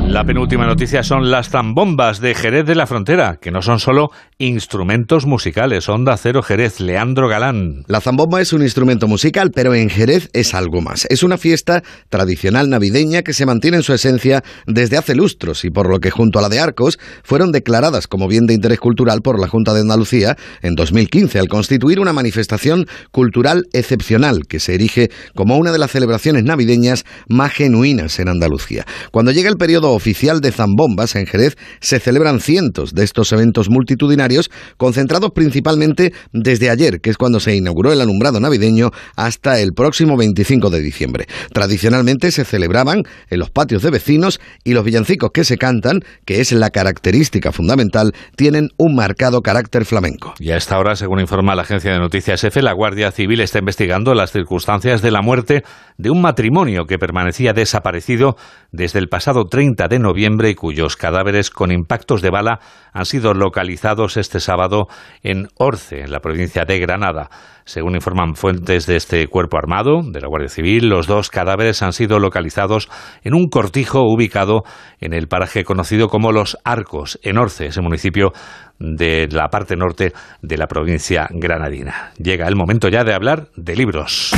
La 0.08 0.24
penúltima 0.24 0.66
noticia 0.66 1.04
son 1.04 1.30
las 1.30 1.50
zambombas 1.50 2.22
de 2.22 2.34
Jerez 2.34 2.66
de 2.66 2.76
la 2.76 2.88
Frontera, 2.88 3.40
que 3.42 3.52
no 3.52 3.62
son 3.62 3.78
solo 3.78 4.10
instrumentos 4.38 5.26
musicales. 5.26 5.90
Onda 5.90 6.16
Cero 6.16 6.42
Jerez, 6.42 6.80
Leandro 6.80 7.28
Galán. 7.28 7.84
La 7.88 8.00
zambomba 8.00 8.40
es 8.40 8.54
un 8.54 8.62
instrumento 8.62 9.10
musical, 9.10 9.52
pero 9.54 9.76
en 9.76 9.90
Jerez 9.90 10.30
es 10.32 10.54
algo 10.54 10.80
más. 10.80 11.06
Es 11.10 11.24
una 11.24 11.38
fiesta 11.38 11.84
tradicional 12.08 12.70
navideña 12.70 13.22
que 13.22 13.34
se 13.34 13.46
mantiene 13.46 13.78
en 13.78 13.84
su 13.84 13.94
esencia 13.94 14.46
desde 14.66 14.98
hace 14.98 15.14
lustros 15.14 15.66
y 15.66 15.72
por 15.72 15.90
lo 15.90 16.00
que 16.00 16.10
junto 16.10 16.40
a 16.40 16.42
la 16.42 16.50
de 16.50 16.62
Arcos 16.62 17.00
fueron 17.22 17.52
declaradas 17.52 18.08
como 18.08 18.30
bien 18.30 18.48
de 18.48 18.54
interés 18.54 18.80
cultural 18.80 19.22
por 19.22 19.40
la 19.40 19.50
Junta 19.50 19.74
de 19.74 19.82
Andalucía 19.82 20.38
en 20.62 20.76
2015 20.76 21.38
al 21.38 21.50
constituir 21.50 22.00
una 22.00 22.14
manifestación 22.14 22.88
cultural 23.12 23.66
excepcional 23.74 24.48
que 24.48 24.62
se 24.62 24.76
erige 24.76 25.12
como 25.36 25.58
una 25.58 25.74
de 25.74 25.80
las 25.80 25.92
celebraciones 25.92 26.46
navideñas 26.46 27.04
más 27.28 27.52
genuinas 27.52 28.20
en 28.20 28.30
Andalucía. 28.30 28.86
Cuando 29.12 29.32
llega 29.32 29.50
el 29.50 29.58
periodo 29.58 29.97
oficial 29.98 30.40
de 30.40 30.52
zambombas 30.52 31.16
en 31.16 31.26
Jerez 31.26 31.58
se 31.82 32.00
celebran 32.00 32.40
cientos 32.40 32.94
de 32.94 33.04
estos 33.04 33.32
eventos 33.34 33.70
multitudinarios 33.70 34.50
concentrados 34.78 35.32
principalmente 35.32 36.14
desde 36.32 36.70
ayer, 36.70 37.02
que 37.02 37.10
es 37.10 37.18
cuando 37.18 37.40
se 37.40 37.56
inauguró 37.56 37.92
el 37.92 38.02
alumbrado 38.02 38.40
navideño, 38.40 38.92
hasta 39.16 39.60
el 39.60 39.74
próximo 39.74 40.18
25 40.18 40.70
de 40.70 40.82
diciembre. 40.82 41.28
Tradicionalmente 41.52 42.32
se 42.32 42.46
celebraban 42.46 43.04
en 43.30 43.40
los 43.40 43.50
patios 43.50 43.84
de 43.84 43.92
vecinos 43.92 44.40
y 44.64 44.74
los 44.74 44.86
villancicos 44.86 45.32
que 45.34 45.44
se 45.44 45.58
cantan, 45.58 46.00
que 46.26 46.40
es 46.40 46.52
la 46.52 46.70
característica 46.70 47.52
fundamental, 47.52 48.14
tienen 48.36 48.70
un 48.78 48.96
marcado 48.96 49.42
carácter 49.42 49.86
flamenco. 49.86 50.34
Y 50.40 50.52
a 50.52 50.58
esta 50.58 50.80
hora, 50.80 50.96
según 50.96 51.20
informa 51.20 51.56
la 51.56 51.64
agencia 51.64 51.92
de 51.92 52.00
noticias 52.00 52.44
EFE, 52.44 52.62
la 52.62 52.74
Guardia 52.74 53.12
Civil 53.12 53.42
está 53.42 53.60
investigando 53.60 54.14
las 54.14 54.32
circunstancias 54.32 55.02
de 55.02 55.12
la 55.12 55.22
muerte 55.22 55.64
de 55.98 56.10
un 56.10 56.22
matrimonio 56.22 56.86
que 56.86 56.98
permanecía 56.98 57.54
desaparecido 57.54 58.36
desde 58.72 59.00
el 59.00 59.08
pasado 59.08 59.46
30 59.46 59.87
de 59.88 60.00
noviembre 60.00 60.50
y 60.50 60.56
cuyos 60.56 60.96
cadáveres 60.96 61.50
con 61.50 61.72
impactos 61.72 62.22
de 62.22 62.30
bala 62.30 62.60
han 62.94 63.06
sido 63.06 63.34
localizados 63.34 64.18
este 64.18 64.40
sábado 64.40 64.88
en 65.24 65.48
Orce, 65.58 66.02
en 66.02 66.12
la 66.12 66.20
provincia 66.20 66.66
de 66.66 66.80
Granada. 66.80 67.30
Según 67.66 67.96
informan 67.96 68.36
fuentes 68.36 68.86
de 68.86 68.96
este 68.96 69.28
cuerpo 69.28 69.58
armado, 69.58 70.02
de 70.04 70.22
la 70.22 70.28
Guardia 70.28 70.50
Civil, 70.50 70.88
los 70.88 71.06
dos 71.06 71.30
cadáveres 71.30 71.82
han 71.82 71.94
sido 71.94 72.20
localizados 72.20 72.90
en 73.24 73.34
un 73.34 73.50
cortijo 73.50 74.02
ubicado 74.02 74.64
en 75.00 75.14
el 75.14 75.28
paraje 75.28 75.64
conocido 75.64 76.08
como 76.08 76.32
Los 76.32 76.58
Arcos, 76.64 77.20
en 77.24 77.38
Orce, 77.38 77.68
ese 77.68 77.82
municipio 77.82 78.32
de 78.80 79.28
la 79.32 79.50
parte 79.50 79.76
norte 79.76 80.14
de 80.42 80.58
la 80.58 80.68
provincia 80.68 81.28
granadina. 81.30 82.12
Llega 82.18 82.48
el 82.48 82.56
momento 82.56 82.88
ya 82.90 83.04
de 83.04 83.14
hablar 83.14 83.48
de 83.56 83.76
libros. 83.76 84.34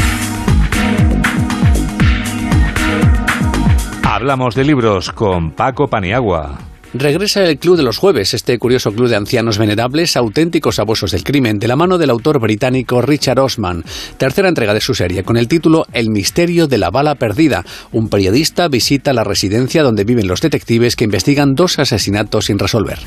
Hablamos 4.19 4.53
de 4.53 4.65
libros 4.65 5.13
con 5.13 5.51
Paco 5.51 5.87
Paniagua. 5.87 6.59
Regresa 6.93 7.45
el 7.45 7.57
Club 7.57 7.77
de 7.77 7.83
los 7.83 7.97
Jueves, 7.97 8.33
este 8.33 8.59
curioso 8.59 8.91
club 8.91 9.07
de 9.07 9.15
ancianos 9.15 9.57
venerables, 9.57 10.17
auténticos 10.17 10.77
abusos 10.77 11.11
del 11.11 11.23
crimen, 11.23 11.57
de 11.57 11.69
la 11.69 11.77
mano 11.77 11.97
del 11.97 12.09
autor 12.09 12.37
británico 12.41 13.01
Richard 13.01 13.39
Osman. 13.39 13.85
Tercera 14.17 14.49
entrega 14.49 14.73
de 14.73 14.81
su 14.81 14.93
serie, 14.93 15.23
con 15.23 15.37
el 15.37 15.47
título 15.47 15.85
El 15.93 16.09
misterio 16.09 16.67
de 16.67 16.77
la 16.77 16.89
bala 16.89 17.15
perdida. 17.15 17.63
Un 17.93 18.09
periodista 18.09 18.67
visita 18.67 19.13
la 19.13 19.23
residencia 19.23 19.83
donde 19.83 20.03
viven 20.03 20.27
los 20.27 20.41
detectives 20.41 20.97
que 20.97 21.05
investigan 21.05 21.55
dos 21.55 21.79
asesinatos 21.79 22.47
sin 22.47 22.59
resolver. 22.59 22.99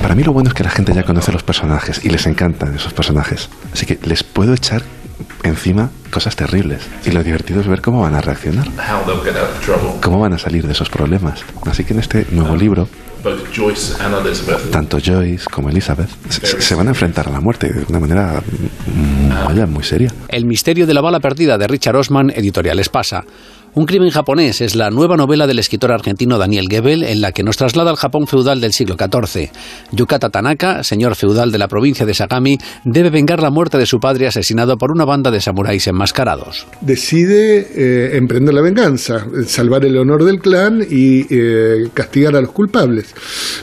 Para 0.00 0.14
mí 0.14 0.22
lo 0.22 0.32
bueno 0.32 0.48
es 0.48 0.54
que 0.54 0.64
la 0.64 0.70
gente 0.70 0.94
ya 0.94 1.02
conoce 1.02 1.32
los 1.32 1.42
personajes 1.42 2.02
y 2.02 2.08
les 2.08 2.26
encantan 2.26 2.74
esos 2.74 2.94
personajes. 2.94 3.50
Así 3.74 3.84
que 3.84 3.98
les 4.06 4.22
puedo 4.24 4.54
echar 4.54 4.82
encima 5.42 5.90
cosas 6.10 6.36
terribles. 6.36 6.82
Y 7.04 7.10
lo 7.10 7.22
divertido 7.22 7.60
es 7.60 7.66
ver 7.66 7.80
cómo 7.80 8.02
van 8.02 8.14
a 8.14 8.20
reaccionar. 8.20 8.66
Cómo 10.02 10.20
van 10.20 10.32
a 10.32 10.38
salir 10.38 10.66
de 10.66 10.72
esos 10.72 10.88
problemas. 10.88 11.44
Así 11.66 11.84
que 11.84 11.92
en 11.92 12.00
este 12.00 12.26
nuevo 12.30 12.56
libro, 12.56 12.88
tanto 14.70 14.98
Joyce 15.04 15.46
como 15.50 15.68
Elizabeth 15.70 16.08
se, 16.28 16.74
van 16.74 16.86
a 16.86 16.90
enfrentar 16.90 17.28
a 17.28 17.32
la 17.32 17.40
muerte 17.40 17.72
de 17.72 17.84
una 17.88 17.98
manera 17.98 18.42
mm, 18.86 19.70
muy 19.70 19.82
seria. 19.82 20.12
El 20.28 20.46
misterio 20.46 20.86
de 20.86 20.94
la 20.94 21.00
bala 21.00 21.20
perdida 21.20 21.58
de 21.58 21.66
Richard 21.66 21.96
Osman, 21.96 22.30
editoriales 22.30 22.88
pasa. 22.88 23.24
Un 23.78 23.86
crimen 23.86 24.10
japonés 24.10 24.60
es 24.60 24.74
la 24.74 24.90
nueva 24.90 25.16
novela 25.16 25.46
del 25.46 25.60
escritor 25.60 25.92
argentino 25.92 26.36
Daniel 26.36 26.66
Gebel 26.68 27.04
en 27.04 27.20
la 27.20 27.30
que 27.30 27.44
nos 27.44 27.58
traslada 27.58 27.92
al 27.92 27.96
Japón 27.96 28.26
feudal 28.26 28.60
del 28.60 28.72
siglo 28.72 28.96
XIV. 28.98 29.50
Yukata 29.92 30.30
Tanaka, 30.30 30.82
señor 30.82 31.14
feudal 31.14 31.52
de 31.52 31.58
la 31.58 31.68
provincia 31.68 32.04
de 32.04 32.12
Sagami, 32.12 32.58
debe 32.84 33.10
vengar 33.10 33.40
la 33.40 33.50
muerte 33.50 33.78
de 33.78 33.86
su 33.86 34.00
padre 34.00 34.26
asesinado 34.26 34.78
por 34.78 34.90
una 34.90 35.04
banda 35.04 35.30
de 35.30 35.40
samuráis 35.40 35.86
enmascarados. 35.86 36.66
Decide 36.80 37.68
eh, 37.72 38.16
emprender 38.16 38.52
la 38.52 38.62
venganza, 38.62 39.24
salvar 39.46 39.84
el 39.84 39.96
honor 39.96 40.24
del 40.24 40.40
clan 40.40 40.82
y 40.82 41.32
eh, 41.32 41.88
castigar 41.94 42.34
a 42.34 42.40
los 42.40 42.50
culpables. 42.50 43.14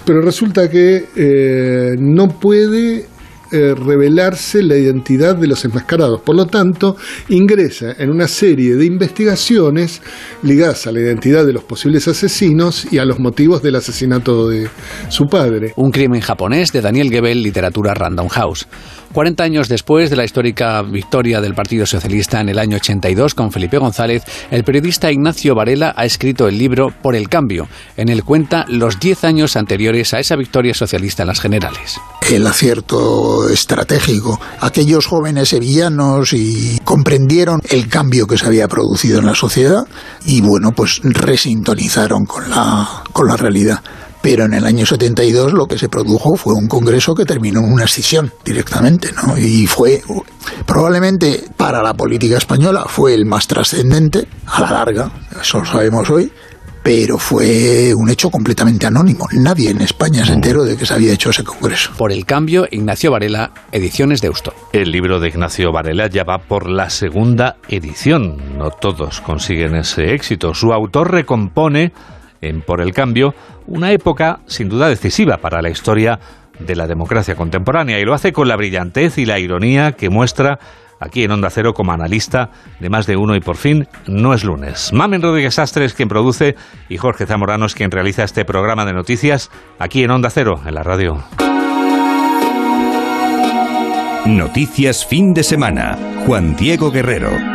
Pero 0.05 0.21
resulta 0.21 0.69
que 0.69 1.07
eh, 1.13 1.97
no 1.99 2.29
puede 2.39 3.07
eh, 3.55 3.73
revelarse 3.73 4.61
la 4.61 4.75
identidad 4.75 5.37
de 5.37 5.47
los 5.47 5.63
enmascarados. 5.63 6.19
Por 6.19 6.35
lo 6.35 6.45
tanto, 6.45 6.97
ingresa 7.29 7.95
en 7.97 8.09
una 8.09 8.27
serie 8.27 8.75
de 8.75 8.85
investigaciones 8.85 10.01
ligadas 10.43 10.87
a 10.87 10.91
la 10.91 10.99
identidad 10.99 11.45
de 11.45 11.53
los 11.53 11.63
posibles 11.63 12.05
asesinos 12.09 12.91
y 12.91 12.97
a 12.97 13.05
los 13.05 13.17
motivos 13.17 13.63
del 13.63 13.75
asesinato 13.75 14.49
de 14.49 14.67
su 15.07 15.27
padre. 15.27 15.71
Un 15.77 15.91
crimen 15.91 16.19
japonés 16.19 16.73
de 16.73 16.81
Daniel 16.81 17.09
Gebel, 17.09 17.41
literatura 17.41 17.93
Random 17.93 18.27
House. 18.27 18.67
40 19.15 19.43
años 19.45 19.69
después 19.69 20.09
de 20.09 20.17
la 20.17 20.25
histórica 20.25 20.81
victoria 20.81 21.39
del 21.39 21.55
Partido 21.55 21.85
Socialista 21.85 22.41
en 22.41 22.49
el 22.49 22.59
año 22.59 22.75
82 22.75 23.33
con 23.33 23.49
Felipe 23.49 23.77
González, 23.77 24.23
el 24.51 24.65
periodista 24.65 25.09
Ignacio 25.09 25.55
Varela 25.55 25.93
ha 25.95 26.03
escrito 26.03 26.49
el 26.49 26.57
libro 26.57 26.89
Por 27.01 27.15
el 27.15 27.29
Cambio. 27.29 27.69
En 27.95 28.09
él 28.09 28.25
cuenta 28.25 28.65
los 28.67 28.99
10 28.99 29.23
años 29.23 29.55
anteriores 29.55 30.13
a 30.13 30.19
esa 30.19 30.35
victoria 30.35 30.73
socialista 30.73 31.23
en 31.23 31.27
las 31.27 31.39
generales. 31.39 31.97
El 32.29 32.45
acierto 32.45 33.47
estratégico. 33.47 34.37
Aquellos 34.59 35.05
jóvenes 35.05 35.47
sevillanos 35.47 36.33
y 36.33 36.81
comprendieron 36.83 37.61
el 37.69 37.87
cambio 37.87 38.27
que 38.27 38.37
se 38.37 38.47
había 38.47 38.67
producido 38.67 39.19
en 39.19 39.27
la 39.27 39.35
sociedad 39.35 39.87
y 40.25 40.41
bueno, 40.41 40.73
pues 40.73 40.99
resintonizaron 41.03 42.25
con 42.25 42.49
la, 42.49 43.03
con 43.13 43.27
la 43.27 43.37
realidad. 43.37 43.79
Pero 44.25 44.45
en 44.45 44.55
el 44.55 44.65
año 44.65 44.87
72 44.87 45.53
lo 45.53 45.67
que 45.67 45.77
se 45.77 45.87
produjo 45.87 46.35
fue 46.35 46.55
un 46.55 46.67
congreso 46.67 47.13
que 47.13 47.25
terminó 47.25 47.59
en 47.59 47.71
una 47.71 47.83
escisión 47.83 48.33
directamente, 48.43 49.09
¿no? 49.11 49.37
Y 49.37 49.67
fue 49.67 50.01
probablemente 50.65 51.43
para 51.55 51.83
la 51.83 51.93
política 51.93 52.39
española 52.39 52.85
fue 52.87 53.13
el 53.13 53.27
más 53.27 53.45
trascendente 53.45 54.27
a 54.47 54.61
la 54.61 54.71
larga, 54.71 55.11
eso 55.39 55.59
lo 55.59 55.65
sabemos 55.65 56.09
hoy, 56.09 56.31
pero 56.81 57.19
fue 57.19 57.93
un 57.93 58.09
hecho 58.09 58.31
completamente 58.31 58.87
anónimo. 58.87 59.27
Nadie 59.31 59.69
en 59.69 59.81
España 59.81 60.25
se 60.25 60.33
enteró 60.33 60.63
de 60.63 60.75
que 60.75 60.87
se 60.87 60.95
había 60.95 61.13
hecho 61.13 61.29
ese 61.29 61.43
congreso. 61.43 61.91
Por 61.95 62.11
el 62.11 62.25
cambio, 62.25 62.67
Ignacio 62.71 63.11
Varela, 63.11 63.51
Ediciones 63.71 64.21
de 64.21 64.27
Eusto. 64.29 64.55
El 64.73 64.91
libro 64.91 65.19
de 65.19 65.27
Ignacio 65.27 65.71
Varela 65.71 66.07
ya 66.07 66.23
va 66.23 66.39
por 66.39 66.67
la 66.67 66.89
segunda 66.89 67.57
edición. 67.69 68.57
No 68.57 68.71
todos 68.71 69.21
consiguen 69.21 69.75
ese 69.75 70.15
éxito. 70.15 70.55
Su 70.55 70.73
autor 70.73 71.11
recompone 71.11 71.93
Por 72.53 72.81
el 72.81 72.93
Cambio, 72.93 73.33
una 73.67 73.91
época 73.91 74.39
sin 74.45 74.69
duda 74.69 74.87
decisiva 74.87 75.37
para 75.37 75.61
la 75.61 75.69
historia 75.69 76.19
de 76.59 76.75
la 76.75 76.87
democracia 76.87 77.35
contemporánea 77.35 77.99
y 77.99 78.05
lo 78.05 78.13
hace 78.13 78.31
con 78.31 78.47
la 78.47 78.55
brillantez 78.55 79.17
y 79.17 79.25
la 79.25 79.39
ironía 79.39 79.93
que 79.93 80.09
muestra 80.09 80.59
aquí 80.99 81.23
en 81.23 81.31
Onda 81.31 81.49
Cero 81.49 81.73
como 81.73 81.91
analista 81.91 82.51
de 82.79 82.89
más 82.89 83.05
de 83.05 83.17
uno 83.17 83.35
y 83.35 83.41
por 83.41 83.57
fin 83.57 83.87
no 84.07 84.33
es 84.33 84.43
lunes. 84.43 84.91
Mamen 84.93 85.21
Rodríguez 85.21 85.59
Astres 85.59 85.93
quien 85.93 86.09
produce 86.09 86.55
y 86.89 86.97
Jorge 86.97 87.25
Zamorano 87.25 87.65
es 87.65 87.75
quien 87.75 87.91
realiza 87.91 88.23
este 88.23 88.45
programa 88.45 88.85
de 88.85 88.93
noticias 88.93 89.51
aquí 89.79 90.03
en 90.03 90.11
Onda 90.11 90.29
Cero, 90.29 90.61
en 90.65 90.75
la 90.75 90.83
radio. 90.83 91.23
Noticias 94.25 95.05
fin 95.05 95.33
de 95.33 95.43
semana. 95.43 95.97
Juan 96.25 96.55
Diego 96.55 96.89
Guerrero. 96.89 97.54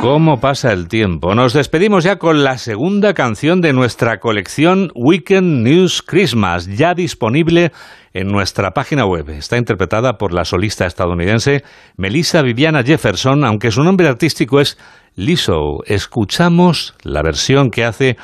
¿Cómo 0.00 0.40
pasa 0.40 0.72
el 0.72 0.88
tiempo? 0.88 1.34
Nos 1.34 1.52
despedimos 1.52 2.04
ya 2.04 2.16
con 2.16 2.42
la 2.42 2.56
segunda 2.56 3.12
canción 3.12 3.60
de 3.60 3.74
nuestra 3.74 4.18
colección 4.18 4.90
Weekend 4.94 5.62
News 5.62 6.00
Christmas, 6.00 6.66
ya 6.66 6.94
disponible 6.94 7.70
en 8.14 8.28
nuestra 8.28 8.70
página 8.70 9.04
web. 9.04 9.28
Está 9.28 9.58
interpretada 9.58 10.16
por 10.16 10.32
la 10.32 10.46
solista 10.46 10.86
estadounidense 10.86 11.64
Melissa 11.98 12.40
Viviana 12.40 12.82
Jefferson, 12.82 13.44
aunque 13.44 13.70
su 13.70 13.84
nombre 13.84 14.08
artístico 14.08 14.58
es 14.58 14.78
Liso. 15.16 15.84
Escuchamos 15.84 16.94
la 17.02 17.20
versión 17.22 17.70
que 17.70 17.84
hace 17.84 18.16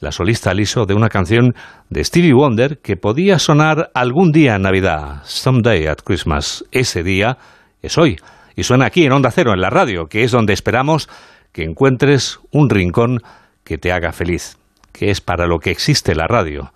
la 0.00 0.12
solista 0.12 0.52
Liso 0.52 0.84
de 0.84 0.92
una 0.92 1.08
canción 1.08 1.54
de 1.88 2.04
Stevie 2.04 2.34
Wonder 2.34 2.80
que 2.82 2.98
podía 2.98 3.38
sonar 3.38 3.90
algún 3.94 4.32
día 4.32 4.56
en 4.56 4.62
Navidad, 4.62 5.22
Someday 5.24 5.86
at 5.86 6.00
Christmas. 6.04 6.62
Ese 6.72 7.02
día 7.02 7.38
es 7.80 7.96
hoy 7.96 8.18
y 8.56 8.64
suena 8.64 8.86
aquí 8.86 9.04
en 9.04 9.12
Onda 9.12 9.30
Cero, 9.30 9.52
en 9.52 9.60
la 9.60 9.70
radio, 9.70 10.08
que 10.08 10.24
es 10.24 10.30
donde 10.30 10.52
esperamos 10.52 11.08
que 11.52 11.64
encuentres 11.64 12.40
un 12.50 12.70
rincón 12.70 13.22
que 13.64 13.78
te 13.78 13.92
haga 13.92 14.12
feliz, 14.12 14.58
que 14.92 15.10
es 15.10 15.20
para 15.20 15.46
lo 15.46 15.60
que 15.60 15.70
existe 15.70 16.14
la 16.14 16.26
radio, 16.26 16.72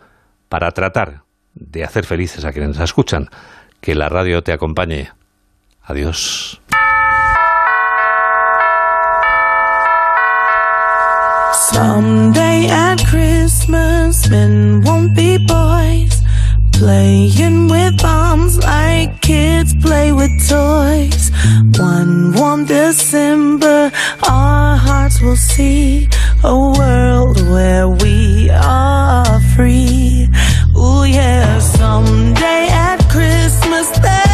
para 0.48 0.70
tratar 0.70 1.22
de 1.54 1.84
hacer 1.84 2.04
felices 2.04 2.44
a 2.44 2.52
quienes 2.52 2.76
la 2.76 2.84
escuchan. 2.84 3.28
Que 3.80 3.94
la 3.94 4.08
radio 4.08 4.42
te 4.42 4.52
acompañe. 4.52 5.10
Adiós. 5.82 6.60
Playing 16.78 17.68
with 17.68 18.02
bombs 18.02 18.58
like 18.58 19.22
kids 19.22 19.74
play 19.76 20.12
with 20.12 20.30
toys. 20.46 21.30
One 21.78 22.34
warm 22.34 22.66
December, 22.66 23.90
our 24.28 24.76
hearts 24.76 25.22
will 25.22 25.36
see 25.36 26.06
a 26.44 26.54
world 26.54 27.40
where 27.48 27.88
we 27.88 28.50
are 28.50 29.40
free. 29.56 30.28
Oh 30.76 31.04
yeah, 31.04 31.58
someday 31.60 32.68
at 32.68 32.98
Christmas. 33.08 34.25